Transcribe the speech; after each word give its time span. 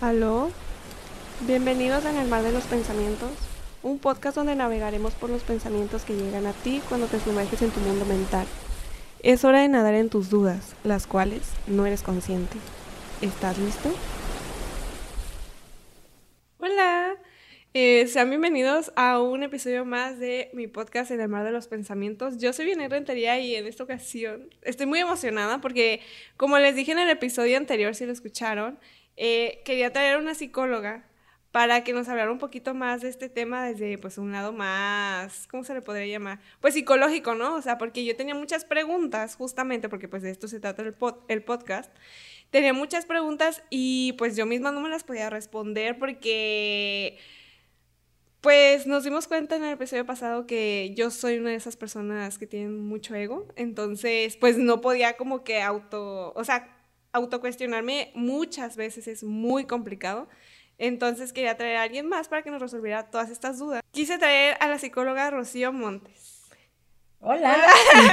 Aló, 0.00 0.52
bienvenidos 1.40 2.04
en 2.04 2.16
el 2.18 2.28
mar 2.28 2.44
de 2.44 2.52
los 2.52 2.62
pensamientos, 2.66 3.32
un 3.82 3.98
podcast 3.98 4.36
donde 4.36 4.54
navegaremos 4.54 5.12
por 5.14 5.28
los 5.28 5.42
pensamientos 5.42 6.04
que 6.04 6.14
llegan 6.14 6.46
a 6.46 6.52
ti 6.52 6.80
cuando 6.88 7.08
te 7.08 7.18
sumerges 7.18 7.62
en 7.62 7.72
tu 7.72 7.80
mundo 7.80 8.04
mental. 8.04 8.46
Es 9.24 9.44
hora 9.44 9.60
de 9.60 9.66
nadar 9.66 9.94
en 9.94 10.08
tus 10.08 10.30
dudas, 10.30 10.76
las 10.84 11.08
cuales 11.08 11.50
no 11.66 11.84
eres 11.84 12.02
consciente. 12.02 12.58
¿Estás 13.22 13.58
listo? 13.58 13.92
Hola, 16.60 17.16
eh, 17.74 18.06
sean 18.06 18.30
bienvenidos 18.30 18.92
a 18.94 19.20
un 19.20 19.42
episodio 19.42 19.84
más 19.84 20.20
de 20.20 20.50
mi 20.52 20.68
podcast 20.68 21.10
en 21.10 21.20
el 21.20 21.28
mar 21.28 21.44
de 21.44 21.50
los 21.50 21.66
pensamientos. 21.66 22.38
Yo 22.38 22.52
soy 22.52 22.66
Vianey 22.66 22.86
Rentería 22.86 23.40
y 23.40 23.56
en 23.56 23.66
esta 23.66 23.82
ocasión 23.82 24.48
estoy 24.62 24.86
muy 24.86 25.00
emocionada 25.00 25.60
porque, 25.60 26.02
como 26.36 26.56
les 26.58 26.76
dije 26.76 26.92
en 26.92 27.00
el 27.00 27.10
episodio 27.10 27.56
anterior, 27.56 27.96
si 27.96 28.06
lo 28.06 28.12
escucharon, 28.12 28.78
eh, 29.18 29.62
quería 29.64 29.92
traer 29.92 30.16
una 30.16 30.34
psicóloga 30.34 31.04
para 31.50 31.82
que 31.82 31.92
nos 31.92 32.08
hablara 32.08 32.30
un 32.30 32.38
poquito 32.38 32.72
más 32.72 33.00
de 33.00 33.08
este 33.08 33.28
tema 33.28 33.66
desde 33.66 33.98
pues 33.98 34.16
un 34.16 34.30
lado 34.32 34.52
más, 34.52 35.48
¿cómo 35.48 35.64
se 35.64 35.74
le 35.74 35.82
podría 35.82 36.06
llamar? 36.06 36.40
Pues 36.60 36.74
psicológico, 36.74 37.34
¿no? 37.34 37.56
O 37.56 37.62
sea, 37.62 37.78
porque 37.78 38.04
yo 38.04 38.14
tenía 38.16 38.34
muchas 38.34 38.64
preguntas, 38.64 39.34
justamente 39.34 39.88
porque 39.88 40.08
pues 40.08 40.22
de 40.22 40.30
esto 40.30 40.46
se 40.46 40.60
trata 40.60 40.82
el, 40.82 40.94
el 41.28 41.42
podcast. 41.42 41.92
Tenía 42.50 42.72
muchas 42.72 43.06
preguntas 43.06 43.62
y 43.70 44.12
pues 44.18 44.36
yo 44.36 44.46
misma 44.46 44.72
no 44.72 44.80
me 44.80 44.88
las 44.88 45.04
podía 45.04 45.30
responder 45.30 45.98
porque 45.98 47.18
pues 48.40 48.86
nos 48.86 49.02
dimos 49.04 49.26
cuenta 49.26 49.56
en 49.56 49.64
el 49.64 49.72
episodio 49.72 50.06
pasado 50.06 50.46
que 50.46 50.92
yo 50.96 51.10
soy 51.10 51.38
una 51.38 51.50
de 51.50 51.56
esas 51.56 51.76
personas 51.76 52.38
que 52.38 52.46
tienen 52.46 52.78
mucho 52.78 53.14
ego, 53.14 53.48
entonces 53.56 54.36
pues 54.36 54.58
no 54.58 54.80
podía 54.80 55.16
como 55.16 55.42
que 55.42 55.60
auto, 55.60 56.32
o 56.34 56.44
sea, 56.44 56.77
autocuestionarme 57.12 58.12
muchas 58.14 58.76
veces 58.76 59.08
es 59.08 59.24
muy 59.24 59.64
complicado. 59.64 60.28
Entonces 60.78 61.32
quería 61.32 61.56
traer 61.56 61.76
a 61.76 61.82
alguien 61.82 62.08
más 62.08 62.28
para 62.28 62.42
que 62.42 62.50
nos 62.50 62.62
resolviera 62.62 63.10
todas 63.10 63.30
estas 63.30 63.58
dudas. 63.58 63.82
Quise 63.90 64.18
traer 64.18 64.56
a 64.60 64.68
la 64.68 64.78
psicóloga 64.78 65.30
Rocío 65.30 65.72
Montes. 65.72 66.38
Hola. 67.20 67.56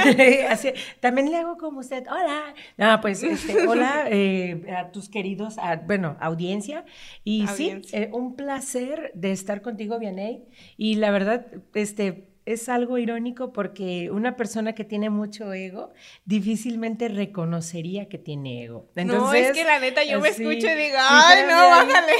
también 1.00 1.30
le 1.30 1.36
hago 1.36 1.56
como 1.58 1.78
usted. 1.78 2.04
Hola. 2.08 2.54
No, 2.76 3.00
pues, 3.00 3.22
este, 3.22 3.66
hola 3.68 4.06
eh, 4.10 4.64
a 4.76 4.90
tus 4.90 5.08
queridos, 5.08 5.56
bueno, 5.86 6.16
audiencia. 6.20 6.84
Y 7.22 7.46
sí, 7.46 7.80
eh, 7.92 8.10
un 8.12 8.34
placer 8.34 9.12
de 9.14 9.30
estar 9.30 9.62
contigo, 9.62 10.00
Vianey. 10.00 10.44
Y 10.76 10.96
la 10.96 11.12
verdad, 11.12 11.46
este, 11.74 12.35
es 12.46 12.68
algo 12.68 12.96
irónico 12.96 13.52
porque 13.52 14.08
una 14.10 14.36
persona 14.36 14.72
que 14.74 14.84
tiene 14.84 15.10
mucho 15.10 15.52
ego 15.52 15.92
difícilmente 16.24 17.08
reconocería 17.08 18.08
que 18.08 18.18
tiene 18.18 18.64
ego. 18.64 18.88
no, 18.94 19.34
es 19.34 19.52
que 19.52 19.64
la 19.64 19.80
neta 19.80 20.04
yo 20.04 20.20
me 20.20 20.28
escucho 20.28 20.68
y 20.68 20.74
digo, 20.74 20.96
ay, 20.98 21.42
no, 21.42 21.56
bájale. 21.56 22.12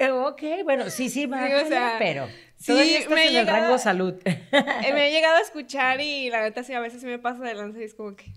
Eh, 0.00 0.10
ok, 0.10 0.42
bueno, 0.64 0.90
sí, 0.90 1.08
sí, 1.08 1.26
bájale, 1.26 1.64
pero 1.98 2.28
sí, 2.56 2.72
me 3.08 3.28
en 3.28 3.36
el 3.36 3.46
rango 3.46 3.78
salud. 3.78 4.14
me 4.24 5.08
he 5.08 5.12
llegado 5.12 5.36
a 5.36 5.40
escuchar 5.42 6.00
y 6.00 6.28
la 6.28 6.42
neta 6.42 6.64
sí, 6.64 6.74
a 6.74 6.80
veces 6.80 7.04
me 7.04 7.20
pasa 7.20 7.44
de 7.44 7.54
lanza 7.54 7.78
y 7.80 7.84
es 7.84 7.94
como 7.94 8.16
que 8.16 8.32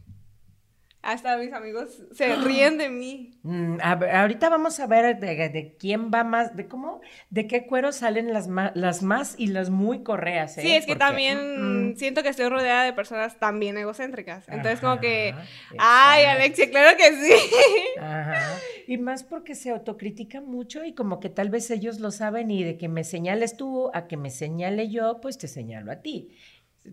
hasta 1.05 1.37
mis 1.37 1.53
amigos 1.53 2.03
se 2.13 2.35
ríen 2.43 2.77
de 2.79 2.89
mí. 2.89 3.31
Mm, 3.43 3.77
ahorita 3.81 4.49
vamos 4.49 4.79
a 4.79 4.87
ver 4.87 5.19
de, 5.19 5.75
quién 5.79 6.09
va 6.11 6.23
más, 6.23 6.55
de 6.55 6.67
cómo, 6.67 6.99
de 7.29 7.47
qué 7.47 7.67
cuero 7.67 7.91
salen 7.91 8.33
las, 8.33 8.49
las 8.73 9.03
más 9.03 9.35
y 9.37 9.47
las 9.47 9.69
muy 9.69 10.03
correas. 10.03 10.57
¿eh? 10.57 10.61
Sí, 10.61 10.71
es 10.73 10.85
que 10.87 10.95
también 10.95 11.37
mm, 11.37 11.89
mm. 11.91 11.95
siento 11.97 12.23
que 12.23 12.29
estoy 12.29 12.49
rodeada 12.49 12.83
de 12.83 12.93
personas 12.93 13.37
también 13.37 13.77
egocéntricas. 13.77 14.47
Entonces, 14.47 14.79
como 14.79 14.99
que, 14.99 15.35
ay, 15.77 16.25
Alexia, 16.25 16.71
claro 16.71 16.97
que 16.97 17.11
sí. 17.11 17.33
Ajá. 17.99 18.57
Y 18.87 18.97
más 18.97 19.23
porque 19.23 19.53
se 19.53 19.69
autocritican 19.69 20.47
mucho 20.47 20.83
y 20.85 20.93
como 20.93 21.19
que 21.19 21.29
tal 21.29 21.49
vez 21.49 21.69
ellos 21.69 21.99
lo 21.99 22.09
saben 22.09 22.49
y 22.49 22.63
de 22.63 22.77
que 22.77 22.87
me 22.87 23.03
señales 23.03 23.57
tú 23.57 23.91
a 23.93 24.07
que 24.07 24.17
me 24.17 24.31
señale 24.31 24.89
yo, 24.89 25.21
pues 25.21 25.37
te 25.37 25.47
señalo 25.47 25.91
a 25.91 25.97
ti. 25.97 26.31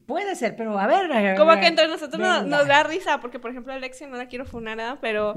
Puede 0.07 0.35
ser, 0.37 0.57
pero 0.57 0.79
a 0.79 0.87
ver. 0.87 1.37
Como 1.37 1.53
que 1.61 1.67
entre 1.67 1.87
nosotros 1.87 2.19
nos, 2.47 2.67
da 2.67 2.83
risa, 2.83 3.21
porque 3.21 3.39
por 3.39 3.51
ejemplo 3.51 3.73
Alexia 3.73 4.07
no 4.07 4.17
la 4.17 4.27
quiero 4.27 4.47
funar 4.47 4.77
nada, 4.77 4.99
pero 5.01 5.35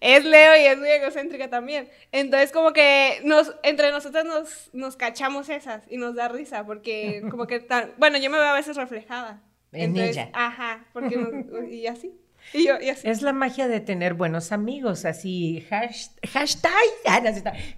es 0.00 0.24
Leo 0.24 0.56
y 0.56 0.66
es 0.66 0.78
muy 0.78 0.88
egocéntrica 0.88 1.50
también. 1.50 1.88
Entonces 2.12 2.52
como 2.52 2.72
que 2.72 3.20
nos, 3.24 3.54
entre 3.62 3.90
nosotros 3.90 4.24
nos, 4.24 4.70
nos 4.72 4.96
cachamos 4.96 5.48
esas 5.48 5.82
y 5.90 5.96
nos 5.96 6.14
da 6.14 6.28
risa, 6.28 6.64
porque 6.64 7.22
como 7.30 7.46
que 7.46 7.60
tan, 7.60 7.92
bueno, 7.98 8.18
yo 8.18 8.30
me 8.30 8.38
veo 8.38 8.46
a 8.46 8.54
veces 8.54 8.76
reflejada. 8.76 9.42
En 9.72 9.96
ella. 9.96 10.30
Ajá, 10.32 10.86
porque 10.92 11.18
y 11.70 11.86
así. 11.86 12.12
Y 12.52 12.66
yo, 12.66 12.80
y 12.80 12.90
así. 12.90 13.08
Es 13.08 13.22
la 13.22 13.32
magia 13.32 13.66
de 13.66 13.80
tener 13.80 14.14
buenos 14.14 14.52
amigos, 14.52 15.04
así, 15.04 15.66
hashtag, 15.68 16.72
ah, 17.06 17.20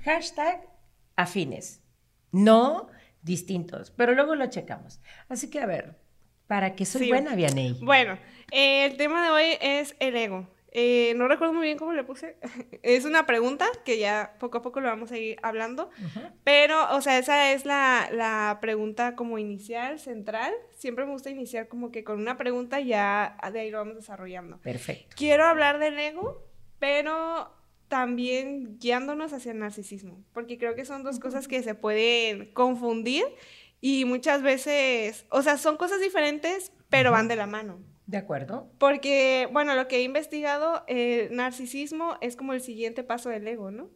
hashtag 0.04 0.68
afines, 1.16 1.80
no 2.32 2.88
distintos, 3.22 3.90
pero 3.90 4.14
luego 4.14 4.34
lo 4.34 4.46
checamos. 4.48 5.00
Así 5.28 5.48
que 5.48 5.60
a 5.60 5.66
ver, 5.66 5.96
para 6.48 6.74
que 6.74 6.84
soy 6.84 7.08
buena, 7.08 7.36
Vianey. 7.36 7.78
Bueno, 7.80 8.18
eh, 8.50 8.86
el 8.86 8.96
tema 8.96 9.22
de 9.22 9.30
hoy 9.30 9.58
es 9.60 9.94
el 10.00 10.16
ego. 10.16 10.48
Eh, 10.70 11.14
no 11.16 11.28
recuerdo 11.28 11.54
muy 11.54 11.64
bien 11.66 11.78
cómo 11.78 11.92
le 11.92 12.04
puse. 12.04 12.36
es 12.82 13.04
una 13.04 13.26
pregunta 13.26 13.66
que 13.84 13.98
ya 13.98 14.34
poco 14.40 14.58
a 14.58 14.62
poco 14.62 14.80
lo 14.80 14.88
vamos 14.88 15.12
a 15.12 15.18
ir 15.18 15.38
hablando. 15.42 15.90
Pero, 16.44 16.94
o 16.94 17.00
sea, 17.00 17.18
esa 17.18 17.52
es 17.52 17.64
la, 17.64 18.08
la, 18.12 18.58
pregunta 18.60 19.14
como 19.14 19.38
inicial, 19.38 19.98
central. 19.98 20.52
Siempre 20.74 21.04
me 21.04 21.12
gusta 21.12 21.30
iniciar 21.30 21.68
como 21.68 21.90
que 21.90 22.02
con 22.02 22.18
una 22.18 22.36
pregunta 22.36 22.80
y 22.80 22.88
ya 22.88 23.36
de 23.52 23.60
ahí 23.60 23.70
lo 23.70 23.78
vamos 23.78 23.96
desarrollando. 23.96 24.58
Perfecto. 24.58 25.14
Quiero 25.16 25.44
hablar 25.44 25.78
del 25.78 25.98
ego, 25.98 26.46
pero 26.78 27.52
también 27.88 28.78
guiándonos 28.78 29.32
hacia 29.32 29.52
el 29.52 29.58
narcisismo, 29.58 30.22
porque 30.32 30.58
creo 30.58 30.74
que 30.74 30.84
son 30.84 31.02
dos 31.02 31.18
cosas 31.18 31.48
que 31.48 31.62
se 31.62 31.74
pueden 31.74 32.52
confundir 32.52 33.24
y 33.80 34.04
muchas 34.04 34.42
veces, 34.42 35.26
o 35.30 35.42
sea, 35.42 35.56
son 35.56 35.76
cosas 35.76 36.00
diferentes, 36.00 36.72
pero 36.88 37.12
van 37.12 37.28
de 37.28 37.36
la 37.36 37.46
mano. 37.46 37.78
De 38.06 38.16
acuerdo. 38.16 38.72
Porque, 38.78 39.48
bueno, 39.52 39.74
lo 39.74 39.86
que 39.86 39.98
he 39.98 40.02
investigado, 40.02 40.82
el 40.86 41.34
narcisismo 41.36 42.16
es 42.22 42.36
como 42.36 42.54
el 42.54 42.62
siguiente 42.62 43.04
paso 43.04 43.28
del 43.28 43.46
ego, 43.46 43.70
¿no? 43.70 43.90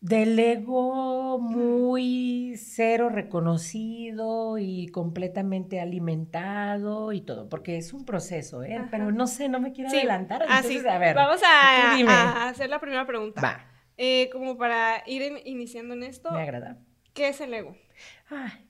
Del 0.00 0.38
ego 0.38 1.38
muy 1.40 2.54
cero 2.58 3.08
reconocido 3.08 4.56
y 4.58 4.86
completamente 4.88 5.80
alimentado 5.80 7.12
y 7.12 7.22
todo, 7.22 7.48
porque 7.48 7.76
es 7.76 7.92
un 7.92 8.04
proceso, 8.04 8.62
¿eh? 8.62 8.80
Pero 8.90 9.10
no 9.10 9.26
sé, 9.26 9.48
no 9.48 9.58
me 9.58 9.72
quiero 9.72 9.90
adelantar. 9.90 10.44
Ah, 10.48 10.58
entonces, 10.58 10.86
a 10.86 10.98
ver, 10.98 11.16
Vamos 11.16 11.40
a, 11.44 12.48
hacer 12.48 12.70
la 12.70 12.78
primera 12.78 13.04
pregunta. 13.04 13.40
Va. 13.40 13.66
Eh, 13.96 14.28
como 14.30 14.56
para 14.56 15.02
ir 15.06 15.42
iniciando 15.44 15.94
en 15.94 16.04
esto. 16.04 16.30
Me 16.30 16.42
agrada. 16.42 16.78
¿Qué 17.14 17.28
es 17.28 17.40
el 17.40 17.52
ego? 17.52 17.74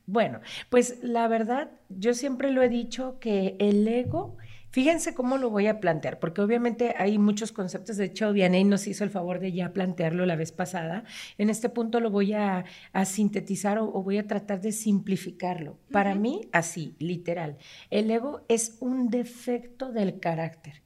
Bueno, 0.07 0.41
pues 0.71 1.03
la 1.03 1.29
verdad, 1.29 1.71
yo 1.89 2.15
siempre 2.15 2.51
lo 2.51 2.63
he 2.63 2.69
dicho 2.69 3.19
que 3.19 3.57
el 3.59 3.87
ego, 3.89 4.37
fíjense 4.71 5.15
cómo 5.15 5.39
lo 5.39 5.51
voy 5.51 5.67
a 5.67 5.81
plantear, 5.81 6.19
porque 6.19 6.43
obviamente 6.43 6.95
hay 6.97 7.19
muchos 7.19 7.53
conceptos, 7.53 7.97
de 7.97 8.05
hecho, 8.05 8.33
Vianey 8.33 8.65
nos 8.65 8.87
hizo 8.87 9.03
el 9.03 9.11
favor 9.11 9.41
de 9.41 9.53
ya 9.53 9.73
plantearlo 9.73 10.27
la 10.27 10.37
vez 10.37 10.53
pasada. 10.53 11.05
En 11.39 11.51
este 11.51 11.69
punto 11.69 12.01
lo 12.01 12.11
voy 12.11 12.35
a, 12.35 12.65
sintetizar 13.05 13.79
o, 13.79 13.91
voy 14.03 14.19
a 14.19 14.27
tratar 14.27 14.61
de 14.61 14.73
simplificarlo. 14.73 15.79
Para 15.91 16.15
mí, 16.15 16.43
así, 16.53 16.95
literal, 16.99 17.57
el 17.91 18.11
ego 18.11 18.45
es 18.49 18.77
un 18.81 19.09
defecto 19.09 19.91
del 19.91 20.21
carácter. 20.21 20.83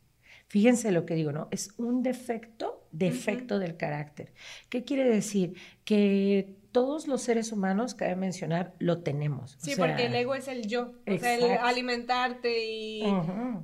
Fíjense 0.46 0.90
lo 0.90 1.06
que 1.06 1.14
digo, 1.14 1.30
¿no? 1.30 1.46
Es 1.52 1.74
un 1.76 2.02
defecto, 2.02 2.88
defecto 2.90 3.60
del 3.60 3.76
carácter. 3.76 4.32
¿Qué 4.68 4.82
quiere 4.82 5.04
decir? 5.04 5.54
Que 5.84 6.59
todos 6.72 7.08
los 7.08 7.22
seres 7.22 7.50
humanos, 7.50 7.94
cabe 7.94 8.14
mencionar, 8.14 8.74
lo 8.78 9.02
tenemos. 9.02 9.56
Sí, 9.58 9.74
porque 9.76 10.06
el 10.06 10.14
ego 10.14 10.34
es 10.34 10.46
el 10.46 10.68
yo, 10.68 10.92
o 11.06 11.18
sea, 11.18 11.34
el 11.34 11.58
alimentarte 11.58 12.64
y 12.64 13.02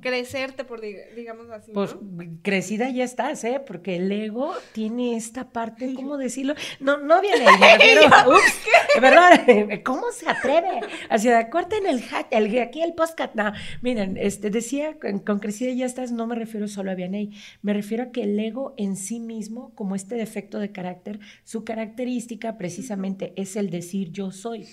crecerte, 0.01 0.65
por 0.65 0.81
digamos 0.81 1.49
así. 1.49 1.71
Pues 1.71 1.95
crecida 2.41 2.89
ya 2.89 3.05
estás, 3.05 3.43
¿eh? 3.45 3.61
Porque 3.65 3.95
el 3.95 4.11
ego 4.11 4.53
tiene 4.73 5.15
esta 5.15 5.49
parte, 5.49 5.93
¿cómo 5.93 6.17
decirlo? 6.17 6.55
No, 6.79 6.97
no 6.97 7.21
viene 7.21 7.45
pero, 7.77 8.07
ups, 8.29 9.01
¿verdad? 9.01 9.45
¿Cómo 9.85 10.11
se 10.11 10.29
atreve? 10.29 10.81
Así, 11.09 11.29
corten 11.49 11.85
el 11.85 12.03
hat, 12.11 12.27
el, 12.31 12.59
aquí 12.59 12.81
el 12.81 12.93
podcast, 12.93 13.35
no. 13.35 13.53
Miren, 13.81 14.17
este, 14.17 14.49
decía, 14.49 14.97
con, 14.99 15.39
crecida 15.39 15.71
ya 15.71 15.85
estás, 15.85 16.11
no 16.11 16.27
me 16.27 16.35
refiero 16.35 16.67
solo 16.67 16.91
a 16.91 16.95
Vianey, 16.95 17.31
me 17.61 17.73
refiero 17.73 18.03
a 18.03 18.11
que 18.11 18.23
el 18.23 18.37
ego 18.37 18.73
en 18.75 18.97
sí 18.97 19.19
mismo, 19.21 19.71
como 19.75 19.95
este 19.95 20.15
defecto 20.15 20.59
de 20.59 20.71
carácter, 20.73 21.19
su 21.45 21.63
característica 21.63 22.57
precisamente 22.57 22.96
es 23.35 23.55
el 23.55 23.69
decir 23.69 24.11
yo 24.11 24.31
soy. 24.31 24.67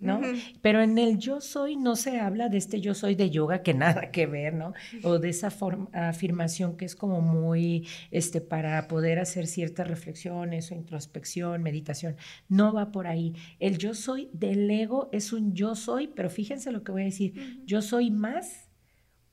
¿no? 0.00 0.20
Pero 0.62 0.82
en 0.82 0.98
el 0.98 1.18
yo 1.18 1.40
soy 1.40 1.76
no 1.76 1.94
se 1.94 2.18
habla 2.18 2.48
de 2.48 2.56
este 2.58 2.80
yo 2.80 2.94
soy 2.94 3.14
de 3.14 3.30
yoga 3.30 3.62
que 3.62 3.74
nada 3.74 4.10
que 4.10 4.26
ver, 4.26 4.54
¿no? 4.54 4.72
O 5.02 5.18
de 5.18 5.28
esa 5.28 5.52
afirmación 5.92 6.76
que 6.76 6.86
es 6.86 6.96
como 6.96 7.20
muy, 7.20 7.86
este, 8.10 8.40
para 8.40 8.88
poder 8.88 9.18
hacer 9.18 9.46
ciertas 9.46 9.86
reflexiones 9.86 10.70
o 10.70 10.74
introspección, 10.74 11.62
meditación. 11.62 12.16
No 12.48 12.72
va 12.72 12.90
por 12.90 13.06
ahí. 13.06 13.34
El 13.58 13.78
yo 13.78 13.94
soy 13.94 14.30
del 14.32 14.70
ego 14.70 15.10
es 15.12 15.32
un 15.32 15.54
yo 15.54 15.74
soy, 15.74 16.08
pero 16.08 16.30
fíjense 16.30 16.72
lo 16.72 16.82
que 16.82 16.92
voy 16.92 17.02
a 17.02 17.06
decir, 17.06 17.62
yo 17.66 17.82
soy 17.82 18.10
más 18.10 18.70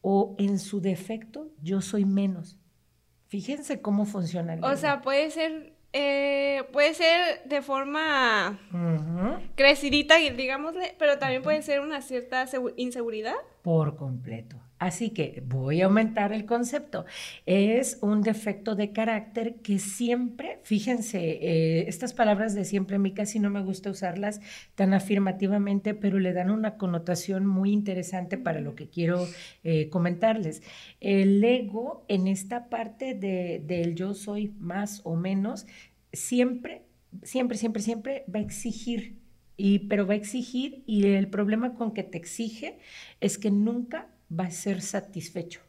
o 0.01 0.35
en 0.37 0.59
su 0.59 0.81
defecto 0.81 1.51
yo 1.61 1.81
soy 1.81 2.05
menos. 2.05 2.57
Fíjense 3.27 3.81
cómo 3.81 4.05
funciona 4.05 4.53
el 4.53 4.63
O 4.63 4.75
sea, 4.77 5.01
puede 5.01 5.29
ser 5.31 5.76
eh, 5.93 6.63
puede 6.71 6.93
ser 6.93 7.43
de 7.45 7.61
forma 7.61 8.59
Ujú. 8.71 9.41
crecidita, 9.55 10.17
digámosle, 10.17 10.95
pero 10.99 11.17
también 11.17 11.41
puede 11.43 11.61
ser 11.61 11.79
una 11.81 12.01
cierta 12.01 12.45
segu- 12.45 12.73
inseguridad. 12.77 13.35
por 13.61 13.95
completo. 13.97 14.57
Así 14.79 15.09
que 15.09 15.41
voy 15.47 15.81
a 15.81 15.85
aumentar 15.85 16.31
el 16.33 16.45
concepto. 16.45 17.05
Es 17.45 17.97
un 18.01 18.21
defecto 18.21 18.75
de 18.75 18.91
carácter 18.91 19.55
que 19.55 19.79
siempre, 19.79 20.59
fíjense, 20.63 21.19
eh, 21.19 21.85
estas 21.87 22.13
palabras 22.13 22.53
de 22.53 22.63
siempre 22.63 22.97
a 22.97 22.99
mí 22.99 23.11
casi 23.13 23.39
no 23.39 23.49
me 23.49 23.61
gusta 23.61 23.89
usarlas 23.89 24.39
tan 24.75 24.93
afirmativamente, 24.93 25.95
pero 25.95 26.19
le 26.19 26.33
dan 26.33 26.51
una 26.51 26.77
connotación 26.77 27.47
muy 27.47 27.71
interesante 27.71 28.37
para 28.37 28.61
lo 28.61 28.75
que 28.75 28.87
quiero 28.87 29.27
eh, 29.63 29.89
comentarles. 29.89 30.61
El 30.99 31.43
ego 31.43 32.05
en 32.07 32.27
esta 32.27 32.69
parte 32.69 33.15
de, 33.15 33.63
del 33.65 33.95
yo 33.95 34.13
soy 34.13 34.53
más 34.59 35.01
o 35.03 35.15
menos, 35.15 35.65
siempre, 36.13 36.83
siempre, 37.23 37.57
siempre, 37.57 37.81
siempre 37.81 38.25
va 38.33 38.39
a 38.39 38.43
exigir 38.43 39.17
y, 39.57 39.79
pero 39.79 40.05
va 40.05 40.13
a 40.13 40.17
exigir 40.17 40.83
y 40.85 41.07
el 41.07 41.29
problema 41.29 41.73
con 41.73 41.93
que 41.93 42.03
te 42.03 42.17
exige 42.17 42.77
es 43.19 43.39
que 43.39 43.49
nunca 43.49 44.07
va 44.31 44.45
a 44.45 44.51
ser 44.51 44.81
satisfecho. 44.81 45.61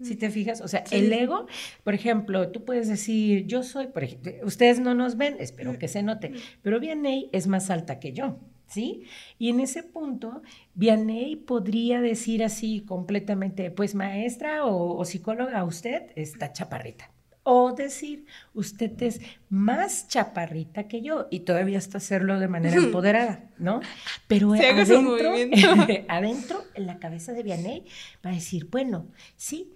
Si 0.00 0.14
te 0.14 0.30
fijas, 0.30 0.60
o 0.60 0.68
sea, 0.68 0.86
Sí. 0.86 0.94
el 0.94 1.12
ego, 1.12 1.46
por 1.82 1.92
ejemplo, 1.92 2.50
tú 2.52 2.64
puedes 2.64 2.86
decir, 2.86 3.46
yo 3.46 3.64
soy, 3.64 3.88
por 3.88 4.04
ejemplo, 4.04 4.32
ustedes 4.44 4.78
no 4.78 4.94
nos 4.94 5.16
ven, 5.16 5.36
espero 5.40 5.76
que 5.76 5.88
se 5.88 6.04
note, 6.04 6.32
pero 6.62 6.78
Vianey 6.78 7.28
es 7.32 7.48
más 7.48 7.68
alta 7.68 7.98
que 7.98 8.12
yo, 8.12 8.38
¿sí? 8.68 9.02
Y 9.40 9.48
en 9.48 9.58
ese 9.58 9.82
punto, 9.82 10.42
Vianey 10.74 11.34
podría 11.34 12.00
decir 12.00 12.44
así 12.44 12.80
completamente, 12.82 13.72
pues 13.72 13.96
maestra 13.96 14.64
o, 14.66 14.96
o 14.96 15.04
psicóloga, 15.04 15.64
usted 15.64 16.12
está 16.14 16.52
chaparrita. 16.52 17.10
O 17.50 17.72
decir, 17.72 18.26
usted 18.52 19.02
es 19.02 19.22
más 19.48 20.06
chaparrita 20.06 20.86
que 20.86 21.00
yo 21.00 21.28
y 21.30 21.40
todavía 21.40 21.78
hasta 21.78 21.96
hacerlo 21.96 22.38
de 22.38 22.46
manera 22.46 22.76
empoderada, 22.76 23.48
¿no? 23.56 23.80
Pero 24.26 24.52
adentro, 24.52 25.34
adentro, 26.08 26.62
en 26.74 26.86
la 26.86 26.98
cabeza 26.98 27.32
de 27.32 27.42
Vianey, 27.42 27.86
va 28.22 28.32
a 28.32 28.34
decir, 28.34 28.68
bueno, 28.70 29.06
sí, 29.38 29.72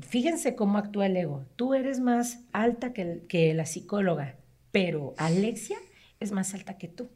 fíjense 0.00 0.56
cómo 0.56 0.78
actúa 0.78 1.06
el 1.06 1.16
ego. 1.16 1.44
Tú 1.54 1.74
eres 1.74 2.00
más 2.00 2.40
alta 2.50 2.92
que, 2.92 3.22
que 3.28 3.54
la 3.54 3.66
psicóloga, 3.66 4.34
pero 4.72 5.14
Alexia 5.16 5.78
es 6.18 6.32
más 6.32 6.54
alta 6.54 6.76
que 6.76 6.88
tú. 6.88 7.08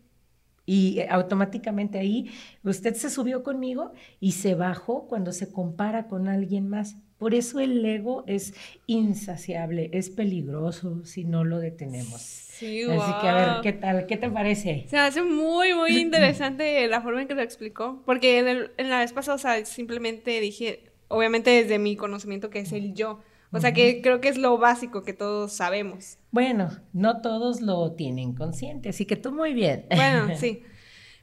Y 0.66 1.00
eh, 1.00 1.08
automáticamente 1.10 1.98
ahí 1.98 2.30
usted 2.62 2.94
se 2.94 3.10
subió 3.10 3.42
conmigo 3.42 3.90
y 4.20 4.32
se 4.32 4.54
bajó 4.54 5.08
cuando 5.08 5.32
se 5.32 5.50
compara 5.50 6.06
con 6.06 6.28
alguien 6.28 6.68
más. 6.68 6.94
Por 7.20 7.34
eso 7.34 7.60
el 7.60 7.84
ego 7.84 8.24
es 8.26 8.54
insaciable, 8.86 9.90
es 9.92 10.10
peligroso 10.10 11.04
si 11.04 11.24
no 11.24 11.44
lo 11.44 11.58
detenemos. 11.58 12.20
Sí, 12.22 12.82
Así 12.82 13.12
que 13.20 13.28
a 13.28 13.34
ver. 13.34 13.60
¿qué 13.62 13.72
tal? 13.72 14.06
¿Qué 14.06 14.16
te 14.16 14.28
parece? 14.30 14.86
Se 14.88 14.96
me 14.96 15.02
hace 15.02 15.22
muy, 15.22 15.72
muy 15.74 15.96
interesante 16.00 16.86
la 16.88 17.00
forma 17.00 17.22
en 17.22 17.28
que 17.28 17.34
lo 17.34 17.42
explicó. 17.42 18.02
Porque 18.04 18.38
en, 18.38 18.48
el- 18.48 18.70
en 18.78 18.90
la 18.90 18.98
vez 18.98 19.12
pasada, 19.12 19.36
o 19.36 19.38
sea, 19.38 19.64
simplemente 19.64 20.40
dije, 20.40 20.90
obviamente 21.08 21.50
desde 21.50 21.78
mi 21.78 21.94
conocimiento 21.96 22.50
que 22.50 22.60
es 22.60 22.72
el 22.72 22.94
yo. 22.94 23.20
O 23.52 23.60
sea, 23.60 23.74
que 23.74 24.00
creo 24.00 24.20
que 24.20 24.28
es 24.28 24.38
lo 24.38 24.58
básico 24.58 25.02
que 25.02 25.12
todos 25.12 25.52
sabemos. 25.52 26.18
Bueno, 26.30 26.70
no 26.92 27.20
todos 27.20 27.60
lo 27.60 27.92
tienen 27.92 28.32
consciente, 28.34 28.90
así 28.90 29.06
que 29.06 29.16
tú 29.16 29.32
muy 29.32 29.52
bien. 29.54 29.86
Bueno, 29.94 30.28
sí. 30.38 30.62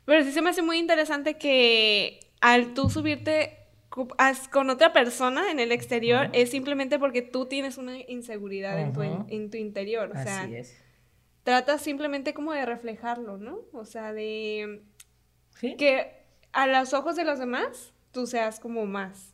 Pero 0.06 0.24
sí 0.26 0.32
se 0.32 0.42
me 0.42 0.50
hace 0.50 0.62
muy 0.62 0.78
interesante 0.78 1.38
que 1.38 2.20
al 2.42 2.74
tú 2.74 2.90
subirte 2.90 3.57
con 4.52 4.70
otra 4.70 4.94
persona 4.94 5.52
en 5.52 5.60
el 5.60 5.72
exterior 5.72 6.30
es 6.34 6.52
simplemente 6.52 7.00
porque 7.00 7.22
tú 7.22 7.48
tienes 7.48 7.78
una 7.78 7.98
inseguridad 8.08 8.80
en 8.80 8.94
tu, 8.94 9.02
en, 9.02 9.50
tu 9.50 9.58
interior. 9.58 10.12
O 10.12 10.14
sea, 10.14 10.42
Así 10.42 10.56
es. 10.56 10.78
tratas 11.44 11.82
simplemente 11.82 12.34
como 12.34 12.54
de 12.54 12.66
reflejarlo, 12.66 13.38
¿no? 13.38 13.60
O 13.74 13.86
sea, 13.86 14.14
de 14.14 14.82
¿Sí? 15.60 15.76
que 15.76 16.12
a 16.52 16.68
los 16.68 16.94
ojos 16.94 17.16
de 17.16 17.26
los 17.26 17.40
demás 17.40 17.94
tú 18.12 18.28
seas 18.28 18.60
como 18.60 18.86
más. 18.86 19.34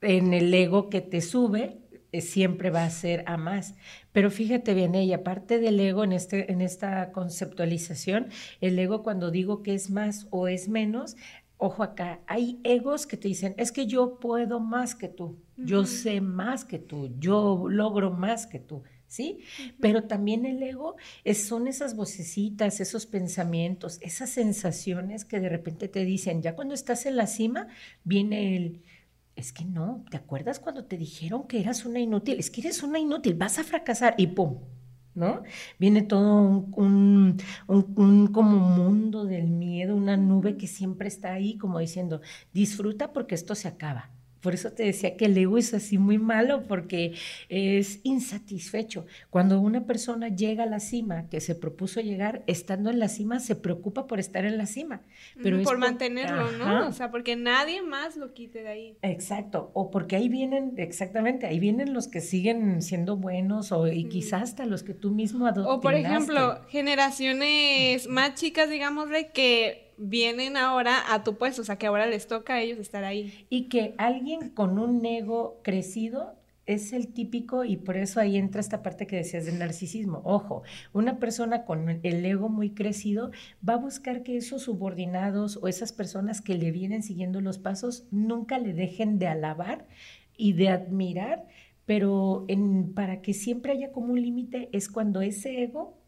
en 0.00 0.34
el 0.34 0.52
ego 0.52 0.90
que 0.90 1.00
te 1.00 1.20
sube, 1.20 1.78
eh, 2.14 2.20
siempre 2.20 2.70
va 2.70 2.84
a 2.84 2.90
ser 2.90 3.24
a 3.26 3.36
más. 3.36 3.74
Pero 4.12 4.30
fíjate 4.30 4.72
bien, 4.72 4.94
ella, 4.94 5.16
aparte 5.16 5.58
del 5.58 5.80
ego 5.80 6.04
en, 6.04 6.12
este, 6.12 6.52
en 6.52 6.60
esta 6.60 7.10
conceptualización, 7.10 8.28
el 8.60 8.78
ego 8.78 9.02
cuando 9.02 9.32
digo 9.32 9.64
que 9.64 9.74
es 9.74 9.90
más 9.90 10.28
o 10.30 10.46
es 10.46 10.68
menos, 10.68 11.16
ojo 11.56 11.82
acá, 11.82 12.20
hay 12.26 12.60
egos 12.64 13.06
que 13.06 13.16
te 13.16 13.28
dicen, 13.28 13.54
es 13.56 13.72
que 13.72 13.86
yo 13.86 14.18
puedo 14.18 14.60
más 14.60 14.94
que 14.94 15.08
tú, 15.08 15.38
yo 15.56 15.84
sé 15.86 16.20
más 16.20 16.64
que 16.64 16.78
tú, 16.78 17.14
yo 17.18 17.66
logro 17.68 18.10
más 18.10 18.46
que 18.46 18.58
tú. 18.58 18.82
¿Sí? 19.06 19.44
Pero 19.80 20.04
también 20.04 20.44
el 20.44 20.60
ego 20.60 20.96
es, 21.22 21.46
son 21.46 21.68
esas 21.68 21.94
vocecitas, 21.94 22.80
esos 22.80 23.06
pensamientos, 23.06 23.98
esas 24.02 24.30
sensaciones 24.30 25.24
que 25.24 25.38
de 25.38 25.48
repente 25.48 25.86
te 25.86 26.04
dicen, 26.04 26.42
ya 26.42 26.56
cuando 26.56 26.74
estás 26.74 27.06
en 27.06 27.14
la 27.14 27.28
cima, 27.28 27.68
viene 28.02 28.56
el, 28.56 28.82
es 29.36 29.52
que 29.52 29.64
no, 29.64 30.04
¿te 30.10 30.16
acuerdas 30.16 30.58
cuando 30.58 30.84
te 30.84 30.96
dijeron 30.96 31.46
que 31.46 31.60
eras 31.60 31.84
una 31.84 32.00
inútil? 32.00 32.40
Es 32.40 32.50
que 32.50 32.62
eres 32.62 32.82
una 32.82 32.98
inútil, 32.98 33.34
vas 33.34 33.58
a 33.60 33.64
fracasar 33.64 34.14
y 34.18 34.28
¡pum! 34.28 34.58
¿No? 35.14 35.42
Viene 35.78 36.02
todo 36.02 36.36
un, 36.42 37.36
un, 37.68 37.94
un- 37.96 38.26
como 38.32 38.58
mundo 38.58 39.24
del 39.26 39.48
miedo, 39.48 39.94
una 39.96 40.16
nube 40.16 40.56
que 40.56 40.66
siempre 40.66 41.06
está 41.08 41.32
ahí 41.34 41.56
como 41.58 41.78
diciendo, 41.78 42.20
disfruta 42.52 43.12
porque 43.12 43.34
esto 43.36 43.54
se 43.54 43.68
acaba. 43.68 44.13
Por 44.44 44.52
eso 44.54 44.70
te 44.72 44.82
decía 44.84 45.16
que 45.16 45.24
el 45.24 45.36
ego 45.38 45.56
es 45.56 45.72
así 45.72 45.96
muy 45.96 46.18
malo 46.18 46.64
porque 46.68 47.14
es 47.48 47.98
insatisfecho. 48.02 49.06
Cuando 49.30 49.58
una 49.58 49.86
persona 49.86 50.28
llega 50.28 50.64
a 50.64 50.66
la 50.66 50.80
cima, 50.80 51.28
que 51.30 51.40
se 51.40 51.54
propuso 51.54 52.00
llegar, 52.02 52.42
estando 52.46 52.90
en 52.90 52.98
la 52.98 53.08
cima, 53.08 53.40
se 53.40 53.56
preocupa 53.56 54.06
por 54.06 54.20
estar 54.20 54.44
en 54.44 54.58
la 54.58 54.66
cima. 54.66 55.00
Pero 55.42 55.62
por 55.62 55.78
mantenerlo. 55.78 56.52
¿no? 56.52 56.88
O 56.88 56.92
sea, 56.92 57.10
porque 57.10 57.36
nadie 57.36 57.80
más 57.82 58.16
lo 58.18 58.34
quite 58.34 58.62
de 58.62 58.68
ahí. 58.68 58.96
Exacto, 59.00 59.70
o 59.72 59.90
porque 59.90 60.16
ahí 60.16 60.28
vienen, 60.28 60.74
exactamente, 60.76 61.46
ahí 61.46 61.58
vienen 61.58 61.94
los 61.94 62.06
que 62.06 62.20
siguen 62.20 62.82
siendo 62.82 63.16
buenos 63.16 63.72
o 63.72 63.88
y 63.88 64.04
Mm. 64.04 64.08
quizás 64.10 64.42
hasta 64.42 64.66
los 64.66 64.82
que 64.82 64.92
tú 64.92 65.10
mismo 65.10 65.46
adoctrinaste. 65.46 65.78
O 65.78 65.80
por 65.80 65.94
ejemplo, 65.94 66.60
generaciones 66.68 68.08
más 68.08 68.34
chicas, 68.34 68.68
digámosle, 68.68 69.30
que 69.32 69.83
vienen 69.96 70.56
ahora 70.56 71.12
a 71.12 71.24
tu 71.24 71.36
puesto, 71.36 71.62
o 71.62 71.64
sea, 71.64 71.76
que 71.76 71.86
ahora 71.86 72.06
les 72.06 72.26
toca 72.26 72.54
a 72.54 72.60
ellos 72.60 72.78
estar 72.78 73.04
ahí. 73.04 73.46
Y 73.50 73.68
que 73.68 73.94
alguien 73.98 74.50
con 74.50 74.78
un 74.78 75.04
ego 75.04 75.60
crecido 75.62 76.34
es 76.66 76.94
el 76.94 77.12
típico, 77.12 77.64
y 77.64 77.76
por 77.76 77.96
eso 77.96 78.20
ahí 78.20 78.38
entra 78.38 78.60
esta 78.60 78.82
parte 78.82 79.06
que 79.06 79.16
decías 79.16 79.44
del 79.44 79.58
narcisismo. 79.58 80.22
Ojo, 80.24 80.62
una 80.94 81.18
persona 81.18 81.64
con 81.66 81.88
el 81.88 82.24
ego 82.24 82.48
muy 82.48 82.70
crecido 82.70 83.32
va 83.66 83.74
a 83.74 83.78
buscar 83.78 84.22
que 84.22 84.38
esos 84.38 84.62
subordinados 84.62 85.58
o 85.60 85.68
esas 85.68 85.92
personas 85.92 86.40
que 86.40 86.54
le 86.54 86.70
vienen 86.70 87.02
siguiendo 87.02 87.42
los 87.42 87.58
pasos 87.58 88.06
nunca 88.10 88.58
le 88.58 88.72
dejen 88.72 89.18
de 89.18 89.26
alabar 89.26 89.86
y 90.36 90.54
de 90.54 90.70
admirar, 90.70 91.46
pero 91.84 92.46
para 92.94 93.20
que 93.20 93.34
siempre 93.34 93.72
haya 93.72 93.92
como 93.92 94.14
un 94.14 94.22
límite 94.22 94.70
es 94.72 94.88
cuando 94.88 95.20
ese 95.20 95.62
ego 95.62 95.98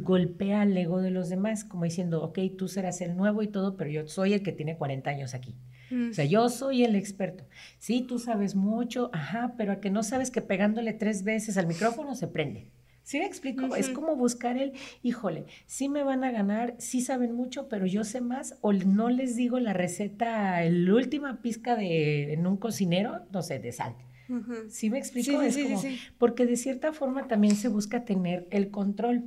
golpea 0.00 0.62
al 0.62 0.76
ego 0.76 1.00
de 1.00 1.10
los 1.10 1.28
demás, 1.28 1.64
como 1.64 1.84
diciendo, 1.84 2.22
ok, 2.22 2.38
tú 2.56 2.68
serás 2.68 3.00
el 3.00 3.16
nuevo 3.16 3.42
y 3.42 3.48
todo, 3.48 3.76
pero 3.76 3.90
yo 3.90 4.06
soy 4.06 4.32
el 4.32 4.42
que 4.42 4.52
tiene 4.52 4.76
40 4.76 5.10
años 5.10 5.34
aquí. 5.34 5.56
Mm. 5.90 6.10
O 6.10 6.14
sea, 6.14 6.24
yo 6.24 6.48
soy 6.48 6.84
el 6.84 6.94
experto. 6.94 7.44
Sí, 7.78 8.02
tú 8.02 8.18
sabes 8.18 8.54
mucho, 8.54 9.10
ajá, 9.12 9.54
pero 9.56 9.72
a 9.72 9.80
que 9.80 9.90
no 9.90 10.02
sabes 10.02 10.30
que 10.30 10.42
pegándole 10.42 10.92
tres 10.92 11.24
veces 11.24 11.56
al 11.56 11.66
micrófono 11.66 12.14
se 12.14 12.28
prende. 12.28 12.70
¿Sí 13.02 13.18
me 13.18 13.26
explico? 13.26 13.76
Es 13.76 13.88
Ujú. 13.88 14.00
como 14.00 14.16
buscar 14.16 14.56
el, 14.56 14.72
híjole, 15.02 15.44
sí 15.66 15.90
me 15.90 16.02
van 16.02 16.24
a 16.24 16.30
ganar, 16.30 16.74
sí 16.78 17.02
saben 17.02 17.34
mucho, 17.34 17.68
pero 17.68 17.84
yo 17.84 18.02
sé 18.02 18.22
más, 18.22 18.56
o 18.62 18.72
no 18.72 19.10
les 19.10 19.36
digo 19.36 19.60
la 19.60 19.74
receta, 19.74 20.62
la 20.64 20.94
última 20.94 21.42
pizca 21.42 21.76
de 21.76 22.32
en 22.32 22.46
un 22.46 22.56
cocinero, 22.56 23.26
no 23.30 23.42
sé, 23.42 23.58
de 23.58 23.72
sal. 23.72 23.94
Ujú. 24.30 24.70
¿Sí 24.70 24.88
me 24.88 24.96
explico? 24.98 25.38
Sí, 25.38 25.46
es 25.46 25.54
sí, 25.54 25.62
sí, 25.62 25.68
como, 25.68 25.80
sí. 25.82 25.98
porque 26.16 26.46
de 26.46 26.56
cierta 26.56 26.94
forma 26.94 27.28
también 27.28 27.56
se 27.56 27.68
busca 27.68 28.06
tener 28.06 28.48
el 28.50 28.70
control, 28.70 29.24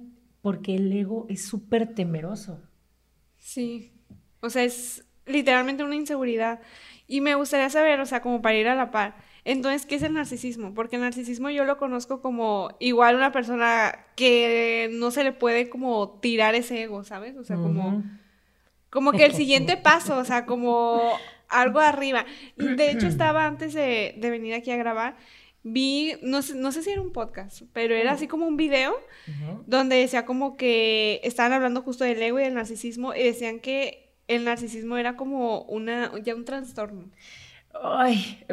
porque 0.48 0.76
el 0.78 0.94
ego 0.94 1.26
es 1.28 1.46
súper 1.46 1.94
temeroso. 1.94 2.64
Sí. 3.38 3.92
O 4.40 4.50
sea, 4.50 4.64
es 4.64 5.04
literalmente 5.26 5.84
una 5.84 5.98
inseguridad. 5.98 6.62
Y 7.06 7.20
me 7.20 7.36
gustaría 7.36 7.70
saber, 7.70 8.00
o 8.00 8.06
sea, 8.06 8.22
como 8.22 8.42
para 8.42 8.56
ir 8.56 8.70
a 8.70 8.74
la 8.74 8.90
par. 8.90 9.18
Entonces, 9.44 9.86
¿qué 9.86 9.96
es 9.96 10.04
el 10.04 10.14
narcisismo? 10.14 10.74
Porque 10.74 10.96
el 10.96 11.02
narcisismo 11.02 11.50
yo 11.50 11.66
lo 11.66 11.78
conozco 11.78 12.22
como 12.22 12.70
igual 12.80 13.18
una 13.18 13.34
persona 13.34 14.06
que 14.16 14.90
no 14.94 15.12
se 15.12 15.26
le 15.26 15.34
puede 15.34 15.68
como 15.68 16.18
tirar 16.22 16.56
ese 16.56 16.82
ego, 16.82 17.04
¿sabes? 17.04 17.36
O 17.36 17.44
sea, 17.44 17.58
como, 17.58 18.06
como 18.90 19.12
que 19.12 19.26
el 19.26 19.34
siguiente 19.34 19.76
paso, 19.76 20.18
o 20.18 20.24
sea, 20.24 20.46
como 20.46 21.12
algo 21.50 21.82
arriba. 21.82 22.26
De 22.56 22.90
hecho, 22.90 23.08
estaba 23.08 23.46
antes 23.46 23.74
de, 23.74 24.16
de 24.18 24.30
venir 24.30 24.54
aquí 24.54 24.72
a 24.72 24.78
grabar, 24.78 25.18
vi, 25.64 26.14
no 26.22 26.42
sé, 26.42 26.56
no 26.56 26.72
sé 26.72 26.84
si 26.84 26.92
era 26.92 27.02
un 27.02 27.12
podcast, 27.12 27.64
pero 27.74 27.96
era 27.96 28.14
así 28.14 28.28
como 28.28 28.48
un 28.48 28.58
video 28.58 28.96
donde 29.66 29.98
decía 29.98 30.26
como 30.26 30.58
que 30.58 31.20
estaban 31.24 31.54
hablando 31.54 31.82
justo 31.82 32.04
del 32.04 32.22
ego 32.22 32.40
y 32.40 32.44
del 32.44 32.54
narcisismo 32.54 33.14
y 33.14 33.24
decían 33.24 33.60
que 33.60 34.14
el 34.28 34.46
narcisismo 34.46 34.98
era 34.98 35.16
como 35.16 35.62
una 35.64 36.12
ya 36.24 36.36
un 36.36 36.46
trastorno. 36.46 37.10
Ay, 37.84 38.44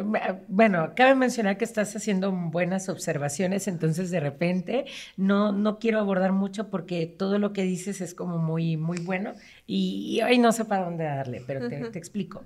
bueno, 0.47 0.93
cabe 0.95 1.15
mencionar 1.15 1.57
que 1.57 1.65
estás 1.65 1.95
haciendo 1.95 2.31
buenas 2.31 2.89
observaciones, 2.89 3.67
entonces 3.67 4.11
de 4.11 4.19
repente 4.19 4.85
no, 5.17 5.51
no 5.51 5.79
quiero 5.79 5.99
abordar 5.99 6.31
mucho 6.31 6.69
porque 6.69 7.07
todo 7.07 7.39
lo 7.39 7.51
que 7.51 7.63
dices 7.63 8.01
es 8.01 8.13
como 8.13 8.37
muy, 8.37 8.77
muy 8.77 8.99
bueno 8.99 9.33
y, 9.65 10.21
hoy 10.21 10.37
no 10.37 10.51
sé 10.51 10.65
para 10.65 10.85
dónde 10.85 11.05
darle, 11.05 11.41
pero 11.47 11.67
te, 11.67 11.89
te 11.89 11.97
explico 11.97 12.45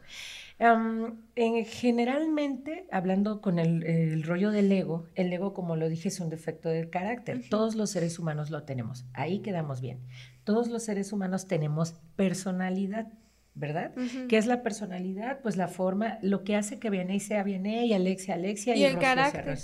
en, 0.59 1.65
generalmente, 1.65 2.85
hablando 2.91 3.41
con 3.41 3.59
el, 3.59 4.23
rollo 4.23 4.51
del 4.51 4.71
ego, 4.71 5.05
el 5.15 5.31
ego, 5.31 5.53
como 5.53 5.77
lo 5.77 5.87
dije, 5.87 6.09
es 6.09 6.19
un 6.19 6.29
defecto 6.29 6.69
del 6.69 6.89
carácter. 6.89 7.43
Todos 7.49 7.75
los 7.75 7.91
seres 7.91 8.19
humanos 8.19 8.49
lo 8.49 8.63
tenemos. 8.63 9.05
Ahí 9.13 9.39
quedamos 9.39 9.79
bien. 9.79 10.01
Todos 10.43 10.67
los 10.67 10.83
seres 10.83 11.13
humanos 11.13 11.47
tenemos 11.47 11.93
personalidad. 12.15 13.07
¿verdad? 13.55 13.91
¿Qué 14.29 14.37
es 14.37 14.45
la 14.45 14.63
personalidad? 14.63 15.41
Pues 15.41 15.57
la 15.57 15.67
forma, 15.67 16.17
lo 16.21 16.45
que 16.45 16.55
hace 16.55 16.79
que 16.79 16.89
Viene 16.89 17.19
sea 17.19 17.43
Viene 17.43 17.85
y 17.85 17.93
Alexia 17.93 18.35
Alexia 18.35 18.73
y, 18.73 18.85
el 18.85 18.97
carácter. 18.99 19.57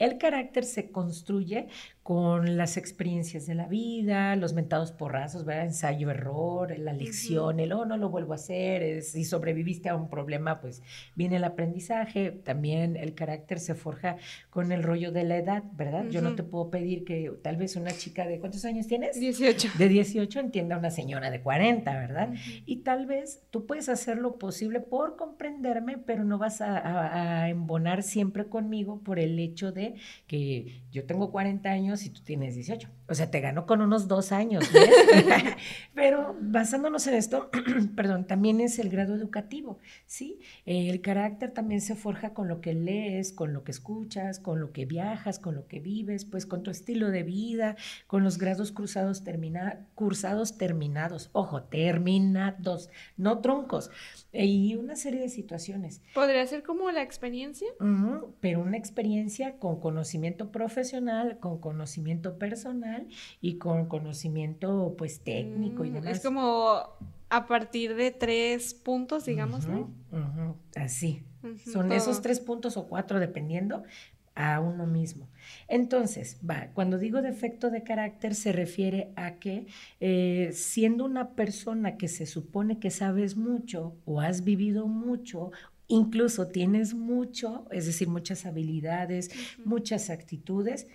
El 0.00 0.18
carácter 0.18 0.64
se 0.64 0.90
construye 0.90 1.68
con 2.10 2.56
las 2.56 2.76
experiencias 2.76 3.46
de 3.46 3.54
la 3.54 3.68
vida, 3.68 4.34
los 4.34 4.52
mentados 4.52 4.90
porrazos, 4.90 5.44
¿verdad? 5.44 5.66
Ensayo, 5.66 6.10
error, 6.10 6.76
la 6.76 6.92
lección, 6.92 7.60
el, 7.60 7.72
oh, 7.72 7.84
no 7.84 7.96
lo 7.96 8.08
vuelvo 8.08 8.32
a 8.32 8.34
hacer, 8.34 9.02
si 9.02 9.22
sobreviviste 9.24 9.90
a 9.90 9.94
un 9.94 10.10
problema, 10.10 10.60
pues 10.60 10.82
viene 11.14 11.36
el 11.36 11.44
aprendizaje, 11.44 12.32
también 12.32 12.96
el 12.96 13.14
carácter 13.14 13.60
se 13.60 13.76
forja 13.76 14.16
con 14.50 14.72
el 14.72 14.82
rollo 14.82 15.12
de 15.12 15.22
la 15.22 15.36
edad, 15.36 15.62
¿verdad? 15.74 16.08
Yo 16.10 16.20
no 16.20 16.34
te 16.34 16.42
puedo 16.42 16.68
pedir 16.68 17.04
que 17.04 17.30
tal 17.44 17.56
vez 17.56 17.76
una 17.76 17.92
chica 17.92 18.26
de, 18.26 18.40
¿cuántos 18.40 18.64
años 18.64 18.88
tienes? 18.88 19.20
18. 19.20 19.68
De 19.78 19.88
18 19.88 20.40
entienda 20.40 20.74
a 20.74 20.78
una 20.80 20.90
señora 20.90 21.30
de 21.30 21.40
40, 21.40 21.92
¿verdad? 21.94 22.34
Y 22.66 22.78
tal 22.78 23.06
vez 23.06 23.44
tú 23.50 23.66
puedes 23.66 23.88
hacer 23.88 24.18
lo 24.18 24.36
posible 24.36 24.80
por 24.80 25.14
comprenderme, 25.14 25.96
pero 25.96 26.24
no 26.24 26.38
vas 26.38 26.60
a 26.60 27.48
embonar 27.48 28.02
siempre 28.02 28.46
conmigo 28.46 28.98
por 28.98 29.20
el 29.20 29.38
hecho 29.38 29.70
de 29.70 29.94
que 30.26 30.82
yo 30.90 31.04
tengo 31.06 31.30
40 31.30 31.70
años, 31.70 31.99
y 32.06 32.10
tú 32.10 32.20
tienes 32.22 32.54
18. 32.54 32.88
O 33.08 33.14
sea, 33.14 33.30
te 33.30 33.40
ganó 33.40 33.66
con 33.66 33.80
unos 33.80 34.08
dos 34.08 34.32
años. 34.32 34.64
Pero 35.94 36.36
basándonos 36.40 37.06
en 37.06 37.14
esto, 37.14 37.50
perdón, 37.96 38.26
también 38.26 38.60
es 38.60 38.78
el 38.78 38.88
grado 38.88 39.14
educativo, 39.14 39.78
¿sí? 40.06 40.40
el 40.64 41.00
carácter 41.00 41.50
también 41.50 41.80
se 41.80 41.94
forja 41.94 42.32
con 42.34 42.48
lo 42.48 42.60
que 42.60 42.74
lees, 42.74 43.32
con 43.32 43.52
lo 43.52 43.64
que 43.64 43.72
escuchas, 43.72 44.38
con 44.38 44.60
lo 44.60 44.72
que 44.72 44.86
viajas, 44.86 45.38
con 45.38 45.54
lo 45.54 45.66
que 45.66 45.80
vives, 45.80 46.24
pues 46.24 46.46
con 46.46 46.62
tu 46.62 46.70
estilo 46.70 47.10
de 47.10 47.22
vida, 47.22 47.76
con 48.06 48.24
los 48.24 48.38
grados 48.38 48.72
cruzados 48.72 49.24
termina, 49.24 49.86
cursados 49.94 50.56
terminados. 50.56 51.30
Ojo, 51.32 51.62
terminados, 51.64 52.90
no 53.16 53.38
troncos. 53.40 53.90
Y 54.32 54.76
una 54.76 54.96
serie 54.96 55.20
de 55.20 55.28
situaciones. 55.28 56.02
¿Podría 56.14 56.46
ser 56.46 56.62
como 56.62 56.90
la 56.90 57.02
experiencia? 57.02 57.68
pero 58.40 58.60
una 58.60 58.76
experiencia 58.76 59.56
con 59.58 59.80
conocimiento 59.80 60.50
profesional, 60.52 61.38
con 61.38 61.58
conocimiento 61.58 61.89
personal 62.38 63.06
y 63.40 63.58
con 63.58 63.86
conocimiento 63.86 64.94
pues 64.96 65.20
técnico 65.20 65.84
y 65.84 65.90
mm, 65.90 65.94
demás. 65.94 66.16
Es 66.16 66.22
como 66.22 66.82
a 67.28 67.46
partir 67.46 67.94
de 67.94 68.10
tres 68.10 68.74
puntos, 68.74 69.24
digamos, 69.24 69.66
¿no? 69.66 69.90
Así. 70.76 71.24
Son 71.72 71.90
esos 71.92 72.20
tres 72.20 72.40
puntos 72.40 72.76
o 72.76 72.86
cuatro, 72.86 73.18
dependiendo, 73.18 73.84
a 74.34 74.60
uno 74.60 74.86
mismo. 74.86 75.28
Entonces, 75.68 76.38
va, 76.48 76.68
cuando 76.74 76.98
digo 76.98 77.22
defecto 77.22 77.70
de 77.70 77.82
carácter 77.82 78.34
se 78.34 78.52
refiere 78.52 79.10
a 79.16 79.34
que 79.34 79.66
eh, 80.00 80.50
siendo 80.52 81.04
una 81.04 81.30
persona 81.30 81.96
que 81.96 82.08
se 82.08 82.26
supone 82.26 82.78
que 82.78 82.90
sabes 82.90 83.36
mucho 83.36 83.94
o 84.04 84.20
has 84.20 84.44
vivido 84.44 84.86
mucho 84.86 85.50
incluso 85.90 86.46
tienes 86.46 86.94
mucho, 86.94 87.66
es 87.72 87.84
decir, 87.84 88.08
muchas 88.08 88.46
habilidades, 88.46 89.28
muchas 89.64 90.08
actitudes, 90.08 90.86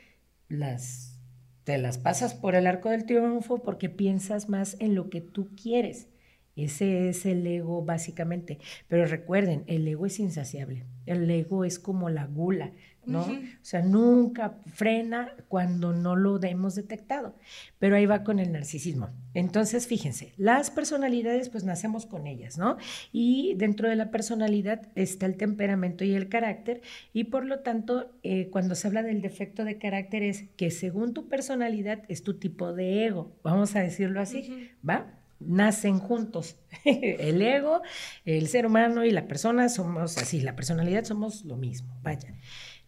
las 0.47 1.15
te 1.63 1.79
las 1.79 1.97
pasas 1.97 2.35
por 2.35 2.53
el 2.53 2.67
arco 2.67 2.89
del 2.91 3.05
triunfo 3.05 3.63
porque 3.63 3.89
piensas 3.89 4.49
más 4.49 4.77
en 4.79 4.93
lo 4.93 5.09
que 5.09 5.19
tú 5.19 5.49
quieres. 5.55 6.07
Ese 6.55 7.09
es 7.09 7.25
el 7.25 7.45
ego 7.45 7.83
básicamente. 7.83 8.59
Pero 8.87 9.05
recuerden, 9.05 9.63
el 9.67 9.87
ego 9.87 10.05
es 10.05 10.19
insaciable. 10.19 10.85
El 11.05 11.29
ego 11.29 11.65
es 11.65 11.79
como 11.79 12.09
la 12.09 12.25
gula. 12.25 12.71
¿no? 13.05 13.21
O 13.21 13.39
sea, 13.61 13.81
nunca 13.81 14.57
frena 14.73 15.33
cuando 15.47 15.93
no 15.93 16.15
lo 16.15 16.41
hemos 16.43 16.75
detectado, 16.75 17.35
pero 17.79 17.95
ahí 17.95 18.05
va 18.05 18.23
con 18.23 18.39
el 18.39 18.51
narcisismo. 18.51 19.09
Entonces, 19.33 19.87
fíjense, 19.87 20.33
las 20.37 20.71
personalidades, 20.71 21.49
pues 21.49 21.63
nacemos 21.63 22.05
con 22.05 22.27
ellas, 22.27 22.57
¿no? 22.57 22.77
Y 23.11 23.55
dentro 23.55 23.89
de 23.89 23.95
la 23.95 24.11
personalidad 24.11 24.87
está 24.95 25.25
el 25.25 25.37
temperamento 25.37 26.03
y 26.03 26.13
el 26.13 26.29
carácter, 26.29 26.81
y 27.13 27.25
por 27.25 27.45
lo 27.45 27.59
tanto, 27.59 28.11
eh, 28.23 28.49
cuando 28.49 28.75
se 28.75 28.87
habla 28.87 29.03
del 29.03 29.21
defecto 29.21 29.65
de 29.65 29.77
carácter 29.77 30.23
es 30.23 30.43
que 30.55 30.71
según 30.71 31.13
tu 31.13 31.27
personalidad 31.27 32.03
es 32.07 32.23
tu 32.23 32.35
tipo 32.39 32.73
de 32.73 33.05
ego, 33.05 33.35
vamos 33.43 33.75
a 33.75 33.81
decirlo 33.81 34.21
así, 34.21 34.71
¿va? 34.87 35.19
Nacen 35.39 35.99
juntos. 35.99 36.57
el 36.85 37.41
ego, 37.41 37.81
el 38.25 38.47
ser 38.47 38.65
humano 38.65 39.05
y 39.05 39.11
la 39.11 39.27
persona 39.27 39.69
somos 39.69 40.17
así, 40.17 40.41
la 40.41 40.55
personalidad 40.55 41.05
somos 41.05 41.45
lo 41.45 41.57
mismo, 41.57 41.97
vaya. 42.03 42.33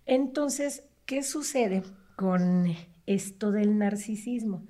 Entonces, 0.06 0.86
¿qué 1.06 1.24
sucede 1.24 1.84
con 2.16 2.74
esto 3.06 3.52
del 3.52 3.78
narcisismo? 3.78 4.66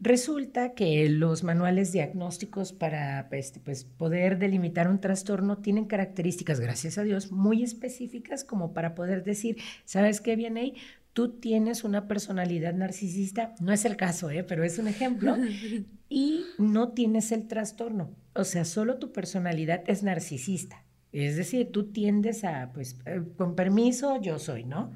Resulta 0.00 0.74
que 0.74 1.08
los 1.08 1.44
manuales 1.44 1.92
diagnósticos 1.92 2.72
para 2.72 3.28
este, 3.30 3.60
pues, 3.60 3.84
poder 3.84 4.38
delimitar 4.38 4.88
un 4.88 5.00
trastorno 5.00 5.58
tienen 5.58 5.86
características, 5.86 6.60
gracias 6.60 6.98
a 6.98 7.04
Dios, 7.04 7.30
muy 7.30 7.62
específicas 7.62 8.44
como 8.44 8.74
para 8.74 8.94
poder 8.94 9.22
decir, 9.22 9.56
¿sabes 9.84 10.20
qué 10.20 10.36
viene 10.36 10.60
ahí? 10.60 10.74
Tú 11.14 11.38
tienes 11.38 11.84
una 11.84 12.06
personalidad 12.06 12.74
narcisista, 12.74 13.54
no 13.60 13.72
es 13.72 13.86
el 13.86 13.96
caso, 13.96 14.30
¿eh? 14.30 14.44
pero 14.44 14.64
es 14.64 14.78
un 14.78 14.88
ejemplo, 14.88 15.36
y 16.10 16.44
no 16.58 16.90
tienes 16.90 17.32
el 17.32 17.48
trastorno. 17.48 18.14
O 18.34 18.44
sea, 18.44 18.64
solo 18.66 18.98
tu 18.98 19.12
personalidad 19.12 19.82
es 19.86 20.02
narcisista. 20.02 20.84
Es 21.14 21.36
decir, 21.36 21.70
tú 21.70 21.92
tiendes 21.92 22.42
a, 22.42 22.72
pues, 22.74 22.98
eh, 23.06 23.22
con 23.36 23.54
permiso, 23.54 24.20
yo 24.20 24.40
soy, 24.40 24.64
¿no? 24.64 24.90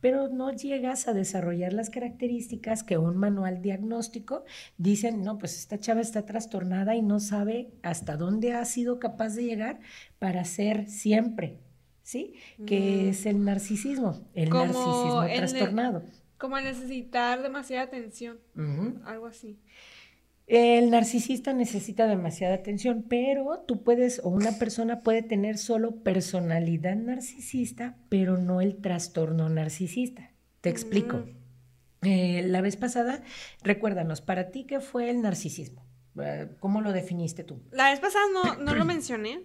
Pero 0.00 0.28
no 0.28 0.52
llegas 0.52 1.06
a 1.06 1.12
desarrollar 1.12 1.72
las 1.72 1.90
características 1.90 2.82
que 2.82 2.98
un 2.98 3.16
manual 3.16 3.62
diagnóstico 3.62 4.44
dicen, 4.78 5.22
no, 5.22 5.38
pues 5.38 5.56
esta 5.56 5.78
chava 5.78 6.00
está 6.00 6.26
trastornada 6.26 6.96
y 6.96 7.02
no 7.02 7.20
sabe 7.20 7.70
hasta 7.82 8.16
dónde 8.16 8.52
ha 8.52 8.64
sido 8.64 8.98
capaz 8.98 9.36
de 9.36 9.44
llegar 9.44 9.78
para 10.18 10.44
ser 10.44 10.88
siempre, 10.88 11.58
¿sí? 12.02 12.34
Que 12.66 13.04
mm. 13.04 13.08
es 13.08 13.26
el 13.26 13.44
narcisismo, 13.44 14.28
el 14.34 14.50
narcisismo 14.50 15.24
trastornado. 15.26 16.02
como 16.38 16.58
necesitar 16.60 17.42
demasiada 17.42 17.84
atención, 17.84 18.38
algo 19.04 19.26
así. 19.26 19.58
El 20.50 20.90
narcisista 20.90 21.52
necesita 21.52 22.08
demasiada 22.08 22.56
atención, 22.56 23.04
pero 23.08 23.60
tú 23.68 23.84
puedes, 23.84 24.20
o 24.24 24.30
una 24.30 24.58
persona 24.58 25.00
puede 25.00 25.22
tener 25.22 25.58
solo 25.58 26.02
personalidad 26.02 26.96
narcisista, 26.96 27.96
pero 28.08 28.36
no 28.36 28.60
el 28.60 28.78
trastorno 28.78 29.48
narcisista. 29.48 30.32
Te 30.60 30.68
explico. 30.68 31.18
Mm. 31.18 32.06
Eh, 32.06 32.42
la 32.48 32.62
vez 32.62 32.76
pasada, 32.76 33.22
recuérdanos, 33.62 34.22
para 34.22 34.50
ti, 34.50 34.64
¿qué 34.64 34.80
fue 34.80 35.08
el 35.10 35.22
narcisismo? 35.22 35.86
Eh, 36.20 36.48
¿Cómo 36.58 36.80
lo 36.80 36.92
definiste 36.92 37.44
tú? 37.44 37.62
La 37.70 37.90
vez 37.90 38.00
pasada 38.00 38.24
no, 38.32 38.56
no 38.56 38.74
lo 38.74 38.84
mencioné, 38.84 39.44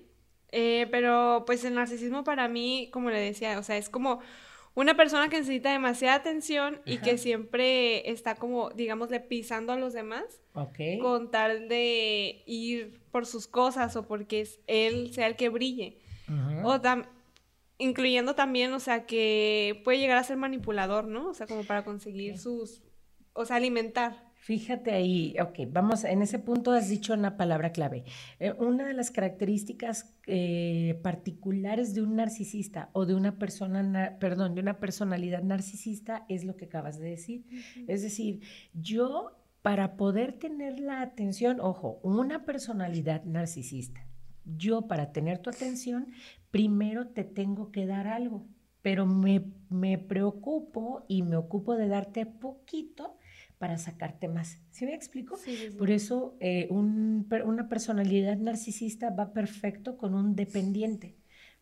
eh, 0.57 0.87
pero 0.89 1.43
pues 1.45 1.65
el 1.65 1.75
narcisismo 1.75 2.23
para 2.23 2.47
mí, 2.47 2.87
como 2.93 3.09
le 3.09 3.19
decía, 3.19 3.59
o 3.59 3.63
sea, 3.63 3.75
es 3.75 3.89
como 3.89 4.21
una 4.73 4.95
persona 4.95 5.27
que 5.27 5.37
necesita 5.37 5.69
demasiada 5.69 6.15
atención 6.15 6.79
y 6.85 6.99
que 6.99 7.17
siempre 7.17 8.09
está 8.09 8.35
como, 8.35 8.69
digámosle, 8.69 9.19
pisando 9.19 9.73
a 9.73 9.75
los 9.75 9.91
demás. 9.91 10.23
Con 11.01 11.29
tal 11.29 11.67
de 11.67 12.41
ir 12.45 13.01
por 13.11 13.25
sus 13.25 13.47
cosas 13.47 13.97
o 13.97 14.07
porque 14.07 14.47
él 14.67 15.13
sea 15.13 15.27
el 15.27 15.35
que 15.35 15.49
brille. 15.49 15.97
O 16.63 16.79
incluyendo 17.77 18.35
también, 18.35 18.71
o 18.71 18.79
sea, 18.79 19.05
que 19.05 19.81
puede 19.83 19.99
llegar 19.99 20.17
a 20.17 20.23
ser 20.23 20.37
manipulador, 20.37 21.03
¿no? 21.03 21.27
O 21.27 21.33
sea, 21.33 21.47
como 21.47 21.65
para 21.65 21.83
conseguir 21.83 22.37
sus, 22.37 22.81
o 23.33 23.43
sea, 23.43 23.57
alimentar. 23.57 24.24
Fíjate 24.45 24.91
ahí, 24.91 25.35
ok, 25.41 25.71
vamos, 25.71 26.03
en 26.03 26.21
ese 26.21 26.37
punto 26.37 26.71
has 26.71 26.87
dicho 26.87 27.15
una 27.15 27.35
palabra 27.35 27.71
clave. 27.71 28.03
Eh, 28.39 28.53
una 28.59 28.85
de 28.85 28.93
las 28.93 29.09
características 29.09 30.13
eh, 30.27 30.99
particulares 31.01 31.95
de 31.95 32.03
un 32.03 32.15
narcisista 32.15 32.91
o 32.93 33.07
de 33.07 33.15
una 33.15 33.39
persona, 33.39 34.17
perdón, 34.19 34.53
de 34.53 34.61
una 34.61 34.79
personalidad 34.79 35.41
narcisista 35.41 36.27
es 36.29 36.43
lo 36.43 36.57
que 36.57 36.65
acabas 36.65 36.99
de 36.99 37.09
decir. 37.09 37.47
Es 37.87 38.03
decir, 38.03 38.41
yo 38.75 39.31
para 39.63 39.97
poder 39.97 40.33
tener 40.33 40.79
la 40.79 41.01
atención, 41.01 41.59
ojo, 41.59 41.99
una 42.03 42.45
personalidad 42.45 43.23
narcisista, 43.23 44.05
yo 44.45 44.83
para 44.83 45.11
tener 45.11 45.39
tu 45.39 45.49
atención, 45.49 46.11
primero 46.51 47.07
te 47.07 47.23
tengo 47.23 47.71
que 47.71 47.87
dar 47.87 48.07
algo, 48.07 48.45
pero 48.83 49.07
me, 49.07 49.43
me 49.71 49.97
preocupo 49.97 51.03
y 51.07 51.23
me 51.23 51.35
ocupo 51.35 51.75
de 51.75 51.87
darte 51.87 52.27
poquito 52.27 53.17
para 53.57 53.77
sacarte 53.77 54.27
más. 54.27 54.59
¿Sí 54.71 54.85
me 54.85 54.93
explico? 54.93 55.37
Por 55.77 55.91
eso 55.91 56.35
eh, 56.39 56.67
una 56.69 57.69
personalidad 57.69 58.37
narcisista 58.37 59.09
va 59.09 59.33
perfecto 59.33 59.97
con 59.97 60.13
un 60.13 60.35
dependiente, 60.35 61.15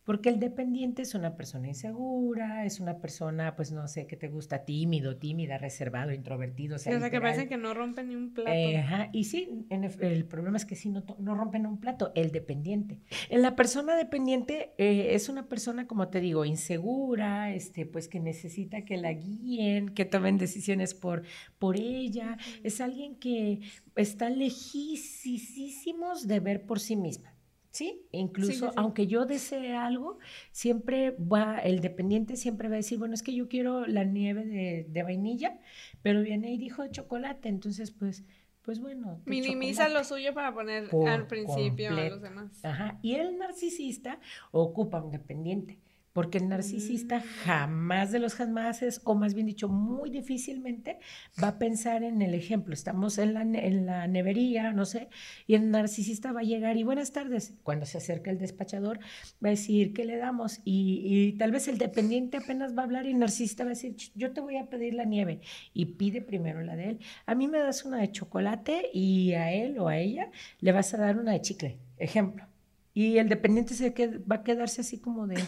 Porque 0.04 0.30
el 0.30 0.40
dependiente 0.40 1.02
es 1.02 1.16
una 1.16 1.36
persona 1.36 1.70
insegura, 1.70 2.66
es 2.66 2.80
una 2.80 2.98
persona, 3.00 3.56
pues 3.56 3.72
no 3.72 3.88
sé, 3.88 4.06
que 4.06 4.18
te 4.18 4.28
gusta 4.28 4.66
tímido, 4.66 5.16
tímida, 5.18 5.58
reservado, 5.58 6.12
introvertido. 6.12 6.76
O 6.76 6.80
sea, 6.80 6.98
o 6.98 7.00
sea 7.00 7.10
que 7.10 7.22
parece 7.22 7.48
que 7.48 7.58
no 7.58 7.74
rompen 7.74 8.10
ni 8.10 8.16
un 8.16 8.34
plato. 8.34 8.52
Eh, 8.52 8.78
ajá, 8.78 9.10
y 9.14 9.24
sí, 9.24 9.66
el 9.70 10.26
problema 10.26 10.58
es 10.58 10.66
que 10.66 10.76
sí, 10.76 10.90
no, 10.90 11.04
no 11.20 11.36
rompen 11.36 11.66
un 11.66 11.80
plato, 11.80 12.12
el 12.16 12.32
dependiente. 12.32 13.00
En 13.30 13.42
la 13.42 13.56
persona 13.56 13.96
dependiente 13.96 14.74
eh, 14.78 15.16
es 15.16 15.30
una 15.30 15.48
persona, 15.48 15.88
como 15.88 16.10
te 16.10 16.20
digo, 16.20 16.44
insegura, 16.44 17.54
este, 17.54 17.86
pues 17.86 18.08
que 18.08 18.20
necesita 18.20 18.84
que 18.84 18.98
la 18.98 19.14
guíen, 19.14 19.90
que 19.90 20.06
tomen 20.06 20.38
decisiones 20.38 20.94
por, 20.94 21.24
por 21.60 21.78
ella. 21.78 22.38
Es 22.64 22.82
alguien 22.82 23.16
que 23.16 23.62
está 23.96 24.30
lejísimos 24.30 26.28
de 26.28 26.40
ver 26.40 26.66
por 26.66 26.80
sí 26.80 26.96
misma. 26.96 27.33
¿Sí? 27.74 28.06
Incluso, 28.12 28.72
aunque 28.76 29.08
yo 29.08 29.26
desee 29.26 29.76
algo, 29.76 30.20
siempre 30.52 31.12
va, 31.12 31.58
el 31.58 31.82
dependiente 31.82 32.38
siempre 32.38 32.70
va 32.70 32.76
a 32.76 32.78
decir, 32.78 33.00
bueno, 33.00 33.16
es 33.16 33.24
que 33.24 33.34
yo 33.34 33.50
quiero 33.50 33.88
la 33.88 34.04
nieve 34.04 34.46
de, 34.88 35.04
vainilla, 35.04 35.60
pero 36.04 36.22
viene 36.22 36.54
y 36.54 36.58
dijo 36.58 36.88
chocolate, 36.88 37.50
entonces 37.50 37.92
pues... 37.92 38.24
Pues 38.62 38.80
bueno. 38.80 39.20
Minimiza 39.26 39.90
lo 39.90 40.06
suyo 40.06 40.34
para 40.34 40.54
poner 40.54 40.90
al 41.06 41.28
principio 41.28 41.90
a 41.90 42.08
los 42.08 42.22
demás. 42.22 42.64
Ajá. 42.64 42.98
Y 43.02 43.16
el 43.16 43.38
narcisista 43.38 44.22
ocupa 44.52 45.04
un 45.04 45.12
dependiente 45.12 45.83
porque 46.14 46.38
el 46.38 46.48
narcisista 46.48 47.20
mm. 47.20 47.24
jamás 47.44 48.12
de 48.12 48.20
los 48.20 48.36
jamases, 48.36 49.02
o 49.04 49.16
más 49.16 49.34
bien 49.34 49.48
dicho, 49.48 49.68
muy 49.68 50.12
difícilmente 50.12 51.00
va 51.42 51.50
a 51.50 51.60
pensar 51.60 52.04
en 52.04 52.22
el 52.22 52.36
ejemplo. 52.36 52.74
Estamos 52.74 53.18
en 53.18 53.34
la, 53.34 53.42
en 53.42 53.86
la 53.86 54.08
nevería, 54.08 54.72
no 54.72 54.86
sé, 54.86 55.10
y 55.48 55.56
el 55.56 55.72
narcisista 55.72 56.32
va 56.32 56.42
a 56.42 56.44
llegar 56.44 56.78
y 56.78 56.84
buenas 56.84 57.12
tardes. 57.12 57.56
Cuando 57.64 57.86
se 57.86 57.98
acerca 57.98 58.30
el 58.30 58.38
despachador, 58.38 59.00
va 59.44 59.48
a 59.48 59.50
decir, 59.50 59.94
¿qué 59.94 60.06
le 60.06 60.18
damos? 60.18 60.62
Y, 60.64 61.34
tal 61.34 61.52
vez 61.52 61.68
el 61.68 61.80
dependiente 61.80 62.38
apenas 62.38 62.78
va 62.78 62.84
a 62.84 62.86
hablar 62.86 63.08
y 63.08 63.12
el 63.12 63.20
narcisista 63.20 63.64
va 63.64 63.72
a 63.72 63.74
decir, 63.74 63.96
yo 64.16 64.32
te 64.34 64.42
voy 64.42 64.58
a 64.58 64.68
pedir 64.68 64.94
la 64.94 65.06
nieve. 65.06 65.42
Y 65.74 65.86
pide 65.86 66.22
primero 66.22 66.62
la 66.62 66.76
de 66.76 66.90
él. 66.90 67.00
A 67.26 67.34
mí 67.34 67.48
me 67.48 67.60
das 67.60 67.86
una 67.86 67.98
de 67.98 68.12
chocolate 68.12 68.90
y 68.94 69.34
a 69.34 69.52
él 69.52 69.80
o 69.80 69.88
a 69.88 69.98
ella 69.98 70.30
le 70.60 70.72
vas 70.72 70.94
a 70.94 70.98
dar 70.98 71.18
una 71.18 71.32
de 71.32 71.42
chicle, 71.42 71.80
ejemplo. 71.98 72.46
Y 72.94 73.18
el 73.18 73.28
dependiente 73.28 73.74
se 73.74 73.90
va 74.32 74.36
a 74.36 74.44
quedarse 74.44 74.82
así 74.82 75.00
como 75.00 75.26
de 75.26 75.42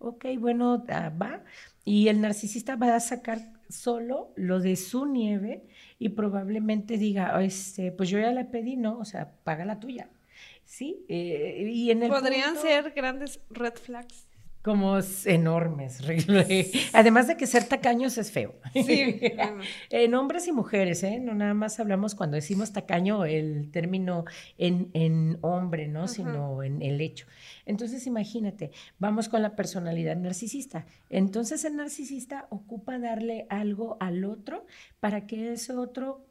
ok, 0.00 0.26
bueno, 0.38 0.84
ah, 0.88 1.10
va. 1.10 1.44
Y 1.84 2.08
el 2.08 2.20
narcisista 2.20 2.76
va 2.76 2.96
a 2.96 3.00
sacar 3.00 3.38
solo 3.68 4.32
lo 4.36 4.58
de 4.58 4.76
su 4.76 5.06
nieve 5.06 5.64
y 5.98 6.10
probablemente 6.10 6.98
diga, 6.98 7.40
este, 7.42 7.92
pues 7.92 8.08
yo 8.08 8.18
ya 8.18 8.32
la 8.32 8.50
pedí, 8.50 8.76
¿no? 8.76 8.98
O 8.98 9.04
sea, 9.04 9.32
paga 9.44 9.64
la 9.64 9.78
tuya. 9.78 10.10
¿Sí? 10.64 11.04
Eh, 11.08 11.68
y 11.72 11.90
en 11.90 12.02
el 12.02 12.08
Podrían 12.10 12.56
ser 12.56 12.92
grandes 12.92 13.40
red 13.50 13.74
flags 13.74 14.29
como 14.62 14.98
enormes. 15.24 16.00
Además 16.92 17.28
de 17.28 17.36
que 17.36 17.46
ser 17.46 17.64
tacaños 17.64 18.18
es 18.18 18.30
feo. 18.30 18.54
Sí, 18.74 19.20
en 19.90 20.14
hombres 20.14 20.46
y 20.48 20.52
mujeres, 20.52 21.02
¿eh? 21.02 21.18
No 21.18 21.34
nada 21.34 21.54
más 21.54 21.80
hablamos 21.80 22.14
cuando 22.14 22.34
decimos 22.36 22.72
tacaño 22.72 23.24
el 23.24 23.70
término 23.70 24.24
en, 24.58 24.90
en 24.92 25.38
hombre, 25.40 25.88
¿no? 25.88 26.08
Sino 26.08 26.62
en 26.62 26.82
el 26.82 27.00
hecho. 27.00 27.26
Entonces, 27.64 28.06
imagínate, 28.06 28.70
vamos 28.98 29.28
con 29.28 29.42
la 29.42 29.56
personalidad 29.56 30.16
narcisista. 30.16 30.86
Entonces, 31.08 31.64
el 31.64 31.76
narcisista 31.76 32.46
ocupa 32.50 32.98
darle 32.98 33.46
algo 33.48 33.96
al 34.00 34.24
otro 34.24 34.66
para 35.00 35.26
que 35.26 35.52
ese 35.52 35.72
otro 35.72 36.29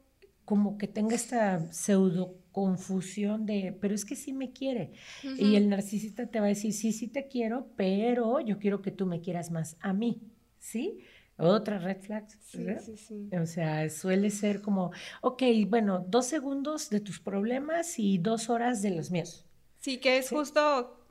como 0.50 0.78
que 0.78 0.88
tenga 0.88 1.14
esta 1.14 1.72
pseudo 1.72 2.34
confusión 2.50 3.46
de, 3.46 3.72
pero 3.80 3.94
es 3.94 4.04
que 4.04 4.16
sí 4.16 4.32
me 4.32 4.50
quiere. 4.50 4.90
Y 5.22 5.54
el 5.54 5.68
narcisista 5.68 6.26
te 6.26 6.40
va 6.40 6.46
a 6.46 6.48
decir, 6.48 6.72
sí, 6.72 6.92
sí 6.92 7.06
te 7.06 7.28
quiero, 7.28 7.68
pero 7.76 8.40
yo 8.40 8.58
quiero 8.58 8.82
que 8.82 8.90
tú 8.90 9.06
me 9.06 9.20
quieras 9.20 9.52
más 9.52 9.76
a 9.78 9.92
mí, 9.92 10.20
¿sí? 10.58 11.04
Otra 11.36 11.78
red 11.78 12.00
flag. 12.00 12.28
Sí, 12.40 12.66
sí, 12.84 12.96
sí. 12.96 13.30
O 13.40 13.46
sea, 13.46 13.88
suele 13.90 14.30
ser 14.30 14.60
como, 14.60 14.90
ok, 15.20 15.40
bueno, 15.68 16.04
dos 16.08 16.26
segundos 16.26 16.90
de 16.90 16.98
tus 16.98 17.20
problemas 17.20 18.00
y 18.00 18.18
dos 18.18 18.50
horas 18.50 18.82
de 18.82 18.90
los 18.90 19.12
míos. 19.12 19.46
Sí, 19.78 19.98
que 19.98 20.18
es 20.18 20.30
justo 20.30 21.06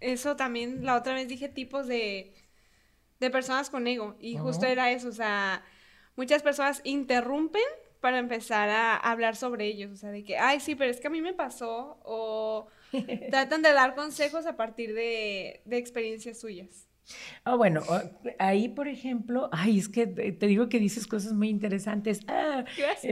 eso 0.00 0.36
también, 0.36 0.84
la 0.84 0.98
otra 0.98 1.14
vez 1.14 1.28
dije 1.28 1.48
tipos 1.48 1.86
de, 1.86 2.34
de 3.20 3.30
personas 3.30 3.70
con 3.70 3.86
ego 3.86 4.16
y 4.20 4.36
justo 4.36 4.66
era 4.66 4.90
eso, 4.90 5.08
o 5.08 5.12
sea, 5.12 5.64
muchas 6.14 6.42
personas 6.42 6.82
interrumpen 6.84 7.62
para 8.02 8.18
empezar 8.18 8.68
a 8.68 8.96
hablar 8.96 9.36
sobre 9.36 9.66
ellos, 9.66 9.92
o 9.92 9.96
sea, 9.96 10.10
de 10.10 10.24
que, 10.24 10.36
ay, 10.36 10.58
sí, 10.58 10.74
pero 10.74 10.90
es 10.90 11.00
que 11.00 11.06
a 11.06 11.10
mí 11.10 11.22
me 11.22 11.32
pasó, 11.32 12.00
o 12.02 12.66
tratan 13.30 13.62
de 13.62 13.72
dar 13.72 13.94
consejos 13.94 14.44
a 14.44 14.56
partir 14.56 14.92
de, 14.92 15.62
experiencias 15.70 16.40
suyas. 16.40 16.88
Ah, 17.44 17.54
bueno, 17.54 17.82
ahí 18.38 18.68
por 18.68 18.88
ejemplo, 18.88 19.48
ay, 19.52 19.78
es 19.78 19.88
que 19.88 20.06
te 20.06 20.46
digo 20.46 20.68
que 20.68 20.80
dices 20.80 21.06
cosas 21.06 21.32
muy 21.32 21.48
interesantes. 21.48 22.20
Ah, 22.26 22.64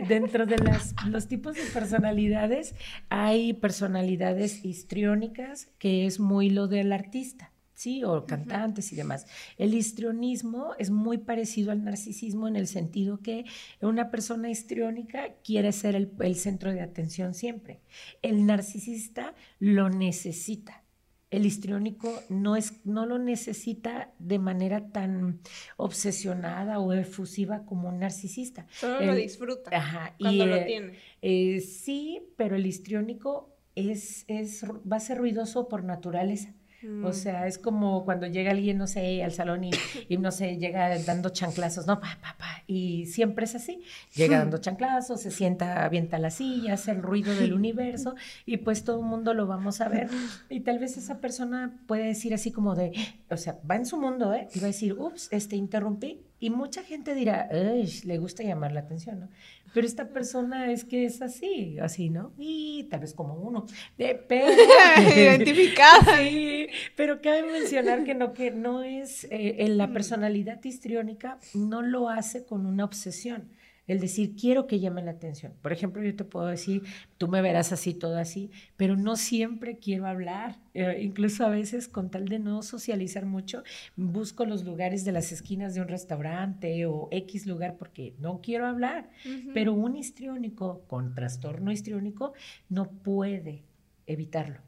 dentro 0.09 0.45
de 0.45 0.59
las, 0.59 0.95
los 1.07 1.29
tipos 1.29 1.55
de 1.55 1.63
personalidades, 1.73 2.75
hay 3.11 3.53
personalidades 3.53 4.65
histriónicas, 4.65 5.67
que 5.79 6.07
es 6.07 6.19
muy 6.19 6.51
lo 6.51 6.67
del 6.67 6.93
artista. 6.93 7.53
¿Sí? 7.81 8.05
O 8.05 8.27
cantantes 8.27 8.93
y 8.93 8.97
demás. 8.97 9.27
El 9.57 9.73
histrionismo 9.73 10.75
es 10.79 10.91
muy 10.91 11.17
parecido 11.17 11.73
al 11.73 11.83
narcisismo 11.83 12.47
en 12.47 12.57
el 12.57 12.67
sentido 12.67 13.21
que 13.23 13.47
una 13.81 14.11
persona 14.11 14.51
histriónica 14.51 15.37
quiere 15.43 15.73
ser 15.73 15.95
el, 15.95 16.37
centro 16.37 16.75
de 16.75 16.83
atención 16.83 17.33
siempre. 17.33 17.81
El 18.21 18.45
narcisista 18.45 19.35
lo 19.61 19.89
necesita. 19.89 20.85
El 21.31 21.47
histriónico 21.47 22.13
no, 22.29 22.55
es, 22.55 22.85
no 22.85 23.07
lo 23.07 23.19
necesita 23.19 24.13
de 24.19 24.39
manera 24.39 24.91
tan 24.91 25.41
obsesionada 25.79 26.81
o 26.81 26.93
efusiva 26.93 27.65
como 27.65 27.89
un 27.89 28.01
narcisista. 28.01 28.67
Solo 28.73 29.07
lo 29.07 29.15
disfruta 29.15 29.71
cuando 30.19 30.47
lo 30.47 30.57
eh, 30.57 30.65
tiene. 30.67 30.93
Eh, 31.23 31.61
sí, 31.61 32.21
pero 32.37 32.57
el 32.57 32.67
histriónico 32.67 33.57
es, 33.75 34.27
es, 34.29 34.67
va 34.67 34.97
a 34.97 35.01
ser 35.01 35.17
ruidoso 35.17 35.67
por 35.67 35.83
naturaleza. 35.83 36.53
O 36.83 37.11
mm. 37.11 37.13
sea, 37.13 37.47
es 37.47 37.59
como 37.59 38.05
cuando 38.07 38.27
llega 38.27 38.53
alguien, 38.53 38.79
no 38.79 38.87
sé, 38.87 39.23
al 39.23 39.33
salón 39.33 39.65
y, 40.09 40.17
no 40.17 40.31
sé, 40.31 40.57
llega 40.57 40.99
dando 41.01 41.29
chanclazos, 41.29 41.87
¿no? 41.87 42.01
Pa, 42.01 42.19
pa, 42.23 42.37
pa. 42.39 42.63
Y 42.67 43.07
siempre 43.07 43.45
es 43.45 43.55
así. 43.55 43.83
Llega 44.15 44.39
dando 44.39 44.59
chanclazos, 44.59 45.21
se 45.21 45.31
sienta, 45.31 45.85
avienta 45.85 46.19
la 46.19 46.31
silla, 46.31 46.75
hace 46.75 46.93
el 46.93 47.03
ruido 47.03 47.35
del 47.35 47.53
universo 47.61 48.15
y 48.47 48.59
pues 48.59 48.85
todo 48.85 49.01
el 49.01 49.07
mundo 49.07 49.35
lo 49.35 49.47
vamos 49.47 49.81
a 49.81 49.89
ver. 49.89 50.09
Y 50.49 50.61
tal 50.61 50.79
vez 50.79 50.97
esa 50.97 51.21
persona 51.21 51.79
puede 51.87 52.07
decir 52.07 52.35
así 52.35 52.51
como 52.51 52.75
de, 52.75 52.93
o 53.31 53.37
sea, 53.37 53.59
va 53.69 53.77
en 53.77 53.87
su 53.87 53.99
mundo, 53.99 54.35
¿eh? 54.35 54.49
Y 54.55 54.59
va 54.59 54.65
a 54.65 54.69
decir, 54.69 54.95
ups, 54.95 55.29
este, 55.31 55.57
interrumpí. 55.57 56.23
Y 56.41 56.51
mucha 56.51 56.83
gente 56.83 57.15
dirá, 57.15 57.49
le 57.53 58.19
gusta 58.19 58.43
llamar 58.43 58.73
la 58.73 58.81
atención, 58.81 59.21
¿no? 59.21 59.29
Pero 59.73 59.87
esta 59.87 60.09
persona 60.09 60.73
es 60.73 60.85
que 60.85 61.05
es 61.05 61.23
así, 61.23 61.79
así, 61.79 62.11
¿no? 62.11 62.33
Y 62.39 62.85
tal 62.91 63.01
vez 63.01 63.15
como 63.15 63.35
uno. 63.35 63.67
pero, 63.97 64.47
Identificada. 65.17 66.19
sí, 66.19 66.69
pero 66.97 67.21
cabe 67.21 67.43
mencionar 67.43 68.05
que 68.05 68.15
no, 68.15 68.33
que 68.33 68.51
no 68.51 68.83
es, 68.83 69.25
eh, 69.25 69.57
en 69.59 69.79
la 69.79 69.93
personalidad 69.93 70.63
histriónica 70.65 71.39
no 71.55 71.83
lo 71.83 72.09
hace 72.09 72.45
con 72.45 72.67
una 72.67 72.85
obsesión 72.85 73.49
el 73.91 73.99
decir, 73.99 74.37
quiero 74.37 74.69
que 74.69 74.79
llame 74.79 75.03
la 75.03 75.11
atención. 75.11 75.53
Por 75.63 75.73
ejemplo, 75.73 76.01
yo 76.01 76.15
te 76.15 76.23
puedo 76.23 76.47
decir, 76.47 76.85
tú 77.19 77.27
me 77.27 77.43
verás 77.43 77.73
así, 77.73 77.93
todo 77.93 78.19
así, 78.19 78.53
pero 78.77 78.97
no 78.97 79.17
siempre 79.17 79.79
quiero 79.79 80.07
hablar. 80.07 80.61
Eh, 80.75 81.01
incluso 81.03 81.45
a 81.45 81.49
veces, 81.49 81.89
con 81.89 82.09
tal 82.09 82.29
de 82.29 82.39
no 82.39 82.63
socializar 82.63 83.27
mucho, 83.27 83.65
busco 83.97 84.45
los 84.45 84.65
lugares 84.65 85.05
de 85.05 85.11
las 85.11 85.33
esquinas 85.33 85.75
de 85.75 85.81
un 85.81 85.89
restaurante 85.89 86.87
o 86.87 87.09
X 87.11 87.47
lugar 87.47 87.79
porque 87.79 88.15
no 88.21 88.41
quiero 88.41 88.69
hablar. 88.69 89.11
Pero 89.55 89.73
un 89.73 89.97
histriónico 89.97 90.85
con 90.87 91.13
trastorno 91.17 91.73
histriónico 91.73 92.33
no 92.69 92.93
puede 92.93 93.65
evitarlo. 94.07 94.61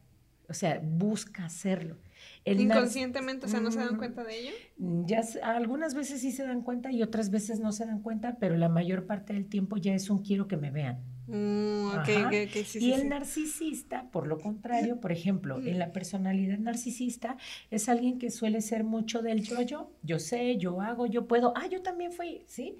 O 0.48 0.54
sea, 0.54 0.80
busca 0.82 1.44
hacerlo. 1.44 1.96
Inconscientemente, 2.44 3.46
o 3.46 3.48
sea, 3.48 3.60
¿no 3.60 3.70
se 3.70 3.78
dan 3.78 3.94
mm, 3.94 3.98
cuenta 3.98 4.24
de 4.24 4.38
ello? 4.38 4.50
Ya 4.78 5.22
algunas 5.42 5.94
veces 5.94 6.20
sí 6.20 6.32
se 6.32 6.44
dan 6.44 6.62
cuenta 6.62 6.90
y 6.90 7.02
otras 7.02 7.30
veces 7.30 7.60
no 7.60 7.72
se 7.72 7.86
dan 7.86 8.00
cuenta, 8.00 8.36
pero 8.40 8.56
la 8.56 8.68
mayor 8.68 9.06
parte 9.06 9.32
del 9.32 9.46
tiempo 9.46 9.76
ya 9.76 9.94
es 9.94 10.10
un 10.10 10.18
quiero 10.22 10.48
que 10.48 10.56
me 10.56 10.70
vean. 10.70 11.00
Mm, 11.28 11.88
y 12.80 12.92
el 12.92 13.08
narcisista, 13.08 14.10
por 14.10 14.26
lo 14.26 14.40
contrario, 14.40 15.00
por 15.00 15.12
ejemplo, 15.12 15.60
en 15.60 15.78
la 15.78 15.92
personalidad 15.92 16.58
narcisista 16.58 17.36
es 17.70 17.88
alguien 17.88 18.18
que 18.18 18.30
suele 18.30 18.60
ser 18.60 18.82
mucho 18.82 19.22
del 19.22 19.42
yo, 19.42 19.62
yo, 19.62 19.92
yo 20.02 20.18
sé, 20.18 20.58
yo 20.58 20.80
hago, 20.80 21.06
yo 21.06 21.28
puedo, 21.28 21.52
ah, 21.56 21.68
yo 21.70 21.80
también 21.82 22.12
fui, 22.12 22.42
¿sí? 22.46 22.78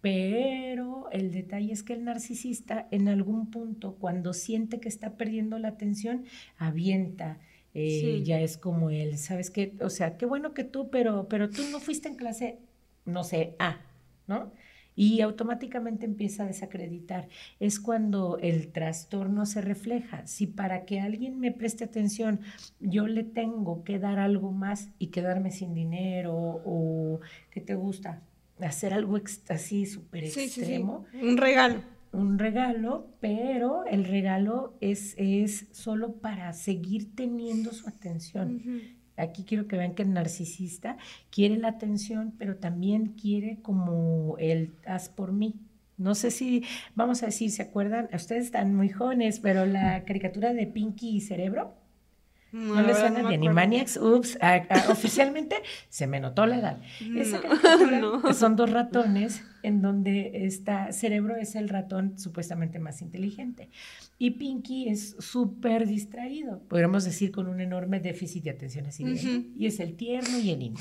Pero 0.00 1.08
el 1.12 1.32
detalle 1.32 1.72
es 1.72 1.82
que 1.82 1.94
el 1.94 2.04
narcisista 2.04 2.88
en 2.90 3.08
algún 3.08 3.50
punto, 3.50 3.94
cuando 3.94 4.34
siente 4.34 4.80
que 4.80 4.88
está 4.88 5.16
perdiendo 5.16 5.58
la 5.58 5.68
atención, 5.68 6.24
avienta, 6.58 7.38
eh, 7.74 8.22
ya 8.24 8.40
es 8.40 8.56
como 8.56 8.90
él, 8.90 9.18
¿sabes 9.18 9.50
qué? 9.50 9.74
O 9.80 9.90
sea, 9.90 10.16
qué 10.16 10.26
bueno 10.26 10.54
que 10.54 10.64
tú, 10.64 10.90
pero, 10.90 11.28
pero 11.28 11.50
tú 11.50 11.62
no 11.70 11.80
fuiste 11.80 12.08
en 12.08 12.16
clase, 12.16 12.58
no 13.04 13.24
sé, 13.24 13.56
A, 13.58 13.80
¿no? 14.26 14.52
y 14.96 15.20
automáticamente 15.20 16.06
empieza 16.06 16.44
a 16.44 16.46
desacreditar. 16.46 17.28
Es 17.60 17.80
cuando 17.80 18.38
el 18.40 18.68
trastorno 18.70 19.46
se 19.46 19.60
refleja. 19.60 20.26
Si 20.26 20.46
para 20.46 20.84
que 20.84 21.00
alguien 21.00 21.40
me 21.40 21.52
preste 21.52 21.84
atención 21.84 22.40
yo 22.80 23.06
le 23.06 23.24
tengo 23.24 23.84
que 23.84 23.98
dar 23.98 24.18
algo 24.18 24.52
más 24.52 24.90
y 24.98 25.08
quedarme 25.08 25.50
sin 25.50 25.74
dinero 25.74 26.34
o 26.64 27.20
¿qué 27.50 27.60
te 27.60 27.74
gusta? 27.74 28.22
Hacer 28.60 28.94
algo 28.94 29.18
así 29.48 29.86
súper 29.86 30.24
extremo. 30.24 31.06
Un 31.20 31.36
regalo. 31.36 31.82
Un 32.14 32.38
regalo, 32.38 33.08
pero 33.20 33.84
el 33.86 34.04
regalo 34.04 34.76
es, 34.80 35.14
es 35.18 35.68
solo 35.72 36.14
para 36.14 36.52
seguir 36.52 37.14
teniendo 37.14 37.72
su 37.72 37.88
atención. 37.88 38.62
Aquí 39.16 39.44
quiero 39.44 39.66
que 39.68 39.76
vean 39.76 39.94
que 39.94 40.02
el 40.02 40.12
narcisista 40.12 40.96
quiere 41.30 41.56
la 41.56 41.68
atención, 41.68 42.32
pero 42.38 42.56
también 42.56 43.14
quiere 43.20 43.58
como 43.62 44.36
el 44.38 44.74
haz 44.86 45.08
por 45.08 45.32
mí. 45.32 45.54
No 45.96 46.14
sé 46.14 46.30
si, 46.30 46.64
vamos 46.94 47.22
a 47.22 47.26
decir, 47.26 47.50
¿se 47.50 47.62
acuerdan? 47.62 48.08
Ustedes 48.12 48.46
están 48.46 48.74
muy 48.74 48.88
jóvenes, 48.88 49.38
pero 49.38 49.66
la 49.66 50.04
caricatura 50.04 50.52
de 50.52 50.66
Pinky 50.66 51.16
y 51.16 51.20
Cerebro. 51.20 51.74
No, 52.54 52.80
le 52.80 52.94
suena 52.94 53.28
de 53.28 53.34
Animaniacs. 53.34 53.96
Ups, 53.96 54.38
oficialmente 54.88 55.56
se 55.88 56.06
me 56.06 56.20
notó 56.20 56.46
la 56.46 56.58
edad. 56.58 56.78
Esa 57.16 57.40
caricatura 57.40 58.32
son 58.32 58.54
dos 58.54 58.70
ratones 58.70 59.42
en 59.64 59.82
donde 59.82 60.46
está 60.46 60.92
cerebro 60.92 61.34
es 61.34 61.56
el 61.56 61.68
ratón 61.68 62.16
supuestamente 62.16 62.78
más 62.78 63.02
inteligente 63.02 63.70
y 64.18 64.32
Pinky 64.32 64.88
es 64.88 65.16
súper 65.18 65.86
distraído, 65.86 66.60
podríamos 66.68 67.04
decir 67.04 67.32
con 67.32 67.48
un 67.48 67.60
enorme 67.60 67.98
déficit 67.98 68.44
de 68.44 68.50
atención 68.50 68.86
así 68.86 69.52
y 69.58 69.66
es 69.66 69.80
el 69.80 69.96
tierno 69.96 70.38
y 70.38 70.50
el 70.50 70.60
lindo. 70.60 70.80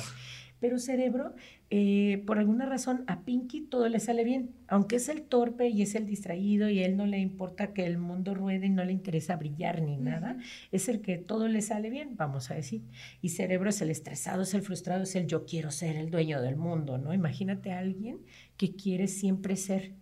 Pero 0.60 0.80
cerebro, 0.80 1.34
eh, 1.76 2.22
por 2.28 2.38
alguna 2.38 2.68
razón, 2.68 3.04
a 3.08 3.26
Pinky 3.26 3.62
todo 3.62 3.90
le 3.90 4.00
sale 4.00 4.24
bien, 4.24 4.52
aunque 4.68 4.98
es 4.98 5.10
el 5.10 5.24
torpe 5.24 5.70
y 5.70 5.82
es 5.82 5.96
el 5.96 6.06
distraído 6.06 6.70
y 6.70 6.78
a 6.78 6.86
él 6.86 6.96
no 6.96 7.08
le 7.08 7.18
importa 7.18 7.74
que 7.74 7.84
el 7.88 7.98
mundo 7.98 8.36
ruede 8.36 8.68
y 8.68 8.70
no 8.70 8.86
le 8.86 8.92
interesa 8.92 9.38
brillar 9.38 9.82
ni 9.82 9.98
nada, 9.98 10.38
es 10.72 10.88
el 10.88 11.02
que 11.02 11.18
todo 11.18 11.48
le 11.48 11.64
sale 11.64 11.90
bien, 11.90 12.16
vamos 12.16 12.52
a 12.52 12.54
decir. 12.54 12.84
Y 13.24 13.30
cerebro 13.30 13.72
es 13.72 13.82
el 13.82 13.90
estresado, 13.90 14.44
es 14.44 14.54
el 14.54 14.62
frustrado, 14.62 15.02
es 15.02 15.16
el 15.16 15.26
yo 15.26 15.46
quiero 15.46 15.72
ser 15.72 15.96
el 15.96 16.12
dueño 16.12 16.44
del 16.44 16.58
mundo, 16.58 17.00
¿no? 17.00 17.12
Imagínate 17.12 17.72
a 17.72 17.80
alguien 17.80 18.20
que 18.56 18.76
quiere 18.76 19.08
siempre 19.08 19.56
ser. 19.56 19.96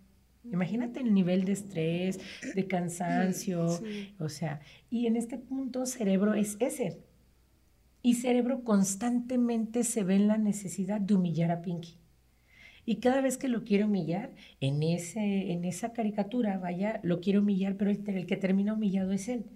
Imagínate 0.44 1.00
el 1.00 1.14
nivel 1.14 1.46
de 1.46 1.52
estrés, 1.52 2.20
de 2.54 2.66
cansancio, 2.66 3.80
o 4.18 4.28
sea, 4.28 4.60
y 4.90 5.06
en 5.06 5.16
este 5.16 5.38
punto 5.38 5.86
cerebro 5.86 6.34
es 6.34 6.58
ese, 6.60 7.00
y 8.02 8.14
cerebro 8.14 8.64
constantemente 8.64 9.84
se 9.84 10.02
ve 10.04 10.16
en 10.16 10.28
la 10.28 10.38
necesidad 10.38 11.00
de 11.00 11.14
humillar 11.14 11.50
a 11.50 11.62
Pinky. 11.62 11.98
Y 12.84 12.96
cada 12.96 13.20
vez 13.20 13.38
que 13.38 13.48
lo 13.48 13.64
quiere 13.64 13.84
humillar, 13.84 14.32
en, 14.60 14.82
ese, 14.82 15.52
en 15.52 15.64
esa 15.64 15.92
caricatura, 15.92 16.58
vaya, 16.58 16.98
lo 17.04 17.20
quiere 17.20 17.38
humillar, 17.38 17.76
pero 17.76 17.90
el, 17.90 18.02
el 18.08 18.26
que 18.26 18.36
termina 18.36 18.74
humillado 18.74 19.12
es 19.12 19.28
él. 19.28 19.46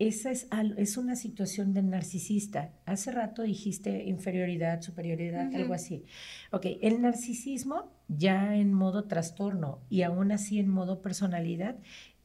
Esa 0.00 0.32
es, 0.32 0.48
es 0.76 0.96
una 0.96 1.14
situación 1.14 1.72
de 1.72 1.82
narcisista. 1.82 2.72
Hace 2.84 3.12
rato 3.12 3.42
dijiste 3.42 4.04
inferioridad, 4.04 4.82
superioridad, 4.82 5.54
algo 5.54 5.72
así. 5.72 6.04
Ok, 6.50 6.66
el 6.82 7.00
narcisismo 7.00 7.92
ya 8.08 8.56
en 8.56 8.72
modo 8.72 9.04
trastorno 9.04 9.78
y 9.88 10.02
aún 10.02 10.32
así 10.32 10.58
en 10.58 10.68
modo 10.68 11.00
personalidad 11.00 11.76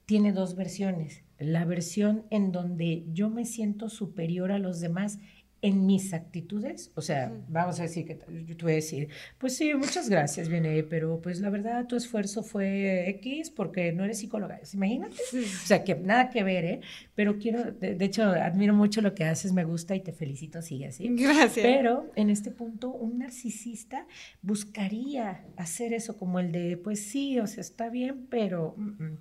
tiene 0.06 0.32
dos 0.32 0.56
versiones. 0.56 1.22
La 1.38 1.64
versión 1.64 2.26
en 2.32 2.52
donde 2.52 3.06
yo 3.14 3.30
me 3.30 3.46
siento 3.46 3.90
superior 3.90 4.52
a 4.52 4.58
los 4.58 4.80
demás 4.80 5.20
en 5.62 5.86
mis 5.86 6.13
actitudes, 6.13 6.91
o 6.95 7.02
sea, 7.02 7.34
vamos 7.50 7.80
a 7.80 7.84
decir 7.84 8.06
que 8.06 8.17
yo 8.45 8.56
te 8.56 8.63
voy 8.63 8.72
a 8.72 8.76
decir, 8.76 9.10
pues 9.38 9.58
sí, 9.58 9.74
muchas 9.74 10.10
gracias, 10.10 10.48
viene, 10.48 10.84
pero 10.84 11.22
pues 11.22 11.41
la 11.41 11.50
verdad 11.50 11.86
tu 11.86 11.98
esfuerzo 11.98 12.43
fue 12.43 13.10
X 13.10 13.50
porque 13.50 13.91
no 13.91 14.06
eres 14.06 14.19
psicóloga, 14.19 14.60
imagínate, 14.74 15.15
o 15.15 15.65
sea, 15.65 15.84
que 15.84 15.95
nada 15.95 16.30
que 16.30 16.43
ver, 16.43 16.65
¿eh? 16.65 16.80
Pero 17.13 17.38
quiero, 17.38 17.72
de, 17.72 17.98
hecho, 18.06 18.24
admiro 18.24 18.74
mucho 18.74 19.02
lo 19.02 19.13
que 19.13 19.26
haces, 19.26 19.52
me 19.52 19.65
gusta 19.65 19.95
y 19.95 20.00
te 20.02 20.13
felicito, 20.13 20.62
sigue 20.62 20.88
así. 20.88 21.10
Gracias. 21.10 21.65
Pero 21.65 22.10
en 22.15 22.30
este 22.30 22.52
punto, 22.52 22.91
un 22.91 23.19
narcisista 23.19 24.08
buscaría 24.41 25.43
hacer 25.58 25.91
eso 25.91 26.15
como 26.17 26.39
el 26.39 26.54
de, 26.54 26.78
pues 26.78 27.02
sí, 27.02 27.38
o 27.39 27.48
sea, 27.48 27.62
está 27.62 27.89
bien, 27.89 28.28
pero... 28.30 28.76
Mm, 28.78 29.04
mm". 29.04 29.17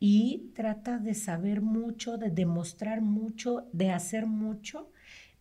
y 0.00 0.50
trata 0.54 0.98
de 0.98 1.14
saber 1.14 1.60
mucho, 1.60 2.16
de 2.16 2.30
demostrar 2.30 3.02
mucho, 3.02 3.68
de 3.72 3.90
hacer 3.90 4.26
mucho 4.26 4.91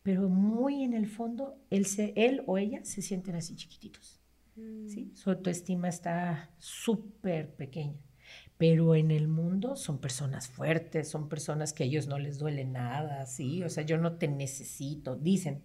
pero 0.04 0.30
muy 0.30 0.84
en 0.84 0.94
el 0.94 1.08
fondo 1.08 1.58
él, 1.70 1.86
se, 1.86 2.14
él 2.16 2.44
o 2.48 2.58
ella 2.58 2.84
se 2.84 3.02
sienten 3.02 3.36
así 3.36 3.56
chiquititos. 3.56 4.22
¿sí? 4.56 5.12
Mm. 5.12 5.16
Su 5.16 5.30
autoestima 5.30 5.90
está 5.90 6.52
súper 6.58 7.56
pequeña. 7.56 8.00
Pero 8.58 8.94
en 8.94 9.10
el 9.10 9.28
mundo 9.28 9.76
son 9.76 10.00
personas 10.00 10.48
fuertes, 10.48 11.10
son 11.10 11.30
personas 11.30 11.74
que 11.74 11.84
a 11.84 11.88
ellos 11.88 12.06
no 12.06 12.20
les 12.20 12.38
duele 12.38 12.64
nada, 12.64 13.26
¿sí? 13.26 13.64
O 13.64 13.70
sea, 13.70 13.84
yo 13.84 13.98
no 13.98 14.18
te 14.18 14.28
necesito, 14.28 15.16
dicen, 15.16 15.64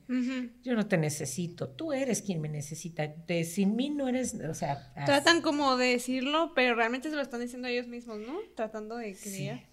yo 0.63 0.75
no 0.75 0.87
te 0.87 0.97
necesito, 0.97 1.69
tú 1.69 1.93
eres 1.93 2.23
quien 2.23 2.41
me 2.41 2.49
necesita, 2.49 3.15
sin 3.45 3.77
mí 3.77 3.91
no 3.91 4.09
eres, 4.09 4.35
o 4.35 4.55
sea... 4.55 4.95
Tratan 5.05 5.43
como 5.43 5.77
de 5.77 5.89
decirlo, 5.89 6.53
pero 6.55 6.75
realmente 6.75 7.11
se 7.11 7.17
lo 7.17 7.23
están 7.23 7.43
diciendo 7.43 7.69
ellos 7.69 7.87
mismos, 7.87 8.19
¿no? 8.19 8.39
Tratando 8.55 8.97
de 8.97 9.15
creer. 9.15 9.67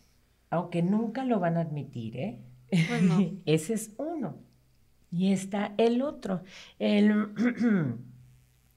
Aunque 0.50 0.84
nunca 0.84 1.24
lo 1.24 1.40
van 1.40 1.56
a 1.56 1.62
admitir, 1.62 2.18
¿eh? 2.18 2.42
Pues 2.70 3.02
Ese 3.46 3.74
es 3.76 3.92
uno. 3.98 4.38
Y 5.14 5.32
está 5.32 5.76
el 5.78 6.02
otro, 6.02 6.42
el, 6.80 7.28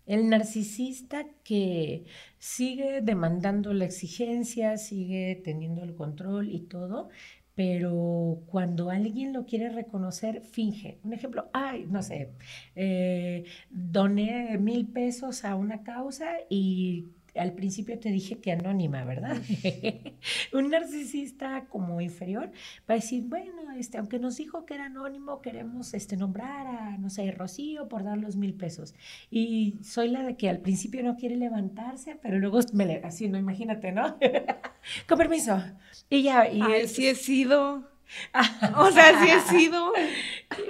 el 0.07 0.29
narcisista 0.29 1.25
que 1.42 2.05
sigue 2.38 3.01
demandando 3.01 3.72
la 3.72 3.87
exigencia, 3.87 4.77
sigue 4.77 5.40
teniendo 5.42 5.83
el 5.83 5.94
control 5.94 6.51
y 6.51 6.61
todo, 6.61 7.09
pero 7.55 8.42
cuando 8.49 8.90
alguien 8.90 9.33
lo 9.33 9.46
quiere 9.46 9.70
reconocer, 9.70 10.42
finge. 10.42 10.99
Un 11.05 11.14
ejemplo, 11.14 11.49
ay, 11.55 11.87
no 11.88 12.03
sé, 12.03 12.33
eh, 12.75 13.44
doné 13.70 14.59
mil 14.59 14.87
pesos 14.88 15.42
a 15.42 15.57
una 15.57 15.83
causa 15.83 16.33
y 16.51 17.07
al 17.38 17.53
principio 17.53 17.99
te 17.99 18.11
dije 18.11 18.38
que 18.38 18.53
anónima, 18.53 19.05
¿verdad? 19.05 19.37
un 20.53 20.70
narcisista 20.70 21.66
como 21.68 22.01
inferior 22.01 22.51
va 22.88 22.94
a 22.94 22.96
decir, 22.96 23.25
bueno, 23.25 23.72
este, 23.79 23.99
aunque 23.99 24.18
nos 24.18 24.37
dijo 24.37 24.66
que 24.66 24.75
era 24.75 24.87
anónimo, 24.87 25.40
queremos 25.40 25.94
este, 25.94 26.16
nombrar 26.16 26.66
a, 26.66 26.99
no 26.99 27.11
sé, 27.11 27.31
Rocío 27.31 27.88
por 27.88 28.05
dar 28.05 28.18
los 28.18 28.37
mil 28.37 28.55
pesos. 28.55 28.94
Y 29.31 29.79
soy 29.83 30.09
la 30.09 30.22
de 30.22 30.37
que 30.37 30.49
al 30.49 30.59
principio 30.59 31.03
no 31.03 31.16
quiere 31.16 31.37
levantarse, 31.37 32.16
pero 32.22 32.38
luego 32.38 32.61
me 32.72 32.87
le, 32.87 32.96
así, 33.05 33.29
no, 33.29 33.38
imagínate, 33.38 33.92
¿no? 33.92 34.16
Con 35.09 35.18
permiso. 35.18 35.62
Y 36.09 36.22
ya. 36.22 36.49
Y 36.51 36.61
Ay, 36.62 36.88
sí 36.88 37.07
he 37.07 37.14
sido. 37.14 37.96
o 38.77 38.90
sea, 38.90 39.25
sí 39.25 39.31
he 39.31 39.59
sido. 39.59 39.92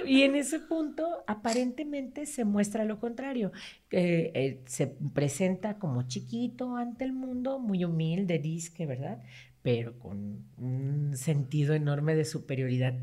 Y 0.05 0.23
en 0.23 0.35
ese 0.35 0.59
punto, 0.59 1.23
aparentemente 1.27 2.25
se 2.25 2.45
muestra 2.45 2.85
lo 2.85 2.99
contrario. 2.99 3.51
eh, 3.91 4.61
se 4.65 4.87
presenta 4.87 5.77
como 5.79 6.07
chiquito 6.07 6.75
ante 6.75 7.05
el 7.05 7.13
mundo, 7.13 7.59
muy 7.59 7.83
humilde, 7.85 8.39
disque, 8.39 8.85
¿verdad? 8.85 9.21
Pero 9.61 9.97
con 9.99 10.45
un 10.57 11.15
sentido 11.15 11.73
enorme 11.73 12.15
de 12.15 12.25
superioridad 12.25 12.93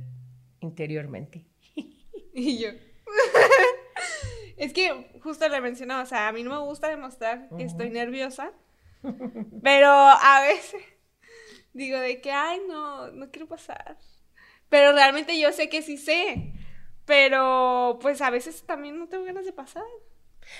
interiormente. 0.60 1.44
y 2.34 2.58
yo. 2.58 2.70
es 4.56 4.72
que 4.72 5.20
justo 5.22 5.48
le 5.48 5.60
mencionaba, 5.60 6.02
o 6.02 6.06
sea, 6.06 6.28
a 6.28 6.32
mí 6.32 6.42
no 6.42 6.50
me 6.50 6.66
gusta 6.66 6.88
demostrar 6.88 7.48
que 7.56 7.64
estoy 7.64 7.90
nerviosa, 7.90 8.52
pero 9.62 9.88
a 9.88 10.40
veces 10.42 10.82
digo 11.72 11.98
de 11.98 12.20
que, 12.20 12.30
ay, 12.30 12.60
no, 12.68 13.10
no 13.12 13.30
quiero 13.30 13.46
pasar. 13.48 13.98
Pero 14.74 14.90
realmente 14.90 15.38
yo 15.38 15.52
sé 15.52 15.68
que 15.68 15.82
sí 15.82 15.96
sé. 15.96 16.52
Pero 17.04 18.00
pues 18.02 18.20
a 18.20 18.30
veces 18.30 18.64
también 18.66 18.98
no 18.98 19.06
tengo 19.06 19.22
ganas 19.22 19.44
de 19.44 19.52
pasar. 19.52 19.84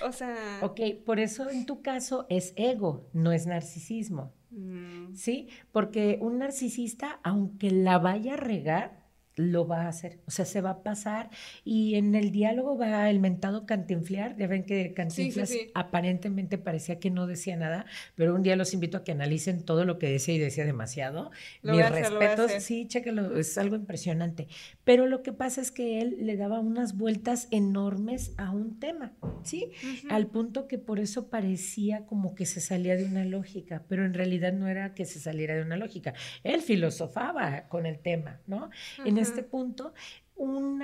O 0.05 0.12
sea. 0.12 0.61
Ok, 0.62 0.81
por 1.05 1.18
eso 1.18 1.50
en 1.50 1.66
tu 1.66 1.83
caso 1.83 2.24
es 2.29 2.53
ego, 2.55 3.09
no 3.12 3.33
es 3.33 3.48
narcisismo. 3.48 4.33
Mm. 4.50 5.16
¿Sí? 5.16 5.48
Porque 5.72 6.18
un 6.20 6.38
narcisista, 6.38 7.18
aunque 7.24 7.72
la 7.72 7.98
vaya 7.98 8.35
a 8.35 8.37
regar, 8.37 9.03
lo 9.36 9.66
va 9.66 9.82
a 9.82 9.88
hacer, 9.88 10.20
o 10.26 10.30
sea, 10.30 10.44
se 10.44 10.60
va 10.60 10.70
a 10.70 10.82
pasar 10.82 11.30
y 11.64 11.96
en 11.96 12.14
el 12.14 12.30
diálogo 12.30 12.78
va 12.78 13.10
el 13.10 13.20
mentado 13.20 13.66
cantinflear, 13.66 14.36
ya 14.36 14.46
ven 14.46 14.64
que 14.64 14.94
Cantinflas 14.94 15.52
aparentemente 15.74 16.58
parecía 16.58 16.98
que 16.98 17.10
no 17.10 17.26
decía 17.26 17.56
nada, 17.56 17.86
pero 18.14 18.34
un 18.34 18.42
día 18.42 18.56
los 18.56 18.74
invito 18.74 18.98
a 18.98 19.04
que 19.04 19.12
analicen 19.12 19.64
todo 19.64 19.84
lo 19.84 19.98
que 19.98 20.08
decía 20.08 20.34
y 20.34 20.38
decía 20.38 20.64
demasiado. 20.64 21.30
Mis 21.62 21.88
respetos, 21.90 22.52
sí, 22.60 22.86
chéquelo, 22.86 23.36
es 23.36 23.58
algo 23.58 23.76
impresionante. 23.76 24.48
Pero 24.84 25.06
lo 25.06 25.22
que 25.22 25.32
pasa 25.32 25.60
es 25.60 25.70
que 25.70 26.00
él 26.00 26.16
le 26.20 26.36
daba 26.36 26.60
unas 26.60 26.96
vueltas 26.96 27.48
enormes 27.50 28.32
a 28.36 28.50
un 28.50 28.78
tema, 28.78 29.12
¿sí? 29.42 29.72
Al 30.10 30.26
punto 30.28 30.68
que 30.68 30.78
por 30.78 31.00
eso 31.00 31.28
parecía 31.28 32.06
como 32.06 32.34
que 32.34 32.46
se 32.46 32.60
salía 32.60 32.96
de 32.96 33.04
una 33.04 33.24
lógica, 33.24 33.82
pero 33.88 34.04
en 34.04 34.14
realidad 34.14 34.52
no 34.52 34.68
era 34.68 34.94
que 34.94 35.04
se 35.04 35.18
saliera 35.18 35.54
de 35.54 35.62
una 35.62 35.76
lógica. 35.76 36.14
Él 36.42 36.60
filosofaba 36.60 37.68
con 37.68 37.86
el 37.86 37.98
tema, 37.98 38.40
¿no? 38.46 38.70
En 39.04 39.18
este 39.24 39.42
punto, 39.42 39.92
un, 40.37 40.78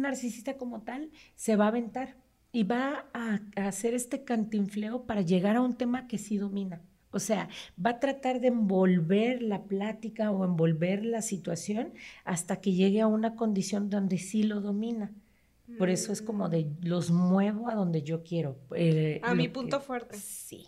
narcisista 0.00 0.56
como 0.56 0.82
tal 0.82 1.10
se 1.36 1.56
va 1.56 1.66
a 1.66 1.68
aventar 1.68 2.16
y 2.52 2.64
va 2.64 3.06
a, 3.12 3.40
hacer 3.56 3.94
este 3.94 4.24
cantinfleo 4.24 5.04
para 5.04 5.22
llegar 5.22 5.56
a 5.56 5.60
un 5.60 5.74
tema 5.74 6.06
que 6.06 6.18
sí 6.18 6.36
domina. 6.36 6.80
O 7.10 7.20
sea, 7.20 7.48
va 7.84 7.90
a 7.90 8.00
tratar 8.00 8.40
de 8.40 8.48
envolver 8.48 9.40
la 9.40 9.62
plática 9.64 10.32
o 10.32 10.44
envolver 10.44 11.04
la 11.04 11.22
situación 11.22 11.92
hasta 12.24 12.60
que 12.60 12.72
llegue 12.72 13.00
a 13.00 13.06
una 13.06 13.36
condición 13.36 13.88
donde 13.88 14.18
sí 14.18 14.42
lo 14.42 14.60
domina. 14.60 15.12
Por 15.78 15.90
eso 15.90 16.12
es 16.12 16.20
como 16.20 16.48
de 16.48 16.70
los 16.82 17.10
muevo 17.10 17.68
a 17.70 17.74
donde 17.74 18.02
yo 18.02 18.22
quiero. 18.22 18.56
Eh, 18.74 19.20
a 19.22 19.34
mi 19.34 19.48
punto 19.48 19.80
fuerte. 19.80 20.16
Sí. 20.18 20.66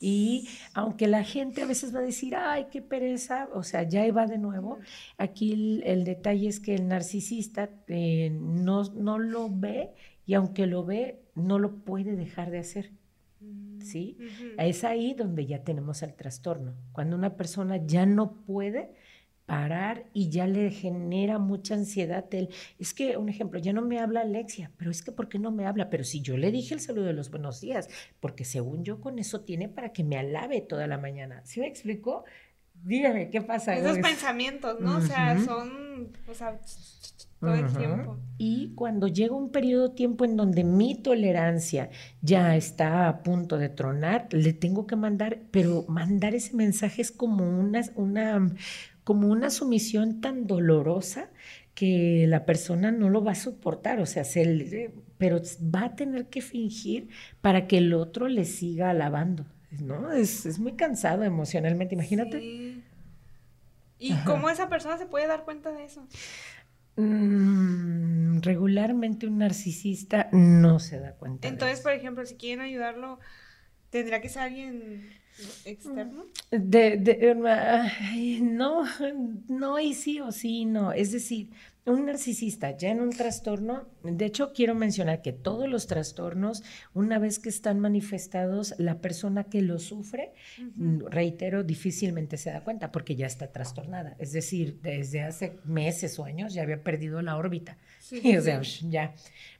Y 0.00 0.48
aunque 0.74 1.06
la 1.06 1.24
gente 1.24 1.62
a 1.62 1.66
veces 1.66 1.94
va 1.94 2.00
a 2.00 2.02
decir, 2.02 2.36
ay, 2.36 2.66
qué 2.70 2.82
pereza, 2.82 3.48
o 3.52 3.62
sea, 3.62 3.82
ya 3.82 4.10
va 4.12 4.26
de 4.26 4.38
nuevo, 4.38 4.78
aquí 5.16 5.82
el, 5.84 6.04
detalle 6.04 6.48
es 6.48 6.60
que 6.60 6.74
el 6.74 6.88
narcisista 6.88 7.70
eh, 7.88 8.30
no, 8.32 8.84
no 8.84 9.18
lo 9.18 9.48
ve 9.50 9.90
y 10.26 10.34
aunque 10.34 10.66
lo 10.66 10.84
ve, 10.84 11.20
no 11.34 11.58
lo 11.58 11.76
puede 11.76 12.14
dejar 12.16 12.50
de 12.50 12.58
hacer. 12.58 12.92
Mm, 13.40 13.80
¿Sí? 13.80 14.18
Es 14.58 14.84
ahí 14.84 15.14
donde 15.14 15.46
ya 15.46 15.62
tenemos 15.64 16.02
el 16.02 16.14
trastorno. 16.14 16.74
Cuando 16.92 17.16
una 17.16 17.36
persona 17.36 17.78
ya 17.84 18.06
no 18.06 18.32
puede 18.32 18.92
parar 19.48 20.04
y 20.12 20.28
ya 20.28 20.46
le 20.46 20.70
genera 20.70 21.38
mucha 21.38 21.72
ansiedad. 21.72 22.26
Él, 22.32 22.50
es 22.78 22.92
que, 22.92 23.16
un 23.16 23.30
ejemplo, 23.30 23.58
ya 23.58 23.72
no 23.72 23.80
me 23.80 23.98
habla 23.98 24.20
Alexia, 24.20 24.70
pero 24.76 24.90
es 24.90 25.02
que 25.02 25.10
¿por 25.10 25.30
qué 25.30 25.38
no 25.38 25.50
me 25.50 25.64
habla? 25.64 25.88
Pero 25.88 26.04
si 26.04 26.20
yo 26.20 26.36
le 26.36 26.52
dije 26.52 26.74
el 26.74 26.80
saludo 26.80 27.06
de 27.06 27.14
los 27.14 27.30
buenos 27.30 27.58
días, 27.62 27.88
porque 28.20 28.44
según 28.44 28.84
yo 28.84 29.00
con 29.00 29.18
eso 29.18 29.40
tiene 29.40 29.70
para 29.70 29.94
que 29.94 30.04
me 30.04 30.18
alabe 30.18 30.60
toda 30.60 30.86
la 30.86 30.98
mañana. 30.98 31.40
¿Sí 31.46 31.60
me 31.60 31.66
explico? 31.66 32.26
Dígame, 32.84 33.30
¿qué 33.30 33.40
pasa? 33.40 33.74
Esos 33.74 33.98
pensamientos, 34.00 34.80
¿no? 34.80 34.98
O 34.98 35.00
sea, 35.00 35.38
son, 35.42 36.12
o 36.28 36.34
sea, 36.34 36.60
todo 37.40 37.54
el 37.54 37.72
tiempo. 37.72 38.18
Y 38.36 38.74
cuando 38.74 39.08
llega 39.08 39.34
un 39.34 39.50
periodo 39.50 39.88
de 39.88 39.94
tiempo 39.94 40.26
en 40.26 40.36
donde 40.36 40.62
mi 40.62 40.94
tolerancia 40.94 41.88
ya 42.20 42.54
está 42.54 43.08
a 43.08 43.22
punto 43.22 43.56
de 43.56 43.70
tronar, 43.70 44.28
le 44.30 44.52
tengo 44.52 44.86
que 44.86 44.96
mandar, 44.96 45.38
pero 45.50 45.86
mandar 45.88 46.34
ese 46.34 46.54
mensaje 46.54 47.00
es 47.00 47.10
como 47.10 47.48
una, 47.48 47.80
una, 47.94 48.54
como 49.08 49.28
una 49.28 49.48
sumisión 49.48 50.20
tan 50.20 50.46
dolorosa 50.46 51.30
que 51.74 52.26
la 52.28 52.44
persona 52.44 52.92
no 52.92 53.08
lo 53.08 53.24
va 53.24 53.32
a 53.32 53.36
soportar, 53.36 54.00
o 54.00 54.04
sea, 54.04 54.22
se 54.22 54.92
pero 55.16 55.40
va 55.74 55.84
a 55.84 55.96
tener 55.96 56.26
que 56.26 56.42
fingir 56.42 57.08
para 57.40 57.66
que 57.66 57.78
el 57.78 57.94
otro 57.94 58.28
le 58.28 58.44
siga 58.44 58.90
alabando, 58.90 59.46
¿no? 59.80 60.12
Es, 60.12 60.44
es 60.44 60.58
muy 60.58 60.72
cansado 60.74 61.24
emocionalmente, 61.24 61.94
imagínate. 61.94 62.82
¿Y 63.98 64.14
cómo 64.26 64.50
esa 64.50 64.68
persona 64.68 64.98
se 64.98 65.06
puede 65.06 65.26
dar 65.26 65.46
cuenta 65.46 65.72
de 65.72 65.86
eso? 65.86 66.06
Mm, 66.96 68.40
regularmente 68.42 69.26
un 69.26 69.38
narcisista 69.38 70.28
no 70.32 70.80
se 70.80 71.00
da 71.00 71.12
cuenta. 71.14 71.48
Entonces, 71.48 71.80
por 71.80 71.92
ejemplo, 71.92 72.26
si 72.26 72.34
quieren 72.34 72.60
ayudarlo, 72.60 73.20
¿tendría 73.88 74.20
que 74.20 74.28
ser 74.28 74.42
alguien 74.42 75.17
externo? 75.64 76.26
De, 76.50 77.36
no, 78.42 78.84
no, 79.48 79.78
y 79.78 79.94
sí 79.94 80.20
o 80.20 80.32
sí, 80.32 80.64
no. 80.64 80.92
Es 80.92 81.12
decir, 81.12 81.50
un 81.88 82.06
narcisista 82.06 82.76
ya 82.76 82.90
en 82.90 83.00
un 83.00 83.10
trastorno, 83.10 83.88
de 84.02 84.26
hecho 84.26 84.52
quiero 84.52 84.74
mencionar 84.74 85.22
que 85.22 85.32
todos 85.32 85.68
los 85.68 85.86
trastornos, 85.86 86.62
una 86.94 87.18
vez 87.18 87.38
que 87.38 87.48
están 87.48 87.80
manifestados, 87.80 88.74
la 88.78 89.00
persona 89.00 89.44
que 89.44 89.62
lo 89.62 89.78
sufre, 89.78 90.32
reitero, 91.08 91.64
difícilmente 91.64 92.36
se 92.36 92.50
da 92.50 92.62
cuenta 92.62 92.92
porque 92.92 93.16
ya 93.16 93.26
está 93.26 93.50
trastornada. 93.52 94.16
Es 94.18 94.32
decir, 94.32 94.80
desde 94.82 95.22
hace 95.22 95.58
meses 95.64 96.18
o 96.18 96.24
años 96.24 96.54
ya 96.54 96.62
había 96.62 96.82
perdido 96.82 97.22
la 97.22 97.36
órbita. 97.36 97.78
Sí, 98.00 98.20
o 98.36 98.42
sea, 98.42 98.60
ya 98.62 99.14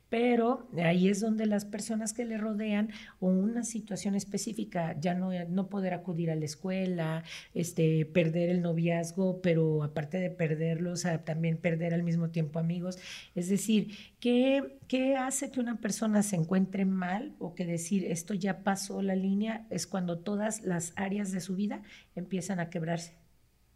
pero 0.09 0.69
ahí 0.83 1.09
es 1.09 1.21
donde 1.21 1.47
las 1.47 1.65
personas 1.65 2.13
que 2.13 2.25
le 2.25 2.39
rodean 2.39 2.91
o 3.21 3.29
una 3.29 3.63
situación 3.63 4.15
específica, 4.15 4.99
ya 4.99 5.15
no, 5.15 5.31
no 5.49 5.69
poder 5.69 5.95
acudir 5.95 6.31
a 6.31 6.35
la 6.35 6.45
escuela, 6.45 7.25
este, 7.55 8.07
perder 8.07 8.49
el 8.49 8.63
noviazgo, 8.63 9.41
pero 9.43 9.83
aparte 9.83 10.19
de 10.19 10.31
perderlos, 10.31 11.05
también 11.25 11.59
perder 11.59 11.95
al 11.95 12.03
mismo 12.03 12.31
tiempo 12.31 12.59
amigos. 12.59 12.99
Es 13.35 13.49
decir, 13.49 13.97
¿qué, 14.21 14.79
¿qué 14.89 15.17
hace 15.17 15.51
que 15.51 15.61
una 15.61 15.81
persona 15.81 16.23
se 16.23 16.37
encuentre 16.37 16.85
mal 16.85 17.35
o 17.39 17.55
que 17.55 17.67
decir 17.67 18.07
esto 18.07 18.35
ya 18.35 18.63
pasó 18.65 19.03
la 19.03 19.15
línea? 19.15 19.67
Es 19.71 19.87
cuando 19.87 20.19
todas 20.19 20.63
las 20.63 20.93
áreas 20.97 21.33
de 21.33 21.41
su 21.41 21.55
vida 21.55 21.83
empiezan 22.15 22.61
a 22.61 22.71
quebrarse 22.71 23.17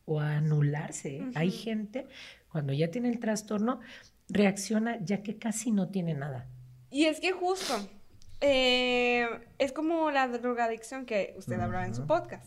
o 0.04 0.20
a 0.20 0.36
anularse. 0.36 1.22
Hay 1.34 1.50
gente, 1.50 2.06
cuando 2.50 2.72
ya 2.72 2.90
tiene 2.90 3.08
el 3.08 3.18
trastorno, 3.18 3.80
reacciona 4.32 4.98
ya 5.04 5.22
que 5.22 5.38
casi 5.38 5.70
no 5.70 5.88
tiene 5.88 6.14
nada. 6.14 6.48
Y 6.90 7.04
es 7.04 7.20
que 7.20 7.32
justo, 7.32 7.74
eh, 8.40 9.28
es 9.58 9.72
como 9.72 10.10
la 10.10 10.26
drogadicción 10.28 11.06
que 11.06 11.34
usted 11.36 11.60
hablaba 11.60 11.86
en 11.86 11.94
su 11.94 12.06
podcast. 12.06 12.46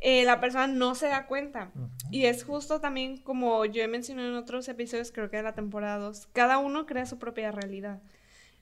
Eh, 0.00 0.24
la 0.24 0.40
persona 0.40 0.66
no 0.66 0.94
se 0.94 1.06
da 1.06 1.26
cuenta. 1.26 1.72
Y 2.10 2.24
es 2.24 2.44
justo 2.44 2.80
también 2.80 3.18
como 3.18 3.64
yo 3.64 3.82
he 3.82 3.88
mencionado 3.88 4.28
en 4.28 4.34
otros 4.34 4.68
episodios, 4.68 5.12
creo 5.12 5.30
que 5.30 5.36
de 5.36 5.42
la 5.42 5.54
temporada 5.54 5.98
2, 5.98 6.28
cada 6.32 6.58
uno 6.58 6.86
crea 6.86 7.06
su 7.06 7.18
propia 7.18 7.52
realidad. 7.52 8.00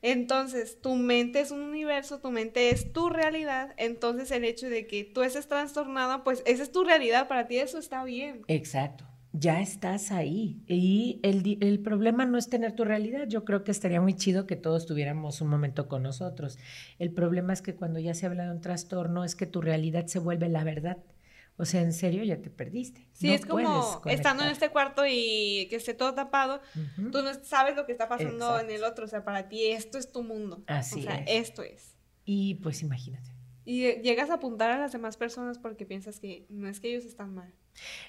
Entonces, 0.00 0.80
tu 0.80 0.94
mente 0.94 1.40
es 1.40 1.50
un 1.50 1.60
universo, 1.60 2.20
tu 2.20 2.30
mente 2.30 2.70
es 2.70 2.92
tu 2.92 3.08
realidad. 3.08 3.74
Entonces, 3.76 4.30
el 4.30 4.44
hecho 4.44 4.68
de 4.68 4.86
que 4.86 5.04
tú 5.04 5.22
estés 5.22 5.48
trastornada, 5.48 6.22
pues 6.22 6.42
esa 6.46 6.62
es 6.62 6.70
tu 6.70 6.84
realidad, 6.84 7.28
para 7.28 7.48
ti 7.48 7.58
eso 7.58 7.78
está 7.78 8.04
bien. 8.04 8.42
Exacto 8.46 9.07
ya 9.38 9.60
estás 9.60 10.10
ahí. 10.10 10.62
Y 10.66 11.20
el, 11.22 11.80
problema 11.80 12.26
no 12.26 12.38
es 12.38 12.48
tener 12.48 12.72
tu 12.72 12.84
realidad. 12.84 13.26
Yo 13.28 13.44
creo 13.44 13.64
que 13.64 13.70
estaría 13.70 14.00
muy 14.00 14.14
chido 14.14 14.46
que 14.46 14.56
todos 14.56 14.86
tuviéramos 14.86 15.40
un 15.40 15.48
momento 15.48 15.88
con 15.88 16.02
nosotros. 16.02 16.58
El 16.98 17.12
problema 17.12 17.52
es 17.52 17.62
que 17.62 17.74
cuando 17.74 18.00
ya 18.00 18.14
se 18.14 18.26
habla 18.26 18.44
de 18.44 18.50
un 18.50 18.60
trastorno 18.60 19.24
es 19.24 19.34
que 19.34 19.46
tu 19.46 19.60
realidad 19.60 20.06
se 20.06 20.18
vuelve 20.18 20.48
la 20.48 20.64
verdad. 20.64 20.98
O 21.56 21.64
sea, 21.64 21.82
en 21.82 21.92
serio 21.92 22.22
ya 22.22 22.40
te 22.40 22.50
perdiste. 22.50 23.08
Sí, 23.12 23.32
es 23.32 23.44
como 23.44 24.00
estando 24.06 24.44
en 24.44 24.50
este 24.50 24.70
cuarto 24.70 25.02
y 25.06 25.66
que 25.68 25.76
esté 25.76 25.92
todo 25.92 26.14
tapado, 26.14 26.60
tú 27.10 27.22
no 27.22 27.34
sabes 27.42 27.74
lo 27.74 27.84
que 27.84 27.92
está 27.92 28.08
pasando 28.08 28.60
en 28.60 28.70
el 28.70 28.84
otro. 28.84 29.04
O 29.04 29.08
sea, 29.08 29.24
para 29.24 29.48
ti 29.48 29.66
esto 29.66 29.98
es 29.98 30.12
tu 30.12 30.22
mundo. 30.22 30.62
Así 30.66 31.00
o 31.00 31.02
sea, 31.02 31.16
esto 31.26 31.62
es. 31.62 31.96
Y 32.24 32.56
pues 32.56 32.82
imagínate. 32.82 33.32
Y 33.64 34.00
llegas 34.02 34.30
a 34.30 34.34
apuntar 34.34 34.70
a 34.70 34.78
las 34.78 34.92
demás 34.92 35.16
personas 35.16 35.58
porque 35.58 35.84
piensas 35.84 36.20
que 36.20 36.46
no 36.48 36.68
es 36.68 36.80
que 36.80 36.90
ellos 36.90 37.04
están 37.04 37.34
mal. 37.34 37.52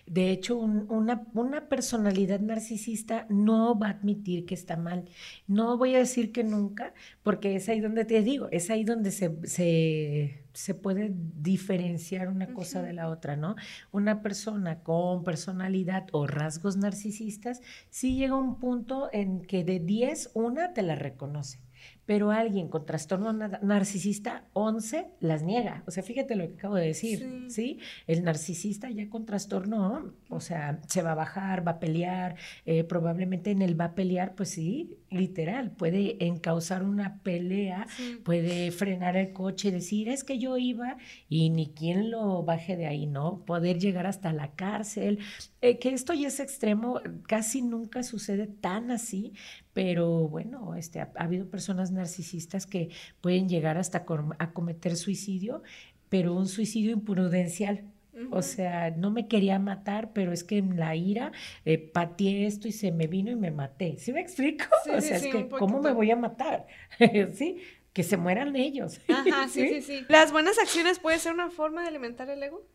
De 0.06 0.32
hecho, 0.32 0.58
una, 0.58 1.28
una, 1.34 1.70
personalidad 1.70 2.40
narcisista 2.40 3.26
no 3.30 3.78
va 3.78 3.88
a 3.88 3.92
admitir 3.92 4.46
que 4.46 4.56
está 4.56 4.78
mal. 4.78 5.06
No 5.48 5.78
voy 5.78 5.96
a 5.96 6.00
decir 6.00 6.32
que 6.32 6.44
nunca, 6.44 6.94
porque 7.24 7.56
es 7.56 7.70
ahí 7.70 7.80
donde 7.80 8.06
te 8.06 8.22
digo, 8.22 8.48
es 8.52 8.70
ahí 8.70 8.84
donde 8.84 9.12
se, 9.12 9.36
se, 9.48 10.44
se 10.54 10.74
puede 10.76 11.12
diferenciar 11.14 12.28
una 12.30 12.54
cosa 12.54 12.82
de 12.82 12.94
la 12.94 13.10
otra, 13.10 13.36
¿no? 13.36 13.56
Una 13.92 14.22
persona 14.22 14.84
con 14.84 15.24
personalidad 15.24 16.08
o 16.12 16.28
rasgos 16.28 16.78
narcisistas, 16.78 17.62
sí 17.90 18.16
llega 18.16 18.34
a 18.34 18.38
un 18.38 18.60
punto 18.60 19.10
en 19.14 19.42
que 19.42 19.64
de 19.64 19.80
10, 19.80 20.32
una 20.34 20.74
te 20.74 20.82
la 20.82 20.96
reconoce 20.96 21.60
pero 22.10 22.32
alguien 22.32 22.70
con 22.70 22.88
trastorno 22.88 23.32
narcisista, 23.34 24.44
11 24.54 25.12
las 25.20 25.44
niega. 25.44 25.84
O 25.86 25.92
sea, 25.92 26.02
fíjate 26.02 26.36
lo 26.36 26.48
que 26.48 26.56
acabo 26.56 26.74
de 26.74 26.88
decir, 26.88 27.46
sí. 27.50 27.78
El 28.08 28.24
narcisista 28.24 28.90
ya 28.90 29.08
con 29.12 29.28
trastorno, 29.28 30.16
o 30.28 30.40
sea, 30.40 30.82
se 30.88 31.04
va 31.04 31.12
a 31.12 31.16
bajar, 31.16 31.68
va 31.68 31.74
a 31.74 31.80
pelear, 31.80 32.36
eh, 32.66 32.84
probablemente 32.84 33.52
en 33.52 33.62
el 33.62 33.80
va 33.80 33.86
a 33.86 33.94
pelear, 33.94 34.34
pues 34.34 34.50
sí, 34.50 34.98
literal, 35.12 35.70
puede 35.70 36.26
encauzar 36.26 36.82
una 36.82 37.20
pelea, 37.22 37.86
puede 38.24 38.72
frenar 38.72 39.16
el 39.16 39.32
coche 39.32 39.70
decir, 39.70 40.10
es 40.10 40.24
que 40.24 40.40
yo 40.40 40.58
iba 40.58 40.98
y 41.28 41.52
ni 41.52 41.68
quien 41.68 42.10
lo 42.10 42.42
baje 42.42 42.76
de 42.76 42.88
ahí, 42.88 43.06
¿no? 43.06 43.46
Poder 43.46 43.78
llegar 43.78 44.08
hasta 44.08 44.34
la 44.34 44.56
cárcel. 44.56 45.20
Eh, 45.62 45.78
que 45.78 45.90
esto 45.90 46.14
ya 46.14 46.30
es 46.30 46.40
extremo, 46.40 47.02
casi 47.28 47.62
nunca 47.62 48.02
sucede 48.02 48.48
tan 48.48 48.90
así, 48.92 49.34
pero 49.80 50.28
bueno, 50.28 50.76
este, 50.76 51.00
ha, 51.00 51.10
habido 51.16 51.50
personas 51.50 51.90
narcisistas 51.90 52.66
que 52.66 52.90
pueden 53.22 53.48
llegar 53.48 53.78
hasta 53.78 54.06
a 54.38 54.52
cometer 54.52 54.98
suicidio, 54.98 55.64
pero 56.10 56.34
un 56.34 56.50
suicidio 56.50 56.92
imprudencial. 56.92 57.86
O 58.30 58.42
sea, 58.42 58.92
no 58.92 59.10
me 59.10 59.30
quería 59.30 59.58
matar, 59.58 60.12
pero 60.12 60.34
es 60.34 60.44
que 60.44 60.58
en 60.58 60.78
la 60.78 60.98
ira 60.98 61.32
eh, 61.64 61.78
pateé 61.78 62.46
esto 62.46 62.68
y 62.68 62.74
se 62.74 62.92
me 62.92 63.08
vino 63.08 63.32
y 63.32 63.38
me 63.38 63.52
maté. 63.52 63.98
¿Sí 64.00 64.12
me 64.12 64.20
explico? 64.20 64.66
o 64.94 65.00
sea, 65.00 65.16
es 65.16 65.28
que, 65.28 65.48
¿cómo 65.48 65.82
me 65.82 65.94
voy 65.94 66.12
a 66.12 66.18
matar? 66.18 66.68
¿Sí? 67.34 67.62
Que 67.94 68.04
se 68.04 68.18
mueran 68.18 68.58
ellos. 68.58 69.00
Ajá, 69.08 69.48
sí, 69.50 69.66
sí, 69.70 69.82
sí. 69.82 70.06
¿Las 70.10 70.34
buenas 70.34 70.60
acciones 70.60 71.00
pueden 71.00 71.22
ser 71.22 71.34
una 71.34 71.52
forma 71.52 71.84
de 71.84 71.88
alimentar 71.88 72.30
el 72.30 72.44
ego? 72.44 72.68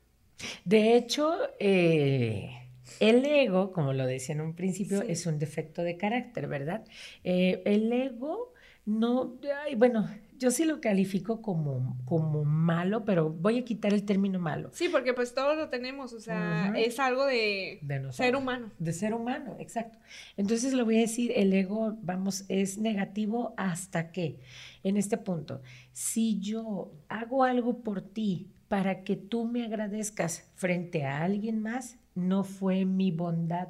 De 0.64 0.96
hecho, 0.96 1.36
eh, 1.58 2.63
el 3.00 3.24
ego, 3.24 3.72
como 3.72 3.92
lo 3.92 4.06
decía 4.06 4.34
en 4.34 4.40
un 4.40 4.54
principio, 4.54 5.02
es 5.02 5.26
un 5.26 5.38
defecto 5.38 5.82
de 5.82 5.96
carácter, 5.96 6.46
¿verdad? 6.48 6.84
Eh, 7.22 7.62
el 7.64 7.92
ego 7.92 8.52
no, 8.86 9.38
bueno, 9.78 10.10
yo 10.38 10.50
sí 10.50 10.66
lo 10.66 10.80
califico 10.80 11.40
como, 11.40 11.96
como 12.04 12.44
malo, 12.44 13.04
pero 13.06 13.30
voy 13.30 13.58
a 13.58 13.64
quitar 13.64 13.94
el 13.94 14.04
término 14.04 14.38
malo. 14.38 14.68
Sí, 14.74 14.90
porque 14.90 15.14
pues 15.14 15.32
todos 15.32 15.56
lo 15.56 15.70
tenemos, 15.70 16.12
o 16.12 16.20
sea, 16.20 16.72
es 16.76 17.00
algo 17.00 17.24
de, 17.24 17.80
ser 18.10 18.36
humano. 18.36 18.70
De 18.78 18.92
ser 18.92 19.14
humano, 19.14 19.56
exacto. 19.58 19.98
Entonces 20.36 20.74
lo 20.74 20.84
voy 20.84 20.98
a 20.98 21.00
decir, 21.00 21.32
el 21.34 21.52
ego, 21.54 21.96
vamos, 22.02 22.44
es 22.48 22.76
negativo 22.76 23.54
hasta 23.56 24.12
que, 24.12 24.38
en 24.82 24.98
este 24.98 25.16
punto, 25.16 25.62
si 25.92 26.38
yo 26.40 26.92
hago 27.08 27.44
algo 27.44 27.82
por 27.82 28.02
ti 28.02 28.50
para 28.74 29.04
que 29.04 29.14
tú 29.14 29.44
me 29.44 29.64
agradezcas 29.64 30.50
frente 30.56 31.04
a 31.04 31.22
alguien 31.22 31.62
más, 31.62 31.96
no 32.16 32.42
fue 32.42 32.84
mi 32.84 33.12
bondad 33.12 33.68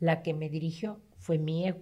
la 0.00 0.24
que 0.24 0.34
me 0.34 0.48
dirigió, 0.48 1.00
fue 1.16 1.38
mi 1.38 1.68
ego. 1.68 1.78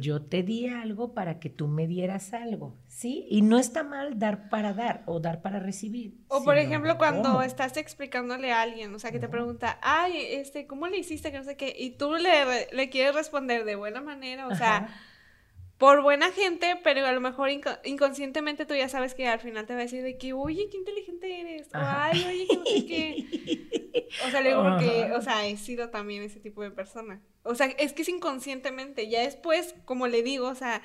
Yo 0.00 0.20
te 0.20 0.42
di 0.42 0.68
algo 0.68 1.14
para 1.14 1.40
que 1.40 1.48
tú 1.48 1.68
me 1.68 1.86
dieras 1.86 2.34
algo, 2.34 2.76
¿sí? 2.86 3.26
Y 3.30 3.40
no 3.40 3.58
está 3.58 3.82
mal 3.82 4.18
dar 4.18 4.50
para 4.50 4.74
dar 4.74 5.04
o 5.06 5.20
dar 5.20 5.40
para 5.40 5.58
recibir. 5.58 6.18
O 6.28 6.44
por 6.44 6.58
ejemplo, 6.58 6.98
cuando 6.98 7.40
estás 7.40 7.78
explicándole 7.78 8.52
a 8.52 8.60
alguien, 8.60 8.94
o 8.94 8.98
sea, 8.98 9.10
que 9.10 9.18
te 9.18 9.30
pregunta, 9.30 9.78
ay, 9.80 10.18
este, 10.32 10.66
¿cómo 10.66 10.88
le 10.88 10.98
hiciste? 10.98 11.32
Que 11.32 11.38
no 11.38 11.44
sé 11.44 11.56
qué, 11.56 11.74
y 11.78 11.92
tú 11.92 12.16
le, 12.16 12.68
le 12.70 12.90
quieres 12.90 13.14
responder 13.14 13.64
de 13.64 13.76
buena 13.76 14.02
manera, 14.02 14.48
o 14.48 14.54
sea, 14.54 14.90
por 15.78 16.02
buena 16.02 16.30
gente, 16.32 16.80
pero 16.82 17.04
a 17.06 17.12
lo 17.12 17.20
mejor 17.20 17.50
inconscientemente 17.84 18.64
tú 18.64 18.74
ya 18.74 18.88
sabes 18.88 19.14
que 19.14 19.28
al 19.28 19.40
final 19.40 19.66
te 19.66 19.74
va 19.74 19.80
a 19.80 19.82
decir 19.82 20.02
de 20.02 20.16
que, 20.16 20.32
oye, 20.32 20.68
qué 20.70 20.78
inteligente 20.78 21.40
eres, 21.40 21.66
o 21.68 21.70
ay, 21.74 22.24
oye, 22.26 22.46
que 22.46 22.56
no 22.56 22.64
sé 22.64 22.86
qué. 22.86 23.66
O 24.26 24.30
sea, 24.30 24.40
le 24.40 24.50
digo 24.50 24.62
porque, 24.62 25.10
o 25.14 25.20
sea, 25.20 25.46
he 25.46 25.56
sido 25.56 25.90
también 25.90 26.22
ese 26.22 26.38
tipo 26.38 26.62
de 26.62 26.70
persona. 26.70 27.20
O 27.42 27.54
sea, 27.54 27.66
es 27.66 27.92
que 27.92 28.02
es 28.02 28.08
inconscientemente. 28.08 29.08
Ya 29.08 29.20
después, 29.22 29.74
como 29.84 30.06
le 30.06 30.22
digo, 30.22 30.48
o 30.48 30.54
sea, 30.54 30.80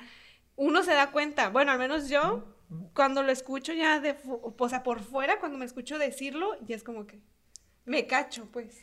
uno 0.56 0.82
se 0.82 0.92
da 0.92 1.12
cuenta. 1.12 1.48
Bueno, 1.48 1.72
al 1.72 1.78
menos 1.78 2.08
yo, 2.08 2.44
cuando 2.94 3.22
lo 3.22 3.30
escucho 3.30 3.72
ya 3.72 4.00
de, 4.00 4.16
o 4.26 4.68
sea, 4.68 4.82
por 4.82 5.00
fuera, 5.00 5.38
cuando 5.38 5.56
me 5.56 5.64
escucho 5.64 5.98
decirlo, 5.98 6.56
ya 6.66 6.74
es 6.74 6.82
como 6.82 7.06
que 7.06 7.20
me 7.84 8.06
cacho, 8.06 8.48
pues. 8.50 8.80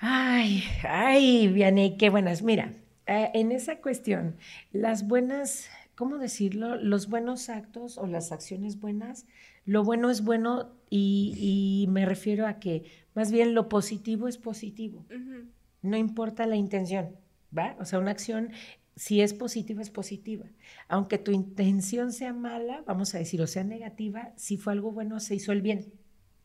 Ay, 0.00 0.64
ay, 0.84 1.48
Vianney, 1.48 1.96
qué 1.96 2.10
buenas. 2.10 2.42
Mira, 2.42 2.72
eh, 3.08 3.30
en 3.34 3.50
esa 3.50 3.80
cuestión, 3.80 4.36
las 4.72 5.08
buenas, 5.08 5.68
¿cómo 5.96 6.18
decirlo? 6.18 6.76
Los 6.76 7.08
buenos 7.08 7.48
actos 7.48 7.98
o 7.98 8.06
las 8.06 8.30
acciones 8.30 8.78
buenas, 8.78 9.26
lo 9.64 9.82
bueno 9.82 10.10
es 10.10 10.22
bueno 10.22 10.70
y, 10.88 11.86
me 11.90 12.06
refiero 12.06 12.46
a 12.46 12.60
que 12.60 12.84
más 13.14 13.32
bien 13.32 13.54
lo 13.54 13.68
positivo 13.68 14.28
es 14.28 14.38
positivo 14.38 15.04
no 15.82 15.96
importa 15.96 16.46
la 16.46 16.56
intención, 16.56 17.16
¿va? 17.56 17.76
O 17.78 17.84
sea, 17.84 17.98
una 17.98 18.10
acción, 18.10 18.50
si 18.96 19.20
es 19.20 19.34
positiva, 19.34 19.82
es 19.82 19.90
positiva. 19.90 20.46
Aunque 20.88 21.18
tu 21.18 21.30
intención 21.30 22.12
sea 22.12 22.32
mala, 22.32 22.82
vamos 22.86 23.14
a 23.14 23.18
decir, 23.18 23.40
o 23.42 23.46
sea 23.46 23.64
negativa, 23.64 24.32
si 24.36 24.56
fue 24.56 24.72
algo 24.72 24.92
bueno, 24.92 25.20
se 25.20 25.34
hizo 25.34 25.52
el 25.52 25.62
bien, 25.62 25.92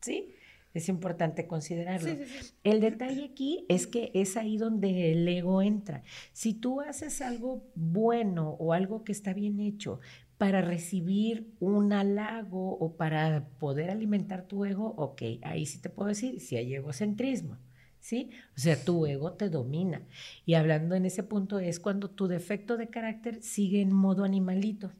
¿sí? 0.01 0.33
Es 0.73 0.89
importante 0.89 1.45
considerarlo. 1.45 2.17
El 2.63 2.81
detalle 2.81 3.25
aquí 3.25 3.65
es 3.69 3.85
que 3.85 4.11
es 4.13 4.37
ahí 4.37 4.57
donde 4.57 5.11
el 5.11 5.27
ego 5.27 5.61
entra. 5.61 6.03
Si 6.31 6.53
tú 6.53 6.81
haces 6.81 7.21
algo 7.21 7.63
bueno 7.75 8.55
o 8.59 8.73
algo 8.73 9.03
que 9.03 9.11
está 9.11 9.33
bien 9.33 9.59
hecho 9.59 9.99
para 10.37 10.61
recibir 10.61 11.53
un 11.59 11.93
halago 11.93 12.75
o 12.77 12.97
para 12.97 13.49
poder 13.59 13.91
alimentar 13.91 14.47
tu 14.47 14.65
ego, 14.65 14.95
ok, 14.97 15.21
ahí 15.43 15.65
sí 15.65 15.79
te 15.79 15.89
puedo 15.89 16.09
decir 16.09 16.39
si 16.39 16.55
hay 16.57 16.73
egocentrismo. 16.73 17.57
¿sí? 17.99 18.31
O 18.57 18.59
sea, 18.59 18.83
tu 18.83 19.05
ego 19.05 19.33
te 19.33 19.49
domina. 19.49 20.01
Y 20.45 20.55
hablando 20.55 20.95
en 20.95 21.05
ese 21.05 21.23
punto 21.23 21.59
es 21.59 21.79
cuando 21.79 22.09
tu 22.09 22.27
defecto 22.27 22.77
de 22.77 22.89
carácter 22.89 23.41
sigue 23.41 23.79
en 23.79 23.93
modo 23.93 24.25
animalito, 24.25 24.91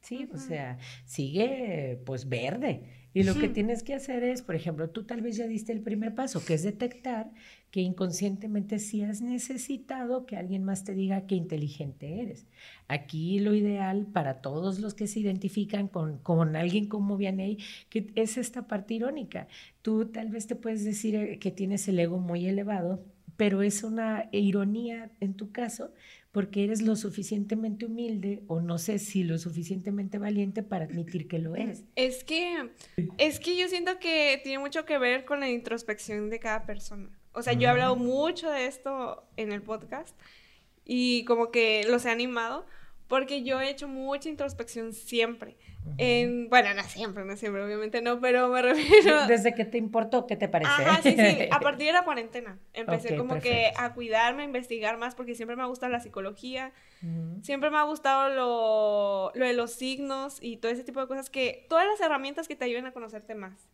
¿sí? 0.00 0.28
O 0.32 0.38
sea, 0.38 0.78
sigue 1.04 2.00
pues 2.06 2.28
verde 2.28 3.03
y 3.14 3.22
lo 3.22 3.34
que 3.36 3.48
tienes 3.48 3.84
que 3.84 3.94
hacer 3.94 4.24
es, 4.24 4.42
por 4.42 4.56
ejemplo, 4.56 4.90
tú 4.90 5.04
tal 5.04 5.22
vez 5.22 5.36
ya 5.36 5.46
diste 5.46 5.72
el 5.72 5.80
primer 5.80 6.16
paso, 6.16 6.44
que 6.44 6.54
es 6.54 6.64
detectar 6.64 7.30
que 7.70 7.80
inconscientemente 7.80 8.80
sí 8.80 9.02
has 9.02 9.22
necesitado 9.22 10.26
que 10.26 10.36
alguien 10.36 10.64
más 10.64 10.82
te 10.82 10.94
diga 10.94 11.26
qué 11.28 11.36
inteligente 11.36 12.20
eres. 12.20 12.48
Aquí 12.88 13.38
lo 13.38 13.54
ideal 13.54 14.06
para 14.12 14.40
todos 14.40 14.80
los 14.80 14.94
que 14.94 15.06
se 15.06 15.20
identifican 15.20 15.86
con, 15.86 16.18
con 16.18 16.56
alguien 16.56 16.88
como 16.88 17.16
Vianey, 17.16 17.58
que 17.88 18.12
es 18.16 18.36
esta 18.36 18.66
parte 18.66 18.94
irónica. 18.94 19.46
Tú 19.80 20.06
tal 20.06 20.30
vez 20.30 20.48
te 20.48 20.56
puedes 20.56 20.84
decir 20.84 21.14
eh, 21.14 21.38
que 21.38 21.52
tienes 21.52 21.86
el 21.86 22.00
ego 22.00 22.18
muy 22.18 22.46
elevado, 22.46 23.04
pero 23.36 23.62
es 23.62 23.84
una 23.84 24.28
ironía 24.32 25.12
en 25.20 25.34
tu 25.34 25.52
caso 25.52 25.92
porque 26.34 26.64
eres 26.64 26.82
lo 26.82 26.96
suficientemente 26.96 27.86
humilde 27.86 28.42
o 28.48 28.60
no 28.60 28.76
sé 28.76 28.98
si 28.98 29.22
lo 29.22 29.38
suficientemente 29.38 30.18
valiente 30.18 30.64
para 30.64 30.84
admitir 30.84 31.28
que 31.28 31.38
lo 31.38 31.54
eres. 31.54 31.84
Es 31.94 32.24
que, 32.24 32.70
es 33.18 33.38
que 33.38 33.56
yo 33.56 33.68
siento 33.68 34.00
que 34.00 34.40
tiene 34.42 34.58
mucho 34.58 34.84
que 34.84 34.98
ver 34.98 35.24
con 35.24 35.38
la 35.38 35.48
introspección 35.48 36.30
de 36.30 36.40
cada 36.40 36.66
persona. 36.66 37.08
O 37.34 37.42
sea, 37.42 37.52
yo 37.52 37.68
he 37.68 37.70
hablado 37.70 37.94
mucho 37.94 38.50
de 38.50 38.66
esto 38.66 39.22
en 39.36 39.52
el 39.52 39.62
podcast 39.62 40.18
y 40.84 41.24
como 41.24 41.52
que 41.52 41.86
los 41.88 42.04
he 42.04 42.10
animado 42.10 42.66
porque 43.06 43.44
yo 43.44 43.60
he 43.60 43.70
hecho 43.70 43.86
mucha 43.86 44.28
introspección 44.28 44.92
siempre 44.92 45.56
bueno, 46.48 46.74
no 46.74 46.82
siempre, 46.84 47.24
no 47.24 47.36
siempre, 47.36 47.62
obviamente 47.62 48.00
no, 48.02 48.20
pero 48.20 48.48
me 48.48 48.62
refiero... 48.62 49.26
¿Desde 49.26 49.54
que 49.54 49.64
te 49.64 49.78
importó? 49.78 50.26
¿Qué 50.26 50.36
te 50.36 50.48
parece? 50.48 50.70
Ajá, 50.70 51.02
sí, 51.02 51.14
sí, 51.16 51.48
a 51.50 51.60
partir 51.60 51.86
de 51.86 51.92
la 51.92 52.04
cuarentena. 52.04 52.58
Empecé 52.72 53.16
como 53.16 53.40
que 53.40 53.72
a 53.76 53.94
cuidarme, 53.94 54.42
a 54.42 54.46
investigar 54.46 54.96
más, 54.96 55.14
porque 55.14 55.34
siempre 55.34 55.56
me 55.56 55.62
ha 55.62 55.66
gustado 55.66 55.92
la 55.92 56.00
psicología, 56.00 56.72
siempre 57.42 57.70
me 57.70 57.76
ha 57.76 57.82
gustado 57.82 58.30
lo, 58.30 59.32
lo, 59.34 59.46
de 59.46 59.52
los 59.52 59.72
signos 59.72 60.38
y 60.40 60.56
todo 60.56 60.72
ese 60.72 60.84
tipo 60.84 61.00
de 61.00 61.06
cosas 61.06 61.28
que, 61.28 61.66
todas 61.68 61.86
las 61.86 62.00
herramientas 62.00 62.48
que 62.48 62.56
te 62.56 62.64
ayuden 62.64 62.86
a 62.86 62.92
conocerte 62.92 63.34
más. 63.34 63.68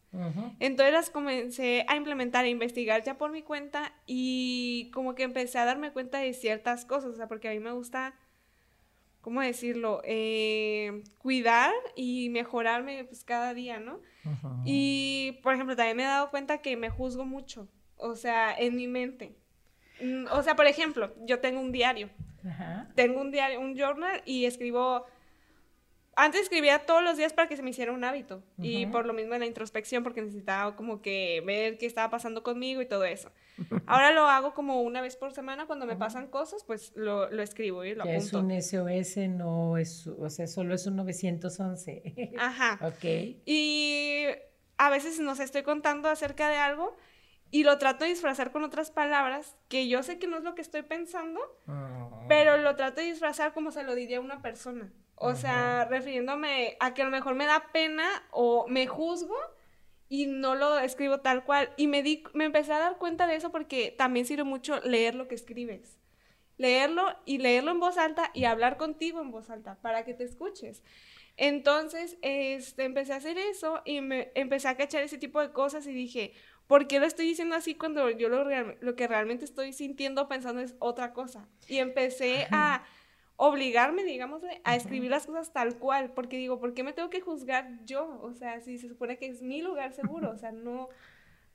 Entonces 0.59 0.93
las 0.93 1.09
comencé 1.11 1.85
a 1.87 1.95
implementar, 1.95 2.45
a 2.45 2.49
investigar 2.49 3.05
ya 3.05 3.17
por 3.17 3.31
mi 3.31 3.43
cuenta 3.43 3.93
y 4.07 4.91
como 4.93 5.15
que 5.15 5.23
empecé 5.23 5.59
a 5.59 5.65
darme 5.65 5.93
cuenta 5.93 6.19
de 6.19 6.35
ciertas 6.35 6.85
cosas, 6.85 7.11
o 7.13 7.17
sea, 7.17 7.29
porque 7.29 7.49
a 7.49 7.53
mí 7.53 7.61
me 7.61 7.71
gusta 7.71 8.15
¿cómo 9.21 9.41
decirlo? 9.41 10.01
Eh, 10.05 11.03
cuidar 11.19 11.73
y 11.97 12.29
mejorarme 12.31 13.05
pues 13.05 13.25
cada 13.25 13.55
día, 13.55 13.79
¿no? 13.79 14.01
Y, 14.65 15.39
por 15.43 15.55
ejemplo, 15.55 15.77
también 15.77 15.97
me 15.97 16.03
he 16.03 16.07
dado 16.07 16.31
cuenta 16.31 16.59
que 16.59 16.77
me 16.77 16.91
juzgo 16.91 17.25
mucho, 17.25 17.69
o 17.97 18.17
sea, 18.17 18.55
en 18.57 18.77
mi 18.77 18.87
mente. 18.87 19.35
Mm, 20.01 20.27
o 20.31 20.43
sea, 20.43 20.57
por 20.57 20.67
ejemplo, 20.67 21.15
yo 21.25 21.41
tengo 21.41 21.61
un 21.61 21.73
diario. 21.73 22.11
Tengo 22.95 23.21
un 23.21 23.31
diario, 23.31 23.61
un 23.61 23.77
journal 23.77 24.23
y 24.25 24.47
escribo 24.47 25.05
antes 26.17 26.43
escribía 26.43 26.81
todos 26.87 27.03
los 27.03 27.17
días 27.17 27.33
para 27.33 27.49
que 27.49 27.57
se 27.57 27.63
me 27.63 27.71
hiciera 27.71 27.93
un 27.93 28.05
hábito 28.05 28.43
y 28.59 28.87
por 28.87 29.07
lo 29.07 29.13
mismo 29.13 29.35
en 29.35 29.41
la 29.41 29.47
introspección 29.47 30.03
porque 30.03 30.21
necesitaba 30.21 30.77
como 30.77 31.01
que 31.01 31.43
ver 31.47 31.79
qué 31.79 31.87
estaba 31.87 32.11
pasando 32.11 32.43
conmigo 32.43 32.83
y 32.83 32.87
todo 32.87 33.05
eso. 33.05 33.31
Ahora 33.87 34.13
lo 34.13 34.27
hago 34.27 34.53
como 34.55 34.83
una 34.83 35.01
vez 35.01 35.17
por 35.17 35.33
semana 35.33 35.67
cuando 35.67 35.87
me 35.87 35.97
pasan 35.97 36.29
cosas, 36.29 36.65
pues 36.65 36.93
lo, 36.95 37.31
lo 37.31 37.43
escribo 37.43 37.85
y 37.85 37.95
lo 37.95 38.03
apunto. 38.03 38.19
Es 38.19 38.33
un 38.33 38.63
SOS, 38.63 39.29
no 39.29 39.77
es, 39.77 40.07
o 40.07 40.29
sea, 40.31 40.47
solo 40.47 40.75
es 40.75 40.87
un 40.87 40.97
911. 40.97 42.35
Ajá. 42.39 42.79
ok. 42.87 43.05
Y 43.47 44.25
a 44.79 44.91
veces 44.91 45.21
nos 45.21 45.41
estoy 45.41 45.63
contando 45.63 46.09
acerca 46.09 46.49
de 46.49 46.57
algo 46.57 46.97
y 47.51 47.65
lo 47.65 47.79
trato 47.79 48.05
de 48.05 48.11
disfrazar 48.11 48.53
con 48.53 48.63
otras 48.63 48.91
palabras 48.91 49.57
que 49.69 49.89
yo 49.89 50.03
sé 50.03 50.19
que 50.19 50.27
no 50.27 50.39
es 50.39 50.45
lo 50.45 50.55
que 50.55 50.63
estoy 50.63 50.83
pensando, 50.83 51.41
ah. 51.67 52.25
pero 52.29 52.57
lo 52.59 52.77
trato 52.77 53.01
de 53.01 53.09
disfrazar 53.09 53.53
como 53.53 53.73
se 53.73 53.83
lo 53.83 53.95
diría 53.95 54.19
a 54.19 54.21
una 54.21 54.41
persona. 54.41 54.93
O 55.23 55.35
sea, 55.35 55.85
refiriéndome 55.85 56.79
a 56.81 56.95
que 56.95 57.03
a 57.03 57.05
lo 57.05 57.11
mejor 57.11 57.35
me 57.35 57.45
da 57.45 57.71
pena 57.75 58.09
o 58.31 58.67
me 58.69 58.87
juzgo 58.87 59.37
y 60.09 60.25
no 60.25 60.55
lo 60.55 60.79
escribo 60.79 61.21
tal 61.21 61.45
cual. 61.45 61.75
Y 61.77 61.89
me, 61.89 62.03
di, 62.03 62.25
me 62.33 62.47
empecé 62.47 62.73
a 62.73 62.79
dar 62.79 62.97
cuenta 62.97 63.27
de 63.27 63.37
eso 63.37 63.53
porque 63.53 63.95
también 63.97 64.25
sirve 64.25 64.45
mucho 64.45 64.81
leer 64.81 65.15
lo 65.15 65.29
que 65.29 65.35
escribes. 65.35 65.99
Leerlo 66.57 67.05
y 67.27 67.37
leerlo 67.37 67.71
en 67.71 67.81
voz 67.81 67.99
alta 67.99 68.31
y 68.33 68.45
hablar 68.45 68.79
contigo 68.79 69.21
en 69.21 69.31
voz 69.31 69.51
alta 69.51 69.79
para 69.83 70.07
que 70.07 70.15
te 70.15 70.25
escuches. 70.25 70.83
Entonces, 71.37 72.17
este, 72.23 72.85
empecé 72.85 73.13
a 73.13 73.17
hacer 73.17 73.37
eso 73.37 73.83
y 73.85 74.01
me 74.01 74.33
empecé 74.35 74.69
a 74.69 74.79
cachar 74.79 75.03
ese 75.03 75.19
tipo 75.19 75.39
de 75.43 75.53
cosas 75.53 75.87
y 75.87 75.93
dije, 75.93 76.33
¿por 76.67 76.87
qué 76.87 76.99
lo 76.99 77.05
estoy 77.05 77.27
diciendo 77.27 77.57
así 77.57 77.75
cuando 77.75 78.09
yo 78.09 78.31
lo, 78.31 78.45
lo 78.81 78.97
que 78.97 79.07
realmente 79.07 79.45
estoy 79.45 79.75
sintiendo, 79.75 80.29
pensando 80.29 80.63
es 80.63 80.77
otra 80.79 81.13
cosa? 81.13 81.47
Y 81.69 81.77
empecé 81.77 82.47
a 82.53 82.87
obligarme, 83.43 84.05
digamos, 84.05 84.43
a 84.65 84.77
escribir 84.77 85.11
las 85.11 85.27
cosas 85.27 85.51
tal 85.51 85.79
cual, 85.79 86.13
porque 86.13 86.37
digo, 86.37 86.61
¿por 86.61 86.75
qué 86.75 86.85
me 86.85 86.93
tengo 86.93 87.09
que 87.09 87.23
juzgar 87.23 87.83
yo? 87.87 88.21
O 88.21 88.35
sea, 88.35 88.61
si 88.61 88.77
se 88.77 88.87
supone 88.87 89.17
que 89.17 89.29
es 89.29 89.41
mi 89.41 89.63
lugar 89.63 89.95
seguro, 89.95 90.31
o 90.31 90.37
sea, 90.37 90.53
no, 90.53 90.91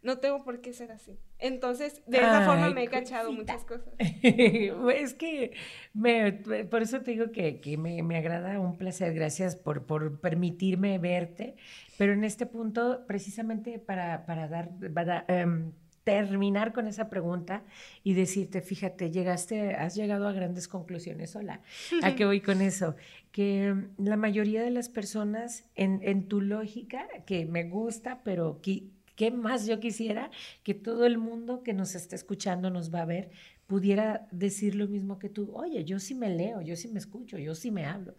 no 0.01 0.17
tengo 0.17 0.43
por 0.43 0.61
qué 0.61 0.73
ser 0.73 0.91
así. 0.91 1.19
Entonces, 1.37 2.01
de 2.07 2.17
esa 2.17 2.43
forma 2.43 2.71
me 2.71 2.81
he 2.81 2.87
cachado 2.87 3.31
muchas 3.31 3.65
cosas. 3.65 3.93
es 3.99 5.13
que 5.13 5.51
me, 5.93 6.31
por 6.71 6.81
eso 6.81 7.01
te 7.01 7.11
digo 7.11 7.31
que, 7.31 7.77
me, 7.77 8.01
me, 8.01 8.17
agrada 8.17 8.59
un 8.59 8.79
placer, 8.79 9.13
gracias 9.13 9.55
por, 9.55 9.85
por, 9.85 10.19
permitirme 10.19 10.97
verte, 10.97 11.55
pero 11.99 12.13
en 12.13 12.23
este 12.23 12.47
punto, 12.47 13.05
precisamente 13.05 13.77
para, 13.77 14.25
para 14.25 14.47
dar, 14.47 14.71
para, 14.91 15.23
em, 15.27 15.71
terminar 16.05 16.71
con 16.71 16.87
esa 16.87 17.09
pregunta 17.09 17.63
y 18.03 18.13
decirte, 18.13 18.61
fíjate, 18.61 19.11
llegaste, 19.11 19.73
has 19.73 19.95
llegado 19.95 20.27
a 20.27 20.33
grandes 20.33 20.67
conclusiones 20.67 21.31
sola. 21.31 21.61
¿A 22.03 22.15
qué 22.15 22.25
voy 22.25 22.41
con 22.41 22.61
eso? 22.61 22.95
Que 23.31 23.73
mm, 23.73 24.05
la 24.05 24.15
mayoría 24.15 24.61
de 24.61 24.69
las 24.69 24.87
personas 24.87 25.65
en, 25.75 25.99
en 26.03 26.27
tu 26.27 26.41
lógica, 26.41 27.07
que 27.25 27.45
me 27.45 27.63
gusta, 27.63 28.21
pero 28.23 28.61
¿qué 28.61 29.31
más 29.31 29.65
yo 29.65 29.79
quisiera 29.79 30.29
que 30.63 30.75
todo 30.75 31.07
el 31.07 31.17
mundo 31.17 31.63
que 31.63 31.73
nos 31.73 31.95
está 31.95 32.15
escuchando, 32.15 32.69
nos 32.69 32.93
va 32.93 33.01
a 33.01 33.05
ver, 33.05 33.31
pudiera 33.65 34.27
decir 34.31 34.75
lo 34.75 34.87
mismo 34.87 35.17
que 35.17 35.29
tú? 35.29 35.51
Oye, 35.55 35.83
yo 35.85 35.97
sí 35.97 36.13
me 36.13 36.29
leo, 36.29 36.61
yo 36.61 36.75
sí 36.75 36.87
me 36.87 36.99
escucho, 36.99 37.39
yo 37.39 37.55
sí 37.55 37.71
me 37.71 37.85
hablo. 37.85 38.15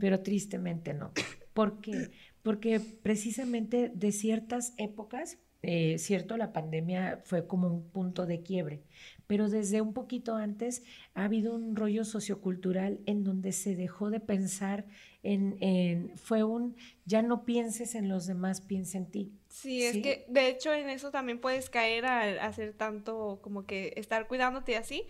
Pero 0.00 0.20
tristemente 0.20 0.94
no. 0.94 1.12
¿Por 1.52 1.80
qué? 1.82 2.10
Porque 2.42 2.80
precisamente 2.80 3.92
de 3.94 4.12
ciertas 4.12 4.72
épocas 4.78 5.36
eh, 5.62 5.98
cierto, 5.98 6.36
la 6.36 6.52
pandemia 6.52 7.20
fue 7.24 7.46
como 7.46 7.66
un 7.66 7.90
punto 7.90 8.26
de 8.26 8.42
quiebre, 8.42 8.82
pero 9.26 9.48
desde 9.48 9.80
un 9.80 9.92
poquito 9.92 10.36
antes 10.36 10.84
ha 11.14 11.24
habido 11.24 11.54
un 11.54 11.74
rollo 11.74 12.04
sociocultural 12.04 13.00
en 13.06 13.24
donde 13.24 13.50
se 13.52 13.74
dejó 13.74 14.10
de 14.10 14.20
pensar 14.20 14.86
en, 15.24 16.12
fue 16.16 16.44
un, 16.44 16.76
ya 17.04 17.22
no 17.22 17.44
pienses 17.44 17.96
en 17.96 18.08
los 18.08 18.26
demás, 18.26 18.60
piensa 18.60 18.98
en 18.98 19.10
ti. 19.10 19.32
Sí, 19.48 19.82
es 19.82 19.98
que 19.98 20.24
de 20.28 20.48
hecho 20.48 20.72
en 20.72 20.88
eso 20.90 21.10
también 21.10 21.40
puedes 21.40 21.70
caer 21.70 22.06
al 22.06 22.38
hacer 22.38 22.74
tanto 22.74 23.40
como 23.42 23.66
que 23.66 23.94
estar 23.96 24.28
cuidándote 24.28 24.76
así. 24.76 25.04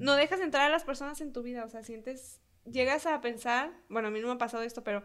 No 0.00 0.16
dejas 0.16 0.40
entrar 0.40 0.66
a 0.66 0.70
las 0.70 0.84
personas 0.84 1.20
en 1.20 1.32
tu 1.32 1.42
vida, 1.42 1.64
o 1.64 1.68
sea, 1.68 1.84
sientes, 1.84 2.40
llegas 2.64 3.06
a 3.06 3.20
pensar, 3.20 3.72
bueno, 3.88 4.08
a 4.08 4.10
mí 4.10 4.20
no 4.20 4.26
me 4.26 4.34
ha 4.34 4.38
pasado 4.38 4.64
esto, 4.64 4.82
pero 4.82 5.04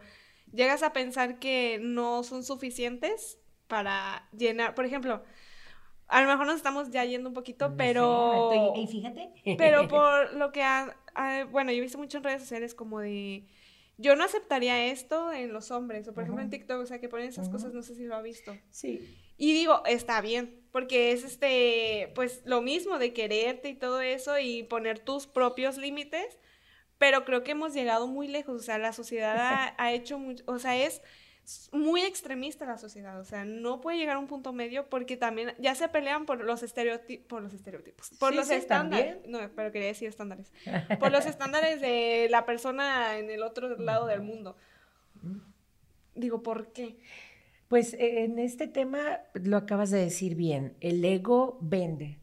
llegas 0.52 0.82
a 0.82 0.92
pensar 0.92 1.38
que 1.38 1.78
no 1.80 2.24
son 2.24 2.42
suficientes 2.42 3.38
para 3.70 4.28
llenar, 4.36 4.74
por 4.74 4.84
ejemplo, 4.84 5.22
a 6.08 6.20
lo 6.20 6.28
mejor 6.28 6.46
nos 6.46 6.56
estamos 6.56 6.90
ya 6.90 7.04
yendo 7.04 7.30
un 7.30 7.34
poquito, 7.34 7.74
pero... 7.78 8.74
y 8.76 8.86
fíjate. 8.86 9.30
Pero 9.56 9.88
por 9.88 10.34
lo 10.34 10.52
que... 10.52 10.62
bueno, 11.50 11.70
yo 11.70 11.78
he 11.78 11.80
visto 11.80 11.96
mucho 11.96 12.18
en 12.18 12.24
redes 12.24 12.42
sociales 12.42 12.74
como 12.74 13.00
de... 13.00 13.46
Yo 13.96 14.16
no 14.16 14.24
aceptaría 14.24 14.86
esto 14.86 15.30
en 15.30 15.52
los 15.52 15.70
hombres, 15.70 16.08
o 16.08 16.14
por 16.14 16.22
ejemplo 16.22 16.42
en 16.42 16.50
TikTok, 16.50 16.80
o 16.80 16.86
sea, 16.86 17.00
que 17.00 17.08
ponen 17.08 17.28
esas 17.28 17.50
cosas, 17.50 17.74
no 17.74 17.82
sé 17.82 17.94
si 17.94 18.04
lo 18.04 18.16
ha 18.16 18.22
visto. 18.22 18.56
Sí. 18.70 19.14
Y 19.36 19.52
digo, 19.52 19.82
está 19.84 20.22
bien, 20.22 20.58
porque 20.72 21.12
es 21.12 21.22
este, 21.22 22.10
pues 22.14 22.42
lo 22.46 22.62
mismo 22.62 22.98
de 22.98 23.12
quererte 23.12 23.68
y 23.68 23.74
todo 23.74 24.00
eso 24.00 24.38
y 24.38 24.62
poner 24.62 24.98
tus 24.98 25.26
propios 25.26 25.76
límites, 25.76 26.38
pero 26.96 27.26
creo 27.26 27.44
que 27.44 27.50
hemos 27.52 27.74
llegado 27.74 28.06
muy 28.06 28.26
lejos, 28.26 28.56
o 28.56 28.64
sea, 28.64 28.78
la 28.78 28.94
sociedad 28.94 29.36
ha, 29.38 29.74
ha 29.76 29.92
hecho 29.92 30.18
mucho, 30.18 30.42
o 30.46 30.58
sea, 30.58 30.82
es 30.82 31.02
muy 31.72 32.02
extremista 32.02 32.64
la 32.64 32.78
sociedad, 32.78 33.18
o 33.18 33.24
sea, 33.24 33.44
no 33.44 33.80
puede 33.80 33.98
llegar 33.98 34.16
a 34.16 34.18
un 34.18 34.26
punto 34.26 34.52
medio 34.52 34.88
porque 34.88 35.16
también 35.16 35.52
ya 35.58 35.74
se 35.74 35.88
pelean 35.88 36.26
por 36.26 36.44
los 36.44 36.62
estereotipos, 36.62 37.26
por 37.26 37.42
los 37.42 37.52
estereotipos, 37.52 38.10
por 38.18 38.34
los 38.34 38.50
estándares, 38.50 39.18
no, 39.26 39.38
pero 39.56 39.72
quería 39.72 39.88
decir 39.88 40.08
estándares, 40.08 40.52
por 41.00 41.10
los 41.10 41.26
estándares 41.26 41.80
de 41.80 42.28
la 42.30 42.46
persona 42.46 43.18
en 43.18 43.30
el 43.30 43.42
otro 43.42 43.76
lado 43.78 44.06
del 44.06 44.22
mundo. 44.22 44.56
Digo, 46.14 46.42
¿por 46.42 46.72
qué? 46.72 46.98
Pues 47.68 47.94
eh, 47.94 48.24
en 48.24 48.38
este 48.38 48.66
tema 48.68 49.20
lo 49.34 49.56
acabas 49.56 49.90
de 49.90 49.98
decir 49.98 50.34
bien, 50.34 50.76
el 50.80 51.04
ego 51.04 51.58
vende. 51.60 52.18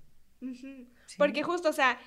Porque 1.18 1.42
justo, 1.44 1.70
o 1.70 1.74
sea, 1.74 2.00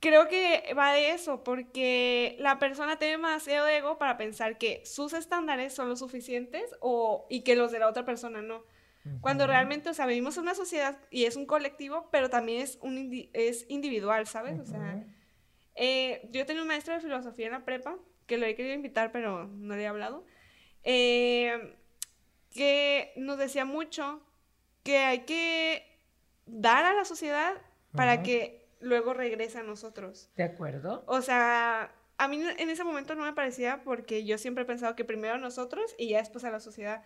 creo 0.00 0.28
que 0.28 0.74
va 0.76 0.92
de 0.92 1.10
eso, 1.10 1.42
porque 1.42 2.36
la 2.38 2.58
persona 2.58 2.98
tiene 2.98 3.12
demasiado 3.12 3.66
ego 3.68 3.98
para 3.98 4.16
pensar 4.16 4.58
que 4.58 4.82
sus 4.84 5.12
estándares 5.12 5.74
son 5.74 5.88
los 5.88 5.98
suficientes 5.98 6.70
o, 6.80 7.26
y 7.28 7.42
que 7.42 7.56
los 7.56 7.72
de 7.72 7.80
la 7.80 7.88
otra 7.88 8.04
persona 8.04 8.42
no. 8.42 8.62
Cuando 9.22 9.46
realmente, 9.46 9.88
o 9.88 9.94
sea, 9.94 10.04
vivimos 10.04 10.36
en 10.36 10.42
una 10.42 10.54
sociedad 10.54 10.98
y 11.10 11.24
es 11.24 11.36
un 11.36 11.46
colectivo, 11.46 12.08
pero 12.12 12.28
también 12.28 12.60
es, 12.60 12.78
un 12.82 13.10
es 13.32 13.64
individual, 13.68 14.26
¿sabes? 14.26 14.60
O 14.60 14.66
sea, 14.66 15.02
eh, 15.76 16.28
yo 16.30 16.44
tenía 16.44 16.60
un 16.60 16.68
maestro 16.68 16.92
de 16.92 17.00
filosofía 17.00 17.46
en 17.46 17.52
la 17.52 17.64
prepa, 17.64 17.96
que 18.26 18.36
lo 18.36 18.44
he 18.44 18.54
querido 18.54 18.74
invitar, 18.74 19.10
pero 19.10 19.46
no 19.46 19.76
le 19.76 19.82
he 19.82 19.86
hablado, 19.86 20.26
eh, 20.84 21.74
que 22.52 23.14
nos 23.16 23.38
decía 23.38 23.64
mucho 23.64 24.20
que 24.82 24.98
hay 24.98 25.20
que 25.20 25.86
dar 26.44 26.84
a 26.84 26.92
la 26.92 27.06
sociedad 27.06 27.54
para 27.92 28.22
que 28.22 28.57
luego 28.80 29.14
regresa 29.14 29.60
a 29.60 29.64
nosotros. 29.64 30.30
¿De 30.36 30.44
acuerdo? 30.44 31.04
O 31.06 31.22
sea, 31.22 31.94
a 32.18 32.28
mí 32.28 32.42
en 32.42 32.70
ese 32.70 32.84
momento 32.84 33.14
no 33.14 33.24
me 33.24 33.32
parecía 33.32 33.82
porque 33.84 34.24
yo 34.24 34.38
siempre 34.38 34.64
he 34.64 34.66
pensado 34.66 34.96
que 34.96 35.04
primero 35.04 35.34
a 35.34 35.38
nosotros 35.38 35.94
y 35.98 36.08
ya 36.10 36.18
después 36.18 36.44
a 36.44 36.50
la 36.50 36.60
sociedad. 36.60 37.04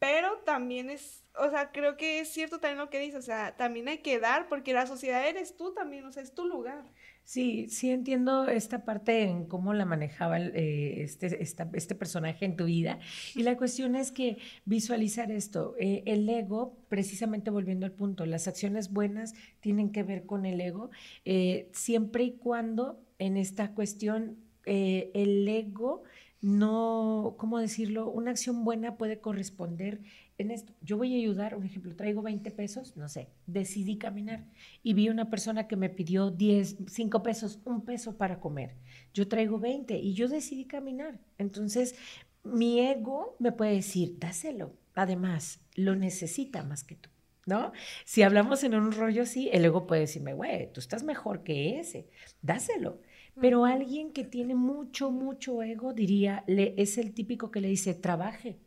Pero 0.00 0.38
también 0.38 0.88
es, 0.88 1.24
o 1.36 1.50
sea, 1.50 1.72
creo 1.72 1.96
que 1.98 2.20
es 2.20 2.28
cierto 2.28 2.58
también 2.58 2.78
lo 2.78 2.88
que 2.88 2.98
dice, 2.98 3.18
o 3.18 3.22
sea, 3.22 3.54
también 3.56 3.86
hay 3.86 3.98
que 3.98 4.18
dar 4.18 4.48
porque 4.48 4.72
la 4.72 4.86
sociedad 4.86 5.28
eres 5.28 5.56
tú 5.56 5.74
también, 5.74 6.06
o 6.06 6.12
sea, 6.12 6.22
es 6.22 6.34
tu 6.34 6.46
lugar. 6.46 6.84
Sí, 7.30 7.68
sí 7.68 7.90
entiendo 7.92 8.48
esta 8.48 8.84
parte 8.84 9.22
en 9.22 9.44
cómo 9.46 9.72
la 9.72 9.84
manejaba 9.84 10.40
eh, 10.40 11.04
este, 11.04 11.40
este 11.40 11.94
personaje 11.94 12.44
en 12.44 12.56
tu 12.56 12.64
vida. 12.64 12.98
Y 13.36 13.44
la 13.44 13.56
cuestión 13.56 13.94
es 13.94 14.10
que 14.10 14.38
visualizar 14.64 15.30
esto, 15.30 15.76
eh, 15.78 16.02
el 16.06 16.28
ego, 16.28 16.76
precisamente 16.88 17.52
volviendo 17.52 17.86
al 17.86 17.92
punto, 17.92 18.26
las 18.26 18.48
acciones 18.48 18.92
buenas 18.92 19.34
tienen 19.60 19.92
que 19.92 20.02
ver 20.02 20.26
con 20.26 20.44
el 20.44 20.60
ego, 20.60 20.90
eh, 21.24 21.68
siempre 21.72 22.24
y 22.24 22.32
cuando 22.32 23.00
en 23.20 23.36
esta 23.36 23.74
cuestión 23.74 24.36
el 24.64 25.46
ego 25.46 26.02
no, 26.42 27.36
¿cómo 27.38 27.60
decirlo? 27.60 28.10
Una 28.10 28.32
acción 28.32 28.64
buena 28.64 28.96
puede 28.96 29.20
corresponder 29.20 30.00
en 30.40 30.50
esto. 30.50 30.72
Yo 30.82 30.96
voy 30.96 31.14
a 31.14 31.18
ayudar, 31.18 31.54
un 31.56 31.64
ejemplo, 31.64 31.94
traigo 31.94 32.22
20 32.22 32.50
pesos, 32.50 32.96
no 32.96 33.08
sé, 33.08 33.28
decidí 33.46 33.98
caminar 33.98 34.44
y 34.82 34.94
vi 34.94 35.08
una 35.08 35.30
persona 35.30 35.68
que 35.68 35.76
me 35.76 35.90
pidió 35.90 36.30
10, 36.30 36.78
5 36.86 37.22
pesos, 37.22 37.60
un 37.64 37.84
peso 37.84 38.16
para 38.16 38.40
comer. 38.40 38.74
Yo 39.12 39.28
traigo 39.28 39.58
20 39.58 39.98
y 39.98 40.14
yo 40.14 40.28
decidí 40.28 40.64
caminar. 40.64 41.20
Entonces, 41.38 41.94
mi 42.42 42.80
ego 42.80 43.36
me 43.38 43.52
puede 43.52 43.74
decir, 43.74 44.18
dáselo. 44.18 44.74
Además, 44.94 45.60
lo 45.74 45.94
necesita 45.94 46.62
más 46.62 46.84
que 46.84 46.96
tú. 46.96 47.10
¿No? 47.46 47.72
Si 48.04 48.22
hablamos 48.22 48.62
en 48.64 48.74
un 48.74 48.92
rollo 48.92 49.22
así, 49.22 49.48
el 49.52 49.64
ego 49.64 49.86
puede 49.86 50.02
decirme, 50.02 50.34
güey, 50.34 50.72
tú 50.72 50.78
estás 50.78 51.02
mejor 51.02 51.42
que 51.42 51.80
ese, 51.80 52.06
dáselo. 52.42 53.00
Pero 53.40 53.64
alguien 53.64 54.12
que 54.12 54.24
tiene 54.24 54.54
mucho, 54.54 55.10
mucho 55.10 55.62
ego, 55.62 55.92
diría, 55.92 56.44
le, 56.46 56.74
es 56.76 56.98
el 56.98 57.12
típico 57.14 57.50
que 57.50 57.60
le 57.60 57.68
dice, 57.68 57.94
trabaje, 57.94 58.58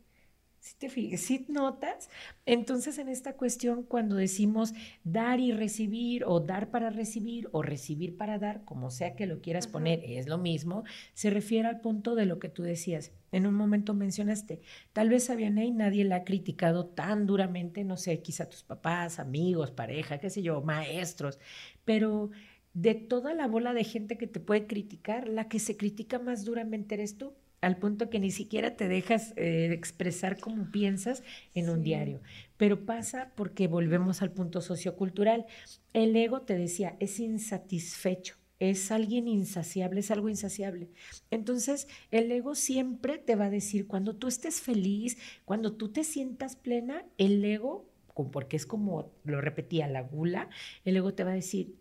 si 0.64 0.76
te 0.76 0.88
fijas, 0.88 1.20
si 1.20 1.44
notas, 1.50 2.08
entonces 2.46 2.96
en 2.96 3.10
esta 3.10 3.34
cuestión 3.34 3.82
cuando 3.82 4.16
decimos 4.16 4.72
dar 5.04 5.38
y 5.38 5.52
recibir 5.52 6.24
o 6.24 6.40
dar 6.40 6.70
para 6.70 6.88
recibir 6.88 7.50
o 7.52 7.60
recibir 7.60 8.16
para 8.16 8.38
dar, 8.38 8.64
como 8.64 8.90
sea 8.90 9.14
que 9.14 9.26
lo 9.26 9.42
quieras 9.42 9.66
poner, 9.66 10.02
es 10.06 10.26
lo 10.26 10.38
mismo, 10.38 10.84
se 11.12 11.28
refiere 11.28 11.68
al 11.68 11.82
punto 11.82 12.14
de 12.14 12.24
lo 12.24 12.38
que 12.38 12.48
tú 12.48 12.62
decías. 12.62 13.12
En 13.30 13.46
un 13.46 13.52
momento 13.52 13.92
mencionaste, 13.92 14.62
tal 14.94 15.10
vez 15.10 15.28
a 15.28 15.36
nadie 15.36 16.02
la 16.02 16.16
ha 16.16 16.24
criticado 16.24 16.86
tan 16.86 17.26
duramente, 17.26 17.84
no 17.84 17.98
sé, 17.98 18.22
quizá 18.22 18.48
tus 18.48 18.62
papás, 18.62 19.18
amigos, 19.18 19.70
pareja, 19.70 20.16
qué 20.16 20.30
sé 20.30 20.40
yo, 20.40 20.62
maestros, 20.62 21.38
pero 21.84 22.30
de 22.72 22.94
toda 22.94 23.34
la 23.34 23.48
bola 23.48 23.74
de 23.74 23.84
gente 23.84 24.16
que 24.16 24.26
te 24.26 24.40
puede 24.40 24.66
criticar, 24.66 25.28
la 25.28 25.46
que 25.46 25.58
se 25.58 25.76
critica 25.76 26.18
más 26.18 26.46
duramente 26.46 26.94
eres 26.94 27.18
tú 27.18 27.34
al 27.64 27.76
punto 27.78 28.10
que 28.10 28.20
ni 28.20 28.30
siquiera 28.30 28.76
te 28.76 28.88
dejas 28.88 29.32
eh, 29.36 29.70
expresar 29.72 30.38
cómo 30.38 30.70
piensas 30.70 31.22
en 31.54 31.70
un 31.70 31.82
diario. 31.82 32.20
Pero 32.56 32.84
pasa 32.84 33.32
porque 33.34 33.68
volvemos 33.68 34.22
al 34.22 34.30
punto 34.30 34.60
sociocultural. 34.60 35.46
El 35.92 36.14
ego, 36.14 36.42
te 36.42 36.56
decía, 36.56 36.96
es 37.00 37.18
insatisfecho, 37.20 38.36
es 38.58 38.90
alguien 38.90 39.28
insaciable, 39.28 40.00
es 40.00 40.10
algo 40.10 40.28
insaciable. 40.28 40.90
Entonces, 41.30 41.88
el 42.10 42.30
ego 42.30 42.54
siempre 42.54 43.18
te 43.18 43.36
va 43.36 43.46
a 43.46 43.50
decir, 43.50 43.86
cuando 43.86 44.14
tú 44.14 44.28
estés 44.28 44.60
feliz, 44.60 45.18
cuando 45.44 45.72
tú 45.72 45.88
te 45.90 46.04
sientas 46.04 46.56
plena, 46.56 47.04
el 47.18 47.44
ego 47.44 47.88
porque 48.30 48.56
es 48.56 48.64
como 48.64 49.12
lo 49.24 49.40
repetía 49.40 49.88
la 49.88 50.02
gula, 50.02 50.48
el 50.84 50.96
ego 50.96 51.14
te 51.14 51.24
va 51.24 51.32
a 51.32 51.34
decir, 51.34 51.74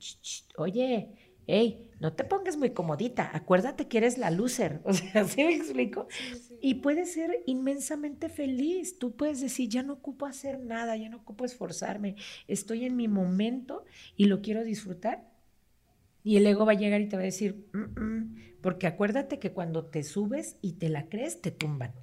oye, 0.57 1.09
hey, 1.45 1.87
no 2.03 2.11
te 2.11 2.25
pongas 2.25 2.57
muy 2.57 2.71
comodita, 2.71 3.31
acuérdate 3.33 3.87
que 3.87 3.97
eres 3.97 4.17
la 4.17 4.29
loser, 4.29 4.81
o 4.83 4.93
sea, 4.93 5.23
¿sí 5.23 5.41
me 5.41 5.55
explico? 5.55 6.07
Y 6.61 6.75
puedes 6.75 7.13
ser 7.13 7.41
inmensamente 7.45 8.27
feliz, 8.27 8.99
tú 8.99 9.15
puedes 9.15 9.39
decir, 9.39 9.69
ya 9.69 9.83
no 9.83 9.93
ocupo 9.93 10.25
hacer 10.25 10.59
nada, 10.59 10.97
ya 10.97 11.07
no 11.07 11.17
ocupo 11.17 11.45
esforzarme, 11.45 12.17
estoy 12.49 12.85
en 12.85 12.97
mi 12.97 13.07
momento 13.07 13.85
y 14.17 14.25
lo 14.25 14.41
quiero 14.41 14.65
disfrutar. 14.65 15.31
Y 16.25 16.37
el 16.37 16.45
ego 16.45 16.65
va 16.65 16.73
a 16.73 16.75
llegar 16.75 16.99
y 16.99 17.07
te 17.07 17.15
va 17.15 17.21
a 17.21 17.25
decir, 17.25 17.67
porque 18.61 18.87
acuérdate 18.87 19.39
que 19.39 19.51
cuando 19.51 19.85
te 19.85 20.03
subes 20.03 20.57
y 20.61 20.73
te 20.73 20.89
la 20.89 21.07
crees, 21.07 21.41
te 21.41 21.51
tumban. 21.51 21.93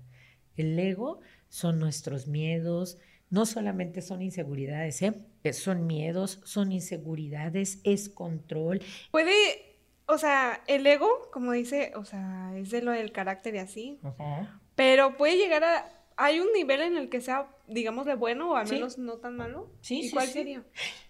El 0.56 0.78
ego 0.78 1.20
son 1.48 1.78
nuestros 1.78 2.26
miedos, 2.26 2.98
no 3.30 3.46
solamente 3.46 4.02
son 4.02 4.22
inseguridades, 4.22 5.00
¿eh? 5.02 5.14
son 5.52 5.86
miedos, 5.86 6.40
son 6.44 6.72
inseguridades, 6.72 7.80
es 7.84 8.08
control. 8.08 8.82
Puede, 9.10 9.69
o 10.10 10.18
sea, 10.18 10.62
el 10.66 10.86
ego, 10.86 11.30
como 11.32 11.52
dice, 11.52 11.92
o 11.94 12.04
sea, 12.04 12.52
es 12.56 12.70
de 12.70 12.82
lo 12.82 12.90
del 12.90 13.12
carácter 13.12 13.54
y 13.54 13.58
así, 13.58 14.00
pero 14.74 15.16
puede 15.16 15.36
llegar 15.36 15.64
a, 15.64 15.88
hay 16.16 16.40
un 16.40 16.52
nivel 16.52 16.80
en 16.80 16.96
el 16.96 17.08
que 17.08 17.20
sea, 17.20 17.48
digamos, 17.68 18.06
de 18.06 18.14
bueno 18.14 18.50
o 18.50 18.56
al 18.56 18.68
menos 18.68 18.98
no 18.98 19.18
tan 19.18 19.36
malo. 19.36 19.70
Sí, 19.80 20.06
¿Y 20.06 20.10
cuál 20.10 20.28
sería? 20.28 20.64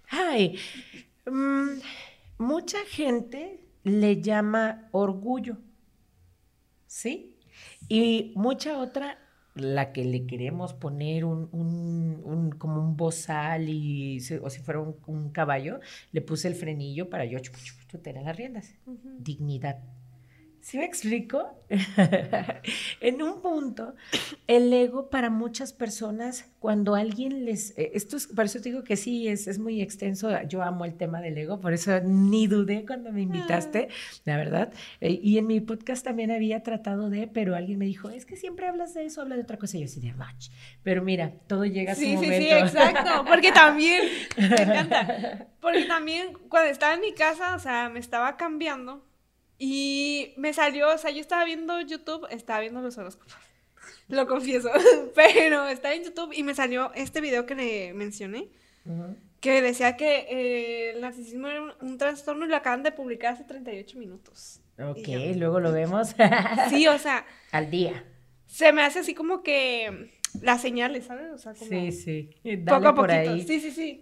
Ay, 0.08 0.58
mm, 1.26 1.80
mucha 2.38 2.78
gente 2.86 3.60
le 3.82 4.20
llama 4.20 4.88
orgullo, 4.92 5.56
¿sí? 6.86 7.38
Y 7.88 8.32
mucha 8.36 8.78
otra, 8.78 9.18
la 9.60 9.92
que 9.92 10.04
le 10.04 10.26
queremos 10.26 10.74
poner 10.74 11.24
un, 11.24 11.48
un, 11.52 12.22
un 12.24 12.50
como 12.50 12.80
un 12.80 12.96
bozal 12.96 13.68
y, 13.68 14.18
o 14.42 14.50
si 14.50 14.60
fuera 14.60 14.80
un, 14.80 15.30
caballo, 15.30 15.80
le 16.12 16.20
puse 16.20 16.48
el 16.48 16.54
frenillo 16.54 17.08
para 17.10 17.24
yo 17.24 17.38
tener 18.02 18.24
las 18.24 18.36
riendas. 18.36 18.74
Dignidad. 19.18 19.78
¿Sí 20.62 20.76
me 20.76 20.84
explico? 20.84 21.56
en 23.00 23.22
un 23.22 23.40
punto, 23.40 23.94
el 24.46 24.72
ego 24.72 25.08
para 25.08 25.30
muchas 25.30 25.72
personas, 25.72 26.50
cuando 26.58 26.94
alguien 26.94 27.44
les... 27.44 27.76
Eh, 27.78 27.92
esto 27.94 28.16
es, 28.16 28.26
por 28.26 28.44
eso 28.44 28.58
te 28.60 28.68
digo 28.68 28.84
que 28.84 28.96
sí, 28.96 29.28
es, 29.28 29.46
es 29.46 29.58
muy 29.58 29.80
extenso. 29.80 30.30
Yo 30.42 30.62
amo 30.62 30.84
el 30.84 30.94
tema 30.96 31.22
del 31.22 31.38
ego, 31.38 31.60
por 31.60 31.72
eso 31.72 31.98
ni 32.00 32.46
dudé 32.46 32.84
cuando 32.84 33.10
me 33.10 33.22
invitaste, 33.22 33.88
ah. 33.90 33.94
la 34.26 34.36
verdad. 34.36 34.72
Eh, 35.00 35.18
y 35.22 35.38
en 35.38 35.46
mi 35.46 35.60
podcast 35.60 36.04
también 36.04 36.30
había 36.30 36.62
tratado 36.62 37.08
de, 37.08 37.26
pero 37.26 37.56
alguien 37.56 37.78
me 37.78 37.86
dijo, 37.86 38.10
es 38.10 38.26
que 38.26 38.36
siempre 38.36 38.66
hablas 38.66 38.92
de 38.92 39.06
eso, 39.06 39.22
hablas 39.22 39.38
de 39.38 39.44
otra 39.44 39.56
cosa. 39.56 39.78
Y 39.78 39.80
yo 39.80 39.86
así 39.86 40.00
de 40.00 40.12
match. 40.12 40.50
Pero 40.82 41.02
mira, 41.02 41.32
todo 41.46 41.64
llega 41.64 41.92
a 41.92 41.94
su 41.94 42.02
momento. 42.02 42.36
Sí, 42.36 42.42
sí, 42.42 42.50
exacto. 42.50 43.24
Porque 43.26 43.52
también, 43.52 44.02
me 44.36 44.46
encanta. 44.46 45.46
Porque 45.60 45.84
también 45.84 46.34
cuando 46.48 46.70
estaba 46.70 46.94
en 46.94 47.00
mi 47.00 47.14
casa, 47.14 47.54
o 47.54 47.58
sea, 47.58 47.88
me 47.88 48.00
estaba 48.00 48.36
cambiando 48.36 49.09
y 49.62 50.32
me 50.38 50.54
salió, 50.54 50.88
o 50.88 50.96
sea, 50.96 51.10
yo 51.10 51.20
estaba 51.20 51.44
viendo 51.44 51.78
YouTube, 51.82 52.26
estaba 52.30 52.60
viendo 52.60 52.80
los 52.80 52.96
horóscopos. 52.96 53.36
Lo 54.08 54.26
confieso, 54.26 54.70
pero 55.14 55.68
estaba 55.68 55.94
en 55.94 56.04
YouTube 56.04 56.32
y 56.34 56.42
me 56.42 56.54
salió 56.54 56.90
este 56.94 57.20
video 57.20 57.44
que 57.44 57.54
le 57.54 57.92
mencioné, 57.92 58.48
que 59.40 59.60
decía 59.60 59.98
que 59.98 60.26
eh, 60.30 60.90
el 60.94 61.02
narcisismo 61.02 61.48
era 61.48 61.76
un, 61.78 61.98
trastorno 61.98 62.46
y 62.46 62.48
lo 62.48 62.56
acaban 62.56 62.82
de 62.82 62.90
publicar 62.90 63.34
hace 63.34 63.44
38 63.44 63.98
minutos. 63.98 64.62
Ok, 64.78 65.06
luego 65.36 65.60
lo 65.60 65.72
vemos. 65.72 66.16
sí, 66.70 66.88
o 66.88 66.98
sea. 66.98 67.26
Al 67.52 67.70
día. 67.70 68.04
Se 68.46 68.72
me 68.72 68.82
hace 68.82 69.00
así 69.00 69.14
como 69.14 69.42
que 69.42 70.10
las 70.40 70.62
señales, 70.62 71.04
¿sabes? 71.04 71.32
O 71.32 71.38
sea, 71.38 71.52
como 71.52 71.70
sí, 71.70 71.92
sí. 71.92 72.30
poco 72.66 72.88
a 72.88 72.94
poquito. 72.94 73.36
Sí, 73.46 73.60
sí, 73.60 73.70
sí. 73.70 74.00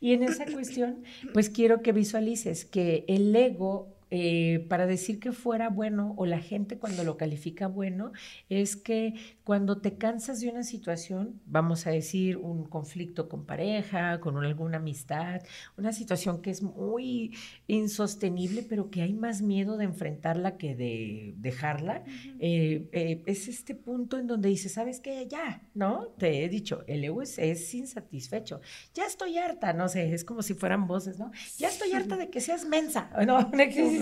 Y 0.00 0.12
en 0.12 0.22
esa 0.22 0.46
cuestión, 0.46 1.02
pues 1.32 1.50
quiero 1.50 1.82
que 1.82 1.92
visualices 1.92 2.64
que 2.64 3.04
el 3.08 3.34
ego 3.34 3.93
eh, 4.16 4.64
para 4.68 4.86
decir 4.86 5.18
que 5.18 5.32
fuera 5.32 5.70
bueno 5.70 6.14
o 6.16 6.24
la 6.24 6.38
gente 6.38 6.78
cuando 6.78 7.02
lo 7.02 7.16
califica 7.16 7.66
bueno 7.66 8.12
es 8.48 8.76
que 8.76 9.14
cuando 9.42 9.80
te 9.80 9.98
cansas 9.98 10.38
de 10.38 10.50
una 10.50 10.62
situación, 10.62 11.40
vamos 11.46 11.88
a 11.88 11.90
decir 11.90 12.36
un 12.36 12.64
conflicto 12.64 13.28
con 13.28 13.44
pareja, 13.44 14.20
con 14.20 14.36
alguna 14.36 14.76
amistad, 14.76 15.42
una 15.76 15.92
situación 15.92 16.42
que 16.42 16.50
es 16.50 16.62
muy 16.62 17.36
insostenible, 17.66 18.62
pero 18.62 18.88
que 18.88 19.02
hay 19.02 19.14
más 19.14 19.42
miedo 19.42 19.76
de 19.78 19.86
enfrentarla 19.86 20.58
que 20.58 20.76
de 20.76 21.34
dejarla, 21.38 22.04
eh, 22.38 22.88
eh, 22.92 23.20
es 23.26 23.48
este 23.48 23.74
punto 23.74 24.16
en 24.16 24.28
donde 24.28 24.48
dices, 24.48 24.74
¿sabes 24.74 25.00
qué? 25.00 25.26
Ya, 25.26 25.66
¿no? 25.74 26.06
Te 26.18 26.44
he 26.44 26.48
dicho, 26.48 26.84
el 26.86 27.02
ego 27.02 27.20
es, 27.20 27.74
insatisfecho. 27.74 28.60
Ya 28.94 29.06
estoy 29.06 29.38
harta, 29.38 29.72
no 29.72 29.88
sé, 29.88 30.14
es 30.14 30.24
como 30.24 30.42
si 30.42 30.54
fueran 30.54 30.86
voces, 30.86 31.18
¿no? 31.18 31.32
Ya 31.58 31.66
estoy 31.66 31.90
harta 31.94 32.16
de 32.16 32.30
que 32.30 32.40
seas 32.40 32.64
mensa, 32.64 33.10
¿no? 33.26 33.50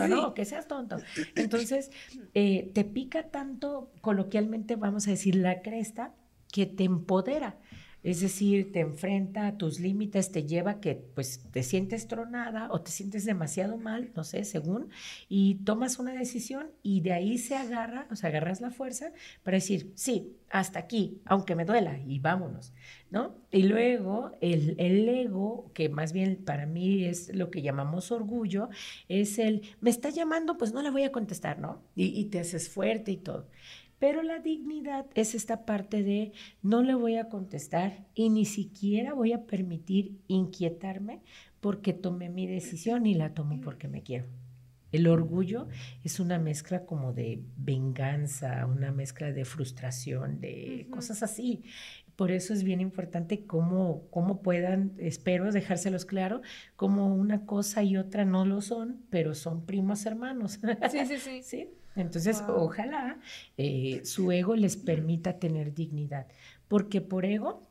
No, 0.08 0.34
que 0.34 0.44
seas 0.44 0.68
tonto. 0.68 0.96
Entonces, 1.36 1.90
eh, 2.34 2.70
te 2.74 2.84
pica 2.84 3.30
tanto, 3.30 3.92
coloquialmente 4.00 4.76
vamos 4.76 5.06
a 5.08 5.10
decir, 5.10 5.36
la 5.36 5.62
cresta, 5.62 6.14
que 6.52 6.66
te 6.66 6.84
empodera. 6.84 7.58
Es 8.02 8.20
decir, 8.20 8.72
te 8.72 8.80
enfrenta 8.80 9.46
a 9.46 9.56
tus 9.56 9.78
límites, 9.80 10.32
te 10.32 10.44
lleva 10.44 10.72
a 10.72 10.80
que 10.80 10.94
pues 11.14 11.42
te 11.52 11.62
sientes 11.62 12.08
tronada 12.08 12.68
o 12.72 12.80
te 12.80 12.90
sientes 12.90 13.24
demasiado 13.24 13.76
mal, 13.78 14.10
no 14.16 14.24
sé, 14.24 14.44
según, 14.44 14.90
y 15.28 15.56
tomas 15.64 15.98
una 15.98 16.12
decisión 16.12 16.70
y 16.82 17.00
de 17.00 17.12
ahí 17.12 17.38
se 17.38 17.56
agarra, 17.56 18.06
o 18.10 18.16
sea, 18.16 18.30
agarras 18.30 18.60
la 18.60 18.70
fuerza 18.70 19.12
para 19.42 19.56
decir, 19.56 19.92
sí, 19.94 20.36
hasta 20.50 20.80
aquí, 20.80 21.20
aunque 21.24 21.54
me 21.54 21.64
duela, 21.64 21.98
y 22.06 22.18
vámonos, 22.18 22.72
¿no? 23.10 23.36
Y 23.50 23.62
luego 23.64 24.32
el, 24.40 24.74
el 24.78 25.08
ego, 25.08 25.70
que 25.74 25.88
más 25.88 26.12
bien 26.12 26.44
para 26.44 26.66
mí 26.66 27.04
es 27.04 27.34
lo 27.34 27.50
que 27.50 27.62
llamamos 27.62 28.10
orgullo, 28.12 28.68
es 29.08 29.38
el, 29.38 29.62
me 29.80 29.90
está 29.90 30.10
llamando, 30.10 30.56
pues 30.58 30.72
no 30.72 30.82
le 30.82 30.90
voy 30.90 31.04
a 31.04 31.12
contestar, 31.12 31.58
¿no? 31.58 31.82
Y, 31.94 32.06
y 32.20 32.26
te 32.26 32.40
haces 32.40 32.68
fuerte 32.68 33.12
y 33.12 33.16
todo. 33.16 33.48
Pero 34.02 34.24
la 34.24 34.40
dignidad 34.40 35.06
es 35.14 35.32
esta 35.36 35.64
parte 35.64 36.02
de 36.02 36.32
no 36.60 36.82
le 36.82 36.96
voy 36.96 37.18
a 37.18 37.28
contestar 37.28 38.04
y 38.16 38.30
ni 38.30 38.46
siquiera 38.46 39.14
voy 39.14 39.32
a 39.32 39.46
permitir 39.46 40.18
inquietarme 40.26 41.20
porque 41.60 41.92
tomé 41.92 42.28
mi 42.28 42.48
decisión 42.48 43.06
y 43.06 43.14
la 43.14 43.32
tomo 43.32 43.60
porque 43.60 43.86
me 43.86 44.02
quiero. 44.02 44.26
El 44.90 45.06
orgullo 45.06 45.68
es 46.02 46.18
una 46.18 46.40
mezcla 46.40 46.84
como 46.84 47.12
de 47.12 47.44
venganza, 47.56 48.66
una 48.66 48.90
mezcla 48.90 49.30
de 49.30 49.44
frustración, 49.44 50.40
de 50.40 50.88
cosas 50.90 51.22
así. 51.22 51.62
Por 52.16 52.32
eso 52.32 52.54
es 52.54 52.64
bien 52.64 52.80
importante 52.80 53.46
cómo, 53.46 54.08
cómo 54.10 54.42
puedan, 54.42 54.94
espero 54.98 55.52
dejárselos 55.52 56.06
claro, 56.06 56.42
como 56.74 57.14
una 57.14 57.46
cosa 57.46 57.84
y 57.84 57.96
otra 57.96 58.24
no 58.24 58.46
lo 58.46 58.62
son, 58.62 59.00
pero 59.10 59.36
son 59.36 59.64
primos 59.64 60.04
hermanos. 60.06 60.58
Sí, 60.90 61.06
sí, 61.06 61.18
sí. 61.18 61.40
¿Sí? 61.44 61.68
Entonces, 61.96 62.42
ojalá 62.48 63.18
eh, 63.56 64.00
su 64.04 64.32
ego 64.32 64.56
les 64.56 64.76
permita 64.76 65.38
tener 65.38 65.74
dignidad, 65.74 66.26
porque 66.68 67.00
por 67.00 67.24
ego, 67.24 67.68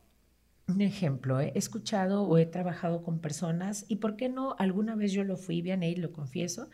un 0.67 0.81
ejemplo, 0.81 1.39
he 1.39 1.51
escuchado 1.55 2.23
o 2.23 2.37
he 2.37 2.45
trabajado 2.45 3.03
con 3.03 3.19
personas, 3.19 3.85
y 3.87 3.97
por 3.97 4.15
qué 4.15 4.29
no, 4.29 4.55
alguna 4.59 4.95
vez 4.95 5.11
yo 5.11 5.23
lo 5.23 5.37
fui, 5.37 5.61
bien 5.61 5.83
ahí 5.83 5.95
lo 5.95 6.11
confieso, 6.11 6.69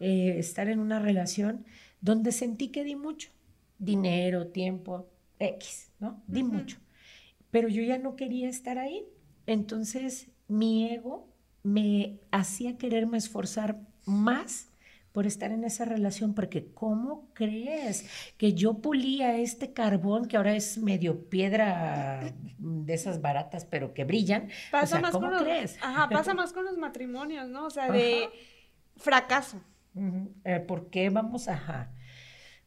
eh, 0.00 0.36
estar 0.38 0.68
en 0.68 0.78
una 0.78 1.00
relación 1.00 1.64
donde 2.00 2.32
sentí 2.32 2.68
que 2.68 2.84
di 2.84 2.96
mucho, 2.96 3.30
dinero, 3.78 4.48
tiempo, 4.48 5.08
X, 5.38 5.90
¿no? 5.98 6.22
Di 6.28 6.44
mucho, 6.44 6.78
pero 7.50 7.68
yo 7.68 7.82
ya 7.82 7.98
no 7.98 8.14
quería 8.14 8.48
estar 8.48 8.78
ahí, 8.78 9.04
entonces 9.46 10.28
mi 10.46 10.88
ego 10.88 11.28
me 11.64 12.20
hacía 12.30 12.78
quererme 12.78 13.18
esforzar 13.18 13.80
más 14.04 14.71
por 15.12 15.26
estar 15.26 15.52
en 15.52 15.64
esa 15.64 15.84
relación, 15.84 16.34
porque 16.34 16.72
¿cómo 16.72 17.28
crees 17.34 18.06
que 18.38 18.54
yo 18.54 18.78
pulía 18.78 19.36
este 19.36 19.72
carbón 19.72 20.26
que 20.26 20.38
ahora 20.38 20.56
es 20.56 20.78
medio 20.78 21.28
piedra 21.28 22.32
de 22.58 22.94
esas 22.94 23.20
baratas, 23.20 23.66
pero 23.66 23.92
que 23.92 24.04
brillan? 24.04 24.48
Pasa 24.70 25.00
más 25.00 25.12
¿cómo 25.12 25.30
con 25.30 25.44
crees? 25.44 25.76
Los, 25.76 25.84
ajá, 25.84 26.08
pasa 26.08 26.34
más 26.34 26.52
con 26.52 26.64
los 26.64 26.78
matrimonios, 26.78 27.48
¿no? 27.48 27.66
O 27.66 27.70
sea, 27.70 27.90
de 27.92 28.28
fracaso. 28.96 29.62
Eh, 30.44 30.60
¿Por 30.60 30.88
qué 30.88 31.10
vamos 31.10 31.48
a... 31.48 31.92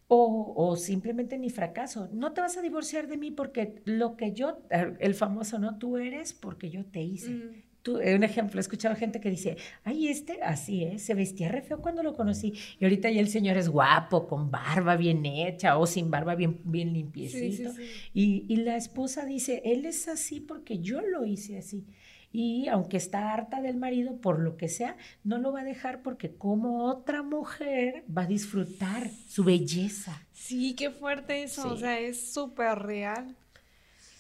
O, 0.08 0.54
o, 0.56 0.76
simplemente 0.76 1.36
ni 1.40 1.50
fracaso. 1.50 2.10
No 2.14 2.32
te 2.34 2.42
vas 2.42 2.56
a 2.58 2.62
divorciar 2.62 3.08
de 3.08 3.18
mí 3.18 3.32
porque 3.32 3.82
lo 3.86 4.16
que 4.16 4.34
yo, 4.34 4.60
el 4.70 5.16
famoso, 5.16 5.58
¿no? 5.58 5.80
Tú 5.80 5.98
eres 5.98 6.32
porque 6.32 6.70
yo 6.70 6.86
te 6.86 7.02
hice. 7.02 7.65
Eh, 7.88 8.16
un 8.16 8.24
ejemplo, 8.24 8.60
he 8.60 8.62
escuchado 8.62 8.96
gente 8.96 9.20
que 9.20 9.30
dice, 9.30 9.58
ay, 9.84 10.08
este, 10.08 10.42
así 10.42 10.84
es, 10.84 11.04
se 11.04 11.14
vestía 11.14 11.50
re 11.50 11.62
feo 11.62 11.82
cuando 11.82 12.04
lo 12.04 12.16
conocí. 12.16 12.54
Y 12.80 12.86
ahorita 12.86 13.10
ya 13.12 13.22
el 13.22 13.30
señor 13.30 13.58
es 13.58 13.70
guapo, 13.70 14.28
con 14.28 14.52
barba 14.52 14.96
bien 14.96 15.26
hecha 15.26 15.78
o 15.78 15.86
sin 15.86 16.10
barba 16.10 16.36
bien, 16.36 16.60
bien 16.64 16.94
limpiecito. 16.94 17.72
Y, 18.14 18.46
y 18.48 18.58
la 18.58 18.76
esposa 18.76 19.26
dice, 19.26 19.62
él 19.66 19.86
es 19.86 20.08
así 20.08 20.40
porque 20.40 20.80
yo 20.80 21.02
lo 21.02 21.26
hice 21.26 21.58
así. 21.58 21.86
Y 22.32 22.68
aunque 22.68 22.98
está 22.98 23.34
harta 23.34 23.62
del 23.62 23.78
marido, 23.78 24.18
por 24.18 24.40
lo 24.40 24.58
que 24.58 24.68
sea, 24.68 24.98
no 25.24 25.38
lo 25.38 25.54
va 25.54 25.62
a 25.62 25.64
dejar 25.64 26.02
porque 26.02 26.36
como 26.36 26.84
otra 26.84 27.24
mujer 27.24 28.04
va 28.16 28.24
a 28.24 28.28
disfrutar 28.28 29.10
su 29.30 29.46
belleza. 29.46 30.28
Sí, 30.34 30.74
qué 30.76 30.90
fuerte 30.90 31.44
eso, 31.44 31.72
o 31.72 31.78
sea, 31.78 31.98
es 31.98 32.34
súper 32.34 32.80
real. 32.80 33.38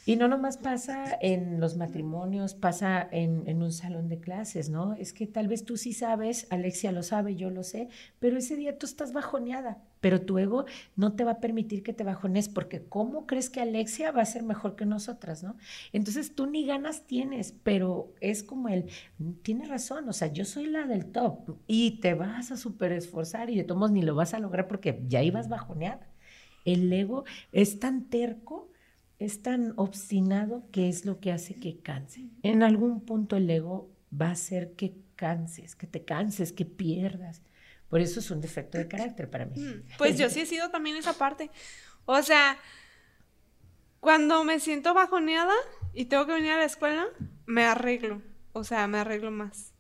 Y 0.08 0.18
no 0.18 0.28
nomás 0.28 0.58
pasa 0.58 1.18
en 1.20 1.60
los 1.60 1.78
matrimonios, 1.78 2.54
pasa 2.54 3.08
en, 3.12 3.62
un 3.62 3.72
salón 3.72 4.08
de 4.08 4.20
clases, 4.20 4.70
¿no? 4.70 4.94
Es 4.94 5.14
que 5.14 5.26
tal 5.26 5.48
vez 5.48 5.66
tú 5.66 5.78
sí 5.78 5.94
sabes, 5.94 6.46
Alexia 6.52 6.92
lo 6.92 7.02
sabe, 7.02 7.36
yo 7.36 7.50
lo 7.50 7.64
sé, 7.64 7.90
pero 8.20 8.38
ese 8.38 8.56
día 8.56 8.78
tú 8.78 8.86
estás 8.86 9.14
bajoneada, 9.14 9.80
pero 10.02 10.22
tu 10.22 10.38
ego 10.38 10.66
no 10.96 11.14
te 11.14 11.24
va 11.24 11.32
a 11.32 11.40
permitir 11.40 11.82
que 11.82 11.92
te 11.92 12.04
bajones, 12.04 12.50
porque 12.50 12.84
¿cómo 12.84 13.26
crees 13.26 13.50
que 13.50 13.62
Alexia 13.62 14.12
va 14.12 14.22
a 14.22 14.26
ser 14.26 14.44
mejor 14.44 14.76
que 14.76 14.86
nosotras, 14.86 15.42
¿no? 15.42 15.58
Entonces 15.92 16.36
tú 16.36 16.46
ni 16.46 16.68
ganas 16.68 17.08
tienes, 17.08 17.56
pero 17.64 18.14
es 18.22 18.44
como 18.44 18.70
el, 18.70 18.86
tiene 19.42 19.66
razón, 19.66 20.08
o 20.08 20.14
sea, 20.14 20.28
yo 20.28 20.46
soy 20.46 20.68
la 20.68 20.86
del 20.86 21.08
top 21.08 21.58
y 21.66 22.00
te 22.00 22.14
vas 22.14 22.52
a 22.52 22.58
súper 22.58 22.92
esforzar 22.92 23.50
y 23.50 23.58
de 23.58 23.64
todos 23.64 23.92
ni 23.92 24.04
lo 24.04 24.14
vas 24.14 24.36
a 24.36 24.40
lograr 24.40 24.68
porque 24.68 25.02
ya 25.08 25.24
ibas 25.24 25.50
bajoneada. 25.50 26.08
El 26.64 26.94
ego 26.94 27.26
es 27.52 27.80
tan 27.80 28.06
terco 28.06 28.70
es 29.20 29.42
tan 29.42 29.74
obstinado 29.78 30.68
que 30.72 30.90
es 30.90 31.06
lo 31.06 31.20
que 31.20 31.32
hace 31.32 31.56
que 31.56 31.80
canse. 31.80 32.30
En 32.44 32.64
algún 32.64 33.02
punto 33.02 33.38
el 33.38 33.50
ego 33.50 33.90
va 34.10 34.28
a 34.28 34.32
hacer 34.32 34.74
que 34.74 34.96
canses, 35.16 35.76
que 35.76 35.88
te 35.88 36.04
canses, 36.04 36.52
que 36.52 36.66
pierdas. 36.66 37.42
Por 37.90 38.02
eso 38.02 38.20
es 38.20 38.32
un 38.32 38.42
defecto 38.42 38.78
de 38.78 38.88
carácter 38.88 39.30
para 39.30 39.46
mí. 39.46 39.58
Mm, 39.58 39.84
pues 39.98 40.18
yo 40.18 40.30
sí 40.30 40.42
he 40.42 40.46
sido 40.46 40.70
también 40.70 40.98
esa 40.98 41.14
parte. 41.14 41.50
O 42.06 42.22
sea, 42.22 42.58
cuando 44.00 44.44
me 44.44 44.60
siento 44.60 44.94
bajoneada 44.94 45.54
y 45.94 46.06
tengo 46.06 46.26
que 46.26 46.34
venir 46.34 46.52
a 46.52 46.58
la 46.58 46.66
escuela, 46.66 47.06
me 47.46 47.64
arreglo. 47.64 48.22
o 48.54 48.64
sea, 48.64 48.88
me 48.88 48.98
arreglo 48.98 49.32
más. 49.32 49.75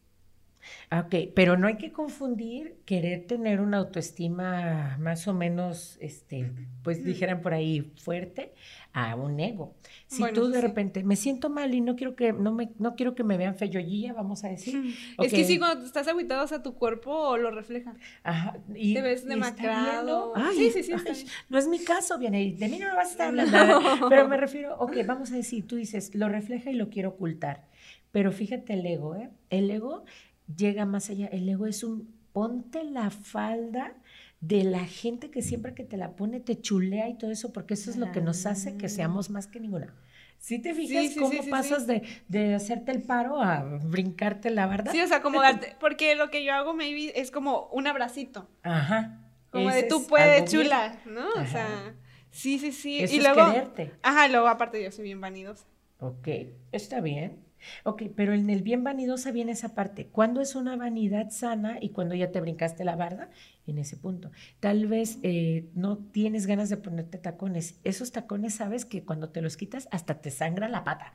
Ok, 0.91 1.15
pero 1.33 1.57
no 1.57 1.67
hay 1.67 1.77
que 1.77 1.91
confundir 1.91 2.77
querer 2.85 3.25
tener 3.25 3.59
una 3.59 3.77
autoestima 3.77 4.97
más 4.99 5.27
o 5.27 5.33
menos, 5.33 5.97
este, 5.99 6.51
pues 6.83 7.03
dijeran 7.03 7.41
por 7.41 7.53
ahí, 7.53 7.91
fuerte, 7.97 8.53
a 8.93 9.15
un 9.15 9.39
ego. 9.39 9.75
Si 10.07 10.23
tú 10.33 10.47
de 10.47 10.61
repente 10.61 11.03
me 11.03 11.15
siento 11.15 11.49
mal 11.49 11.73
y 11.73 11.81
no 11.81 11.95
quiero 11.95 12.15
que 12.15 12.31
no 12.31 12.53
me 12.53 12.71
no 12.79 12.95
quiero 12.95 13.13
que 13.13 13.23
me 13.23 13.37
vean 13.37 13.55
feyollilla, 13.55 14.13
vamos 14.13 14.43
a 14.43 14.49
decir. 14.49 14.95
Es 15.17 15.33
que 15.33 15.43
sí, 15.43 15.59
cuando 15.59 15.85
estás 15.85 16.07
aguitado, 16.07 16.45
o 16.45 16.47
sea, 16.47 16.63
tu 16.63 16.75
cuerpo 16.75 17.37
lo 17.37 17.51
refleja. 17.51 17.95
Ajá. 18.23 18.57
Y, 18.73 18.93
Te 18.93 19.01
ves 19.01 19.25
demacrado. 19.25 20.33
sí, 20.55 20.71
sí, 20.71 20.83
sí. 20.83 20.93
no 21.49 21.57
es 21.57 21.67
mi 21.67 21.83
caso, 21.83 22.17
viene. 22.17 22.53
De 22.53 22.69
mí 22.69 22.79
no 22.79 22.87
me 22.87 22.95
vas 22.95 23.07
a 23.07 23.11
estar 23.11 23.27
hablando. 23.27 24.09
Pero 24.09 24.27
me 24.27 24.37
refiero, 24.45 24.77
ok, 24.77 24.97
vamos 25.05 25.31
a 25.31 25.35
decir, 25.35 25.67
tú 25.67 25.75
dices, 25.75 26.13
lo 26.15 26.29
refleja 26.29 26.71
y 26.71 26.75
lo 26.75 26.89
quiero 26.89 27.09
ocultar. 27.09 27.67
Pero 28.11 28.31
fíjate 28.31 28.73
el 28.73 28.85
ego, 28.85 29.15
¿eh? 29.15 29.29
El 29.49 29.69
ego 29.69 30.05
llega 30.53 30.85
más 30.85 31.09
allá. 31.09 31.27
El 31.27 31.47
ego 31.47 31.67
es 31.67 31.83
un 31.83 32.13
ponte 32.33 32.83
la 32.83 33.09
falda 33.09 33.93
de 34.41 34.63
la 34.63 34.85
gente 34.85 35.31
que 35.31 35.41
siempre 35.41 35.73
que 35.73 35.83
te 35.83 35.97
la 35.97 36.15
pone 36.15 36.39
te 36.39 36.59
chulea 36.59 37.09
y 37.09 37.17
todo 37.17 37.31
eso, 37.31 37.53
porque 37.53 37.73
eso 37.73 37.89
es 37.89 37.97
lo 37.97 38.11
que 38.11 38.21
nos 38.21 38.45
hace 38.45 38.77
que 38.77 38.89
seamos 38.89 39.29
más 39.29 39.47
que 39.47 39.59
ninguna. 39.59 39.93
¿Sí 40.37 40.59
te 40.59 40.73
fijas 40.73 41.15
cómo 41.17 41.41
pasas 41.49 41.87
de, 41.87 42.03
de, 42.27 42.53
hacerte 42.53 42.91
el 42.91 43.01
paro 43.01 43.41
a 43.41 43.63
brincarte 43.63 44.51
la 44.51 44.67
verdad? 44.67 44.91
Sí, 44.91 45.01
o 45.01 45.07
sea, 45.07 45.21
como 45.21 45.41
darte, 45.41 45.75
porque 45.79 46.13
lo 46.15 46.29
que 46.29 46.43
yo 46.43 46.53
hago 46.53 46.75
maybe 46.75 47.19
es 47.19 47.31
como 47.31 47.67
un 47.71 47.87
abracito. 47.87 48.47
Ajá. 48.61 49.21
Como 49.49 49.71
de 49.71 49.83
tú 49.83 50.05
puedes, 50.05 50.51
chula, 50.51 50.99
¿no? 51.05 51.29
O 51.29 51.45
sea, 51.47 51.95
sí, 52.29 52.59
sí, 52.59 52.73
sí. 52.73 52.99
Eso 52.99 53.15
y 53.15 53.21
luego, 53.21 53.41
es 53.41 53.53
quererte. 53.53 53.91
Ajá, 54.03 54.27
luego 54.27 54.47
aparte 54.47 54.83
yo 54.83 54.91
soy 54.91 55.05
bien 55.05 55.21
vanidosa. 55.21 55.65
Ok, 55.99 56.27
está 56.71 56.99
bien. 56.99 57.44
Ok, 57.83 58.03
pero 58.15 58.33
en 58.33 58.49
el 58.49 58.61
bien 58.63 58.83
vanidosa 58.83 59.31
viene 59.31 59.53
esa 59.53 59.75
parte. 59.75 60.07
¿Cuándo 60.07 60.41
es 60.41 60.55
una 60.55 60.75
vanidad 60.75 61.29
sana 61.31 61.77
y 61.81 61.89
cuando 61.89 62.15
ya 62.15 62.31
te 62.31 62.41
brincaste 62.41 62.83
la 62.85 62.95
barda? 62.95 63.29
En 63.67 63.79
ese 63.79 63.97
punto. 63.97 64.31
Tal 64.59 64.85
vez 64.85 65.17
eh, 65.23 65.69
no 65.73 65.97
tienes 65.97 66.45
ganas 66.45 66.69
de 66.69 66.77
ponerte 66.77 67.17
tacones. 67.17 67.79
Esos 67.83 68.11
tacones 68.11 68.55
sabes 68.55 68.85
que 68.85 69.03
cuando 69.03 69.29
te 69.29 69.41
los 69.41 69.57
quitas 69.57 69.87
hasta 69.91 70.21
te 70.21 70.29
sangra 70.29 70.69
la 70.69 70.83
pata. 70.83 71.13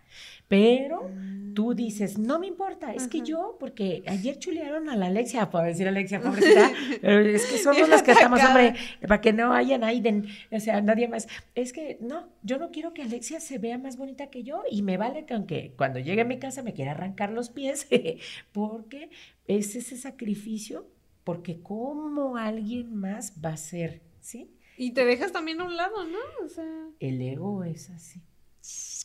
Pero 0.49 1.11
tú 1.55 1.75
dices, 1.75 2.19
no 2.19 2.39
me 2.39 2.47
importa, 2.47 2.93
es 2.93 3.07
que 3.07 3.21
yo, 3.21 3.57
porque 3.61 4.03
ayer 4.07 4.39
chulearon 4.39 4.89
a 4.89 4.97
la 4.97 5.07
Alexia, 5.07 5.51
puedo 5.51 5.65
decir 5.65 5.87
Alexia, 5.87 6.21
pobrecita, 6.21 6.71
pero 7.01 7.21
es 7.21 7.47
que 7.47 7.59
somos 7.59 7.89
las 7.89 8.03
que 8.03 8.13
estamos, 8.13 8.43
hombre, 8.43 8.75
para 9.01 9.21
que 9.21 9.33
no 9.33 9.53
haya 9.53 9.79
nadie, 9.79 10.23
o 10.51 10.61
sea, 10.61 10.81
nadie 10.81 11.09
más. 11.09 11.29
Es 11.55 11.73
que 11.73 11.99
no, 12.01 12.29
yo 12.43 12.59
no 12.59 12.71
quiero 12.71 12.95
que 12.95 13.03
Alexia 13.03 13.41
se 13.41 13.59
vea 13.59 13.79
más 13.79 13.97
bonita 13.97 14.29
que 14.29 14.43
yo 14.43 14.63
y 14.71 14.83
me 14.83 14.97
vale 14.97 15.25
que 15.25 15.35
aunque 15.35 15.73
cuando 15.77 15.99
llegue 15.99 16.23
a 16.23 16.25
mi 16.25 16.39
casa 16.39 16.63
me 16.63 16.73
quiera 16.73 16.93
arrancar 16.93 17.31
los 17.31 17.51
pies, 17.51 17.87
porque 18.53 19.11
es 19.47 19.75
ese 19.77 19.97
sacrificio, 19.97 20.87
porque 21.31 21.63
como 21.63 22.37
alguien 22.37 22.93
más 22.93 23.35
va 23.41 23.51
a 23.51 23.57
ser, 23.57 24.03
¿sí? 24.21 24.53
Y 24.77 24.95
te 24.95 25.05
dejas 25.05 25.31
también 25.31 25.61
a 25.61 25.65
un 25.65 25.77
lado, 25.77 26.03
¿no? 26.03 26.19
O 26.45 26.49
sea... 26.49 26.89
El 26.99 27.23
ego 27.23 27.63
es 27.63 27.89
así. 27.91 28.21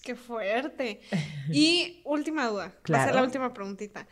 Qué 0.01 0.15
fuerte. 0.15 1.01
Y 1.51 2.01
última 2.03 2.47
duda, 2.47 2.75
va 2.91 3.03
a 3.03 3.05
ser 3.05 3.13
la 3.13 3.21
última 3.21 3.53
preguntita. 3.53 4.07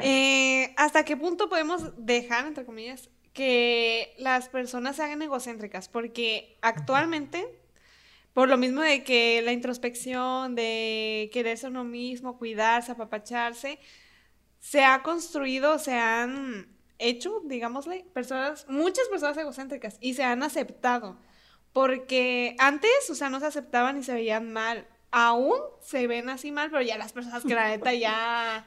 Eh, 0.00 0.74
¿Hasta 0.76 1.06
qué 1.06 1.16
punto 1.16 1.48
podemos 1.48 1.94
dejar, 1.96 2.46
entre 2.46 2.66
comillas, 2.66 3.08
que 3.32 4.14
las 4.18 4.50
personas 4.50 4.96
se 4.96 5.02
hagan 5.04 5.22
egocéntricas? 5.22 5.88
Porque 5.88 6.58
actualmente 6.60 7.46
por 8.34 8.50
lo 8.50 8.58
mismo 8.58 8.82
de 8.82 9.04
que 9.04 9.40
la 9.40 9.52
introspección, 9.52 10.54
de 10.54 11.30
quererse 11.32 11.68
uno 11.68 11.84
mismo, 11.84 12.36
cuidarse, 12.36 12.92
apapacharse, 12.92 13.78
se 14.60 14.84
ha 14.84 15.02
construido, 15.02 15.78
se 15.78 15.94
han 15.94 16.73
hecho, 16.98 17.42
digámosle, 17.44 18.06
personas, 18.12 18.66
muchas 18.68 19.08
personas 19.08 19.36
egocéntricas 19.36 19.98
y 20.00 20.14
se 20.14 20.24
han 20.24 20.42
aceptado. 20.42 21.18
Porque 21.72 22.54
antes, 22.58 23.10
o 23.10 23.14
sea, 23.14 23.30
no 23.30 23.40
se 23.40 23.46
aceptaban 23.46 23.98
y 23.98 24.04
se 24.04 24.14
veían 24.14 24.52
mal. 24.52 24.86
Aún 25.10 25.58
se 25.80 26.06
ven 26.06 26.28
así 26.28 26.52
mal, 26.52 26.70
pero 26.70 26.82
ya 26.82 26.98
las 26.98 27.12
personas 27.12 27.44
que 27.44 27.54
la 27.54 27.68
neta 27.68 27.92
ya 27.94 28.66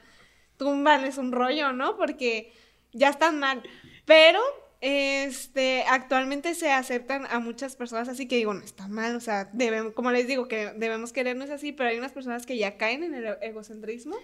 tumban 0.56 1.04
es 1.04 1.18
un 1.18 1.32
rollo, 1.32 1.72
¿no? 1.72 1.96
Porque 1.96 2.52
ya 2.92 3.08
están 3.08 3.38
mal. 3.38 3.62
Pero 4.04 4.40
este, 4.80 5.84
actualmente 5.88 6.54
se 6.54 6.70
aceptan 6.70 7.26
a 7.30 7.40
muchas 7.40 7.76
personas 7.76 8.08
así 8.08 8.28
que 8.28 8.36
digo, 8.36 8.54
no 8.54 8.64
está 8.64 8.86
mal, 8.86 9.16
o 9.16 9.20
sea, 9.20 9.50
como 9.94 10.10
les 10.10 10.26
digo, 10.26 10.46
que 10.46 10.72
debemos 10.76 11.12
querernos 11.12 11.50
así, 11.50 11.72
pero 11.72 11.90
hay 11.90 11.98
unas 11.98 12.12
personas 12.12 12.46
que 12.46 12.56
ya 12.56 12.76
caen 12.76 13.02
en 13.02 13.14
el 13.14 13.36
egocentrismo. 13.40 14.16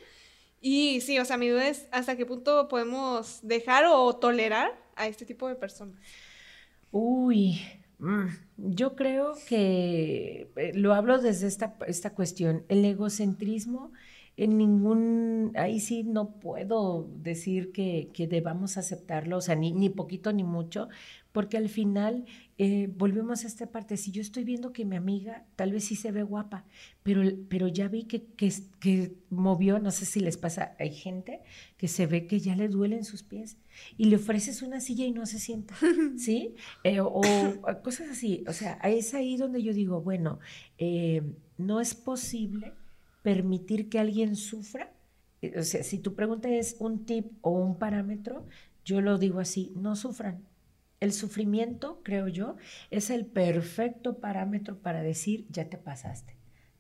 Y 0.67 1.03
sí, 1.03 1.19
o 1.19 1.27
sea, 1.27 1.37
mi 1.37 1.51
duda 1.51 1.69
es 1.69 1.87
hasta 1.93 2.17
qué 2.17 2.25
punto 2.25 2.69
podemos 2.69 3.41
dejar 3.43 3.85
o 3.87 4.17
tolerar 4.17 4.73
a 4.97 5.07
este 5.07 5.27
tipo 5.27 5.47
de 5.47 5.57
personas. 5.57 6.01
Uy, 6.91 7.61
mm, 7.99 8.29
yo 8.57 8.97
creo 8.97 9.35
que 9.47 10.49
eh, 10.57 10.73
lo 10.75 10.95
hablo 10.95 11.19
desde 11.19 11.49
esta, 11.49 11.77
esta 11.87 12.15
cuestión. 12.15 12.65
El 12.69 12.83
egocentrismo 12.83 13.93
en 14.39 14.57
ningún, 14.57 15.53
ahí 15.55 15.81
sí 15.81 16.03
no 16.03 16.31
puedo 16.41 17.11
decir 17.15 17.71
que, 17.71 18.09
que 18.15 18.27
debamos 18.27 18.79
aceptarlo, 18.79 19.37
o 19.37 19.41
sea, 19.43 19.57
ni, 19.57 19.73
ni, 19.73 19.91
poquito 19.91 20.33
ni 20.33 20.45
mucho, 20.45 20.89
porque 21.35 21.57
al 21.57 21.69
final 21.69 22.27
eh, 22.59 22.89
volvemos 22.97 23.43
a 23.43 23.49
esta 23.49 23.67
parte, 23.67 23.97
si 23.97 24.13
yo 24.13 24.23
estoy 24.23 24.45
viendo 24.45 24.73
que 24.73 24.85
mi 24.85 24.95
amiga 24.95 25.45
tal 25.57 25.73
vez 25.73 25.85
sí 25.85 25.97
se 25.97 26.13
ve 26.13 26.23
guapa, 26.23 26.65
pero, 27.03 27.23
pero 27.49 27.67
ya 27.67 27.89
vi 27.89 28.05
que, 28.05 28.23
que, 28.23 28.53
que 28.79 29.17
movió, 29.31 29.81
no 29.81 29.91
sé 29.91 30.05
si 30.07 30.21
les 30.21 30.37
pasa, 30.37 30.77
hay 30.79 30.95
gente 30.95 31.41
que 31.77 31.89
se 31.89 32.07
ve 32.07 32.29
que 32.29 32.39
ya 32.39 32.55
le 32.55 32.69
duelen 32.69 33.03
sus 33.03 33.25
pies 33.25 33.57
y 33.99 34.05
le 34.05 34.15
ofreces 34.15 34.63
una 34.63 34.81
silla 34.81 35.07
y 35.07 35.11
no 35.11 35.27
se 35.27 35.41
sienta, 35.41 35.75
¿sí? 36.17 36.55
Eh, 36.85 37.01
o, 37.01 37.21
cosas 37.83 38.11
así, 38.11 38.45
o 38.47 38.53
sea, 38.53 38.75
es 38.85 39.13
ahí 39.13 39.37
donde 39.37 39.61
yo 39.61 39.75
digo, 39.75 40.01
bueno, 40.01 40.39
eh, 40.79 41.21
no 41.59 41.81
es 41.81 41.97
posible 41.97 42.75
permitir 43.25 43.89
que 43.89 43.99
alguien 43.99 44.37
sufra? 44.37 44.93
Eh, 45.43 45.59
o 45.59 45.65
sea, 45.65 45.83
si 45.83 45.99
tu 45.99 46.15
pregunta 46.15 46.49
es 46.49 46.77
un 46.79 47.05
tip 47.05 47.33
o 47.41 47.51
un 47.51 47.77
parámetro, 47.77 48.47
yo 48.85 49.01
lo 49.01 49.19
digo 49.19 49.41
así, 49.41 49.73
no 49.75 49.97
sufran. 49.97 50.54
El 51.05 51.13
sufrimiento, 51.13 52.01
creo 52.03 52.29
yo, 52.29 52.57
es 52.91 53.11
el 53.11 53.27
perfecto 53.27 54.21
parámetro 54.21 54.79
para 54.79 55.03
decir, 55.03 55.47
ya 55.51 55.69
te 55.69 55.77
pasaste. 55.77 56.35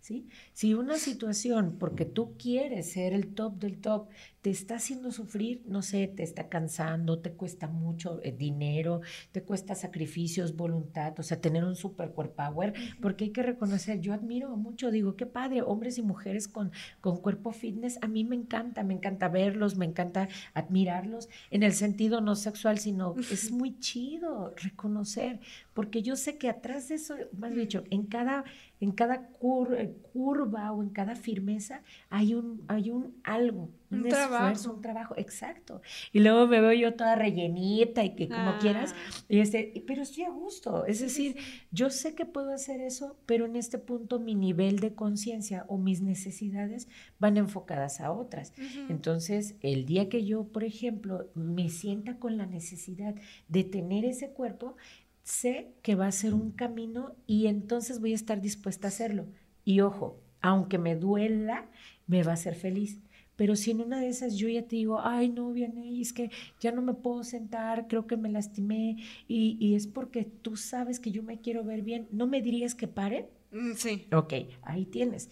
¿Sí? 0.04 0.28
Si 0.52 0.74
una 0.74 0.98
situación, 0.98 1.76
porque 1.78 2.04
tú 2.04 2.36
quieres 2.36 2.92
ser 2.92 3.14
el 3.14 3.32
top 3.32 3.58
del 3.58 3.80
top, 3.80 4.08
te 4.42 4.50
está 4.50 4.74
haciendo 4.74 5.10
sufrir, 5.10 5.62
no 5.64 5.80
sé, 5.80 6.06
te 6.08 6.22
está 6.22 6.50
cansando, 6.50 7.20
te 7.20 7.32
cuesta 7.32 7.68
mucho 7.68 8.20
eh, 8.22 8.30
dinero, 8.30 9.00
te 9.32 9.42
cuesta 9.42 9.74
sacrificios, 9.74 10.54
voluntad, 10.56 11.18
o 11.18 11.22
sea, 11.22 11.40
tener 11.40 11.64
un 11.64 11.74
super 11.74 12.12
core 12.12 12.28
power, 12.28 12.74
porque 13.00 13.24
hay 13.24 13.30
que 13.30 13.42
reconocer, 13.42 14.02
yo 14.02 14.12
admiro 14.12 14.54
mucho, 14.58 14.90
digo, 14.90 15.16
qué 15.16 15.24
padre, 15.24 15.62
hombres 15.62 15.96
y 15.96 16.02
mujeres 16.02 16.48
con, 16.48 16.70
con 17.00 17.16
cuerpo 17.16 17.52
fitness, 17.52 17.98
a 18.02 18.06
mí 18.06 18.24
me 18.24 18.36
encanta, 18.36 18.82
me 18.82 18.92
encanta 18.92 19.28
verlos, 19.28 19.78
me 19.78 19.86
encanta 19.86 20.28
admirarlos, 20.52 21.30
en 21.50 21.62
el 21.62 21.72
sentido 21.72 22.20
no 22.20 22.36
sexual, 22.36 22.78
sino 22.78 23.14
es 23.30 23.50
muy 23.50 23.78
chido 23.78 24.54
reconocer, 24.56 25.40
porque 25.74 26.02
yo 26.02 26.16
sé 26.16 26.38
que 26.38 26.48
atrás 26.48 26.88
de 26.88 26.94
eso, 26.94 27.16
más 27.36 27.54
dicho, 27.54 27.84
en 27.90 28.06
cada, 28.06 28.44
en 28.80 28.92
cada 28.92 29.28
eh, 29.76 29.94
curva 30.12 30.72
o 30.72 30.82
en 30.82 30.90
cada 30.90 31.16
firmeza 31.16 31.82
hay 32.08 32.34
un, 32.34 32.64
hay 32.68 32.90
un 32.90 33.20
algo 33.24 33.70
un, 33.94 34.06
esfuerzo, 34.06 34.74
un 34.74 34.80
trabajo, 34.80 35.14
exacto. 35.16 35.80
Y 36.12 36.20
luego 36.20 36.46
me 36.46 36.60
veo 36.60 36.72
yo 36.72 36.94
toda 36.94 37.14
rellenita 37.14 38.04
y 38.04 38.14
que 38.14 38.28
como 38.28 38.50
ah. 38.50 38.58
quieras, 38.60 38.94
y 39.28 39.38
este, 39.38 39.84
pero 39.86 40.02
estoy 40.02 40.24
a 40.24 40.30
gusto. 40.30 40.84
Es 40.86 41.00
decir, 41.00 41.36
yo 41.70 41.90
sé 41.90 42.14
que 42.14 42.26
puedo 42.26 42.52
hacer 42.52 42.80
eso, 42.80 43.16
pero 43.26 43.46
en 43.46 43.56
este 43.56 43.78
punto 43.78 44.18
mi 44.18 44.34
nivel 44.34 44.78
de 44.78 44.94
conciencia 44.94 45.64
o 45.68 45.78
mis 45.78 46.00
necesidades 46.00 46.88
van 47.18 47.36
enfocadas 47.36 48.00
a 48.00 48.12
otras. 48.12 48.52
Entonces, 48.88 49.56
el 49.60 49.86
día 49.86 50.08
que 50.08 50.24
yo, 50.24 50.44
por 50.44 50.64
ejemplo, 50.64 51.28
me 51.34 51.68
sienta 51.68 52.18
con 52.18 52.36
la 52.36 52.46
necesidad 52.46 53.14
de 53.48 53.64
tener 53.64 54.04
ese 54.04 54.30
cuerpo, 54.30 54.76
sé 55.24 55.72
que 55.82 55.96
va 55.96 56.06
a 56.06 56.12
ser 56.12 56.34
un 56.34 56.52
camino 56.52 57.16
y 57.26 57.46
entonces 57.46 58.00
voy 58.00 58.12
a 58.12 58.16
estar 58.16 58.40
dispuesta 58.40 58.86
a 58.86 58.88
hacerlo. 58.88 59.26
Y 59.64 59.80
ojo, 59.80 60.20
aunque 60.40 60.78
me 60.78 60.94
duela, 60.94 61.68
me 62.06 62.22
va 62.22 62.32
a 62.32 62.34
hacer 62.34 62.54
feliz. 62.54 63.00
Pero 63.34 63.56
si 63.56 63.72
en 63.72 63.80
una 63.80 63.98
de 64.00 64.08
esas 64.08 64.36
yo 64.36 64.48
ya 64.48 64.62
te 64.62 64.76
digo, 64.76 65.00
ay, 65.00 65.28
no, 65.28 65.52
viene, 65.52 66.00
es 66.00 66.12
que 66.12 66.30
ya 66.60 66.70
no 66.70 66.82
me 66.82 66.94
puedo 66.94 67.24
sentar, 67.24 67.88
creo 67.88 68.06
que 68.06 68.16
me 68.16 68.30
lastimé, 68.30 68.98
y, 69.26 69.56
y, 69.58 69.74
es 69.74 69.88
porque 69.88 70.24
tú 70.24 70.56
sabes 70.56 71.00
que 71.00 71.10
yo 71.10 71.24
me 71.24 71.40
quiero 71.40 71.64
ver 71.64 71.82
bien, 71.82 72.06
¿no 72.12 72.28
me 72.28 72.42
dirías 72.42 72.76
que 72.76 72.86
pare? 72.86 73.30
Mm, 73.50 73.72
sí. 73.72 74.06
Ok, 74.12 74.34
ahí 74.62 74.86
tienes. 74.86 75.30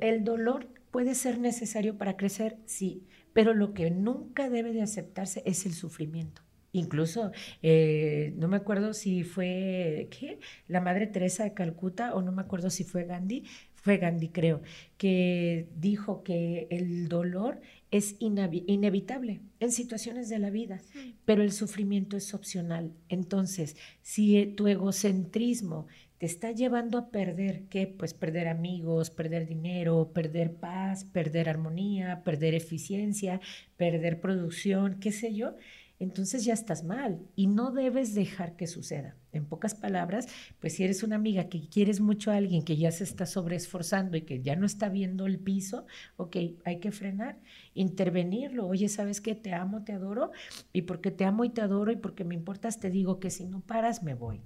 El 0.00 0.22
dolor 0.22 0.68
puede 0.92 1.16
ser 1.16 1.40
necesario 1.40 1.98
para 1.98 2.16
crecer, 2.16 2.58
sí, 2.66 3.02
pero 3.32 3.54
lo 3.54 3.74
que 3.74 3.90
nunca 3.90 4.48
debe 4.48 4.72
de 4.72 4.82
aceptarse 4.82 5.42
es 5.44 5.66
el 5.66 5.72
sufrimiento. 5.72 6.43
Incluso, 6.74 7.30
eh, 7.62 8.34
no 8.36 8.48
me 8.48 8.56
acuerdo 8.56 8.94
si 8.94 9.22
fue, 9.22 10.08
¿qué? 10.10 10.40
La 10.66 10.80
Madre 10.80 11.06
Teresa 11.06 11.44
de 11.44 11.54
Calcuta 11.54 12.12
o 12.14 12.20
no 12.20 12.32
me 12.32 12.42
acuerdo 12.42 12.68
si 12.68 12.82
fue 12.82 13.04
Gandhi, 13.04 13.44
fue 13.76 13.98
Gandhi 13.98 14.28
creo, 14.28 14.60
que 14.98 15.68
dijo 15.76 16.24
que 16.24 16.66
el 16.70 17.08
dolor 17.08 17.60
es 17.92 18.16
inevitable 18.18 19.40
en 19.60 19.70
situaciones 19.70 20.28
de 20.28 20.40
la 20.40 20.50
vida, 20.50 20.80
pero 21.24 21.44
el 21.44 21.52
sufrimiento 21.52 22.16
es 22.16 22.34
opcional. 22.34 22.92
Entonces, 23.08 23.76
si 24.02 24.36
e, 24.36 24.46
tu 24.46 24.66
egocentrismo 24.66 25.86
te 26.18 26.26
está 26.26 26.50
llevando 26.50 26.98
a 26.98 27.10
perder, 27.10 27.64
¿qué? 27.68 27.86
Pues 27.86 28.14
perder 28.14 28.48
amigos, 28.48 29.10
perder 29.10 29.46
dinero, 29.46 30.10
perder 30.12 30.54
paz, 30.54 31.04
perder 31.04 31.48
armonía, 31.48 32.22
perder 32.24 32.54
eficiencia, 32.54 33.40
perder 33.76 34.20
producción, 34.20 34.98
qué 34.98 35.12
sé 35.12 35.34
yo, 35.34 35.54
entonces 36.00 36.44
ya 36.44 36.54
estás 36.54 36.84
mal 36.84 37.20
y 37.36 37.46
no 37.46 37.70
debes 37.70 38.14
dejar 38.14 38.56
que 38.56 38.66
suceda. 38.66 39.16
En 39.32 39.46
pocas 39.46 39.74
palabras, 39.74 40.26
pues 40.60 40.74
si 40.74 40.84
eres 40.84 41.02
una 41.02 41.16
amiga 41.16 41.48
que 41.48 41.68
quieres 41.68 42.00
mucho 42.00 42.30
a 42.30 42.36
alguien 42.36 42.62
que 42.62 42.76
ya 42.76 42.90
se 42.90 43.04
está 43.04 43.26
sobreesforzando 43.26 44.16
y 44.16 44.22
que 44.22 44.42
ya 44.42 44.56
no 44.56 44.66
está 44.66 44.88
viendo 44.88 45.26
el 45.26 45.38
piso, 45.38 45.86
ok, 46.16 46.36
hay 46.64 46.80
que 46.80 46.92
frenar, 46.92 47.40
intervenirlo. 47.74 48.66
Oye, 48.66 48.88
¿sabes 48.88 49.20
qué? 49.20 49.34
Te 49.34 49.52
amo, 49.52 49.84
te 49.84 49.92
adoro 49.92 50.32
y 50.72 50.82
porque 50.82 51.10
te 51.10 51.24
amo 51.24 51.44
y 51.44 51.50
te 51.50 51.60
adoro 51.60 51.92
y 51.92 51.96
porque 51.96 52.24
me 52.24 52.34
importas, 52.34 52.80
te 52.80 52.90
digo 52.90 53.20
que 53.20 53.30
si 53.30 53.44
no 53.44 53.60
paras, 53.60 54.02
me 54.02 54.14
voy. 54.14 54.42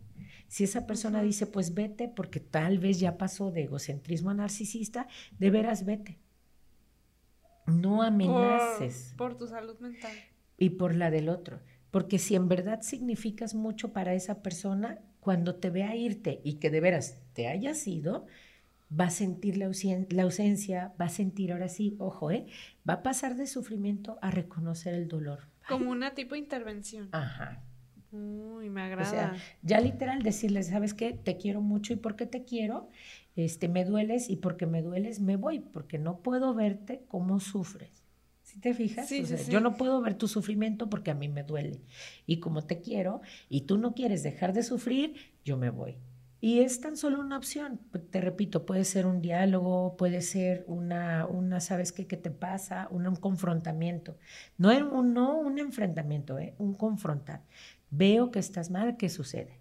Si 0.48 0.64
esa 0.64 0.86
persona 0.86 1.22
dice, 1.22 1.46
pues 1.46 1.74
vete 1.74 2.08
porque 2.08 2.40
tal 2.40 2.78
vez 2.78 3.00
ya 3.00 3.18
pasó 3.18 3.50
de 3.50 3.64
egocentrismo 3.64 4.30
a 4.30 4.34
narcisista, 4.34 5.06
de 5.38 5.50
veras 5.50 5.84
vete. 5.84 6.18
No 7.66 8.02
amenaces. 8.02 9.14
por 9.18 9.36
tu 9.36 9.46
salud 9.46 9.78
mental 9.80 10.12
y 10.58 10.70
por 10.70 10.94
la 10.94 11.10
del 11.10 11.28
otro. 11.28 11.60
Porque 11.90 12.18
si 12.18 12.34
en 12.34 12.48
verdad 12.48 12.82
significas 12.82 13.54
mucho 13.54 13.92
para 13.92 14.12
esa 14.12 14.42
persona, 14.42 14.98
cuando 15.20 15.54
te 15.54 15.70
vea 15.70 15.96
irte 15.96 16.40
y 16.44 16.54
que 16.54 16.70
de 16.70 16.80
veras 16.80 17.20
te 17.32 17.46
hayas 17.48 17.86
ido, 17.86 18.26
va 18.98 19.06
a 19.06 19.10
sentir 19.10 19.56
la, 19.56 19.66
ausencia, 20.22 20.92
va 21.00 21.06
a 21.06 21.10
sentir 21.10 21.52
ahora 21.52 21.68
sí, 21.68 21.96
ojo, 21.98 22.30
¿eh? 22.30 22.46
va 22.88 22.94
a 22.94 23.02
pasar 23.02 23.36
de 23.36 23.46
sufrimiento 23.46 24.18
a 24.22 24.30
reconocer 24.30 24.94
el 24.94 25.08
dolor. 25.08 25.48
Como 25.68 25.90
una 25.90 26.14
tipo 26.14 26.34
de 26.34 26.40
intervención. 26.40 27.08
Ajá. 27.12 27.62
Uy, 28.10 28.70
me 28.70 28.80
agrada. 28.80 29.06
O 29.06 29.10
sea, 29.10 29.36
ya 29.62 29.80
literal 29.80 30.22
decirles, 30.22 30.68
¿sabes 30.68 30.94
qué? 30.94 31.12
Te 31.12 31.36
quiero 31.36 31.60
mucho 31.60 31.92
y 31.92 31.96
porque 31.96 32.24
te 32.24 32.44
quiero, 32.44 32.88
este, 33.36 33.68
me 33.68 33.84
dueles 33.84 34.30
y 34.30 34.36
porque 34.36 34.64
me 34.64 34.80
dueles 34.80 35.20
me 35.20 35.36
voy, 35.36 35.60
porque 35.60 35.98
no 35.98 36.20
puedo 36.20 36.54
verte 36.54 37.04
cómo 37.08 37.38
sufres. 37.38 37.97
¿Sí 38.48 38.60
te 38.60 38.72
fijas? 38.72 39.10
Yo 39.48 39.60
no 39.60 39.76
puedo 39.76 40.00
ver 40.00 40.14
tu 40.14 40.26
sufrimiento 40.26 40.88
porque 40.88 41.10
a 41.10 41.14
mí 41.14 41.28
me 41.28 41.42
duele. 41.42 41.82
Y 42.24 42.40
como 42.40 42.64
te 42.64 42.80
quiero 42.80 43.20
y 43.50 43.62
tú 43.62 43.76
no 43.76 43.92
quieres 43.92 44.22
dejar 44.22 44.54
de 44.54 44.62
sufrir, 44.62 45.16
yo 45.44 45.58
me 45.58 45.68
voy. 45.68 45.98
Y 46.40 46.60
es 46.60 46.80
tan 46.80 46.96
solo 46.96 47.20
una 47.20 47.36
opción. 47.36 47.78
Te 48.10 48.22
repito, 48.22 48.64
puede 48.64 48.86
ser 48.86 49.04
un 49.04 49.20
diálogo, 49.20 49.98
puede 49.98 50.22
ser 50.22 50.64
una, 50.66 51.26
una 51.26 51.60
¿sabes 51.60 51.92
qué, 51.92 52.06
qué 52.06 52.16
te 52.16 52.30
pasa? 52.30 52.88
Un, 52.90 53.16
confrontamiento. 53.16 54.16
No 54.56 54.70
un, 54.70 55.12
no 55.12 55.38
un 55.38 55.58
enfrentamiento, 55.58 56.38
¿eh? 56.38 56.54
un 56.56 56.72
confrontar. 56.72 57.42
Veo 57.90 58.30
que 58.30 58.38
estás 58.38 58.70
mal, 58.70 58.96
¿qué 58.96 59.10
sucede? 59.10 59.58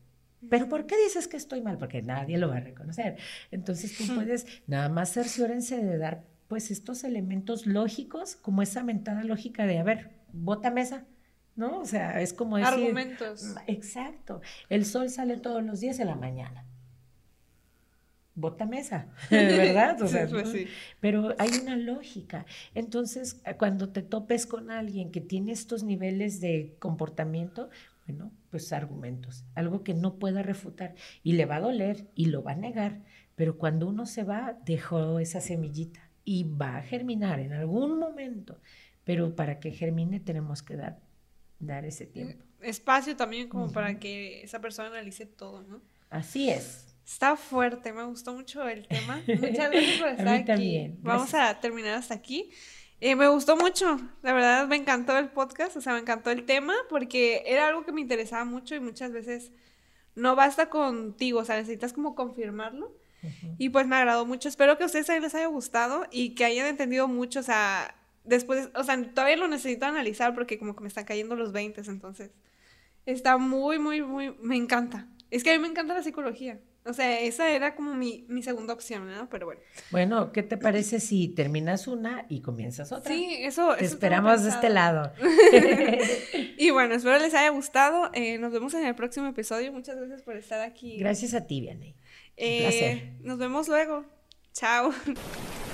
Pero 0.50 0.70
¿por 0.70 0.86
qué 0.86 0.96
dices 1.04 1.28
que 1.28 1.36
estoy 1.36 1.60
mal? 1.60 1.78
Porque 1.78 2.02
nadie 2.02 2.38
lo 2.38 2.48
va 2.48 2.58
a 2.58 2.62
reconocer. 2.62 3.18
Entonces 3.52 3.98
tú 3.98 4.06
puedes 4.16 4.46
nada 4.66 4.88
más 4.88 5.12
cerciórense 5.12 5.84
de 5.84 5.98
dar 5.98 6.24
pues 6.48 6.72
estos 6.72 7.04
elementos 7.04 7.66
lógicos, 7.66 8.36
como 8.36 8.62
esa 8.62 8.84
mentada 8.84 9.24
lógica 9.24 9.66
de, 9.66 9.80
a 9.80 9.84
ver, 9.84 10.12
bota 10.32 10.72
mesa, 10.72 11.06
¿no? 11.56 11.80
O 11.80 11.86
sea, 11.86 12.22
es 12.22 12.34
como 12.34 12.58
decir... 12.58 12.74
Argumentos. 12.74 13.56
Exacto. 13.68 14.42
El 14.70 14.86
sol 14.86 15.10
sale 15.10 15.38
todos 15.38 15.64
los 15.64 15.80
días 15.80 16.00
en 16.00 16.08
la 16.08 16.16
mañana. 16.16 16.66
Bota 18.36 18.66
mesa, 18.66 19.08
¿verdad? 19.32 20.00
O 20.02 20.08
sea, 20.08 20.28
pues 20.28 20.52
sí. 20.52 20.68
Pero 21.02 21.34
hay 21.40 21.50
una 21.62 21.76
lógica. 21.76 22.46
Entonces, 22.76 23.42
cuando 23.58 23.90
te 23.90 24.04
topes 24.04 24.46
con 24.46 24.70
alguien 24.70 25.12
que 25.12 25.22
tiene 25.22 25.52
estos 25.52 25.84
niveles 25.84 26.40
de 26.40 26.76
comportamiento, 26.80 27.70
bueno, 28.06 28.32
pues 28.52 28.72
argumentos, 28.72 29.44
algo 29.56 29.84
que 29.84 29.96
no 29.96 30.20
pueda 30.20 30.44
refutar 30.44 30.94
y 31.24 31.34
le 31.34 31.46
va 31.46 31.56
a 31.56 31.62
doler 31.62 32.08
y 32.14 32.28
lo 32.28 32.44
va 32.44 32.52
a 32.52 32.56
negar, 32.56 33.02
pero 33.36 33.58
cuando 33.58 33.88
uno 33.88 34.06
se 34.06 34.24
va, 34.24 34.58
dejó 34.66 35.20
esa 35.20 35.42
semillita 35.42 36.07
y 36.28 36.44
va 36.44 36.76
a 36.76 36.82
germinar 36.82 37.40
en 37.40 37.54
algún 37.54 37.98
momento, 37.98 38.60
pero 39.06 39.34
para 39.34 39.62
que 39.62 39.72
germine 39.72 40.20
tenemos 40.20 40.62
que 40.62 40.76
dar, 40.76 41.00
dar 41.58 41.86
ese 41.86 42.06
mm, 42.06 42.12
tiempo. 42.12 42.46
Espacio 42.60 43.16
también 43.16 43.48
como 43.48 43.72
para 43.72 43.98
que 43.98 44.44
esa 44.44 44.60
persona 44.60 44.90
analice 44.90 45.26
todo, 45.26 45.64
¿no? 45.64 45.82
Así 46.10 46.50
es. 46.50 46.94
Está 47.06 47.38
fuerte, 47.38 47.94
me 47.94 48.04
gustó 48.04 48.34
mucho 48.34 48.68
el 48.68 48.86
tema. 48.90 49.24
Muchas 49.28 49.72
gracias 49.72 50.00
por 50.02 50.10
estar 50.10 50.28
aquí. 50.28 50.46
También. 50.46 51.00
Vamos 51.02 51.34
a 51.34 51.58
terminar 51.62 51.94
hasta 51.94 52.16
aquí. 52.16 52.52
Eh, 53.00 53.16
me 53.16 53.30
gustó 53.30 53.56
mucho, 53.56 53.98
la 54.22 54.34
verdad 54.34 54.68
me 54.68 54.76
encantó 54.76 55.18
el 55.18 55.30
podcast, 55.30 55.78
o 55.78 55.82
sea, 55.82 55.94
me 55.94 56.00
encantó 56.00 56.30
el 56.32 56.46
tema 56.46 56.74
porque 56.90 57.44
era 57.46 57.70
algo 57.70 57.86
que 57.86 57.94
me 57.94 58.02
interesaba 58.02 58.44
mucho 58.44 58.76
y 58.76 58.82
muchas 58.82 59.14
veces 59.14 59.54
no 60.14 60.36
basta 60.36 60.70
contigo, 60.70 61.40
o 61.40 61.46
sea, 61.46 61.56
necesitas 61.56 61.94
como 61.94 62.16
confirmarlo. 62.16 62.98
Y 63.58 63.70
pues 63.70 63.88
me 63.88 63.96
agradó 63.96 64.26
mucho. 64.26 64.48
Espero 64.50 64.78
que 64.78 64.84
a 64.84 64.88
ustedes 64.88 65.08
les 65.22 65.36
haya 65.36 65.48
gustado 65.48 66.06
y 66.12 66.36
que 66.36 66.46
hayan 66.46 66.68
entendido 66.68 67.08
mucho. 67.08 67.40
O 67.40 67.44
sea, 67.44 67.96
después, 68.24 68.70
o 68.76 68.84
sea, 68.84 69.02
todavía 69.14 69.38
lo 69.38 69.48
necesito 69.48 69.86
analizar 69.86 70.34
porque 70.34 70.60
como 70.60 70.76
que 70.76 70.82
me 70.82 70.88
están 70.88 71.06
cayendo 71.06 71.36
los 71.36 71.52
20, 71.52 71.82
entonces. 71.88 72.32
Está 73.06 73.38
muy, 73.38 73.80
muy, 73.80 74.02
muy, 74.02 74.36
me 74.42 74.58
encanta. 74.58 75.08
Es 75.32 75.44
que 75.44 75.52
a 75.52 75.54
mí 75.54 75.60
me 75.60 75.68
encanta 75.68 75.94
la 75.94 76.04
psicología. 76.04 76.60
O 76.88 76.94
sea, 76.94 77.20
esa 77.20 77.50
era 77.50 77.76
como 77.76 77.94
mi, 77.94 78.26
mi 78.30 78.42
segunda 78.42 78.74
opción, 78.74 79.10
¿no? 79.10 79.28
Pero 79.30 79.48
bueno. 79.48 79.62
Bueno, 79.92 80.32
¿qué 80.32 80.42
te 80.42 80.58
parece 80.58 81.02
si 81.02 81.28
terminas 81.28 81.86
una 81.88 82.26
y 82.30 82.40
comienzas 82.42 82.94
otra? 82.94 83.14
Sí, 83.14 83.36
eso. 83.40 83.76
Te 83.78 83.84
esperamos 83.84 84.44
de 84.44 84.50
este 84.50 84.70
lado. 84.70 85.12
y 86.58 86.70
bueno, 86.72 86.96
espero 86.96 87.20
les 87.20 87.34
haya 87.34 87.50
gustado. 87.50 88.10
Eh, 88.14 88.38
nos 88.38 88.54
vemos 88.54 88.74
en 88.74 88.86
el 88.86 88.96
próximo 88.96 89.28
episodio. 89.28 89.74
Muchas 89.74 89.98
gracias 89.98 90.22
por 90.22 90.38
estar 90.38 90.62
aquí. 90.62 90.98
Gracias 90.98 91.34
a 91.34 91.46
ti, 91.46 91.60
Vianney. 91.60 91.96
Eh, 92.38 93.18
nos 93.22 93.38
vemos 93.38 93.68
luego. 93.68 94.06
Chao. 94.54 94.94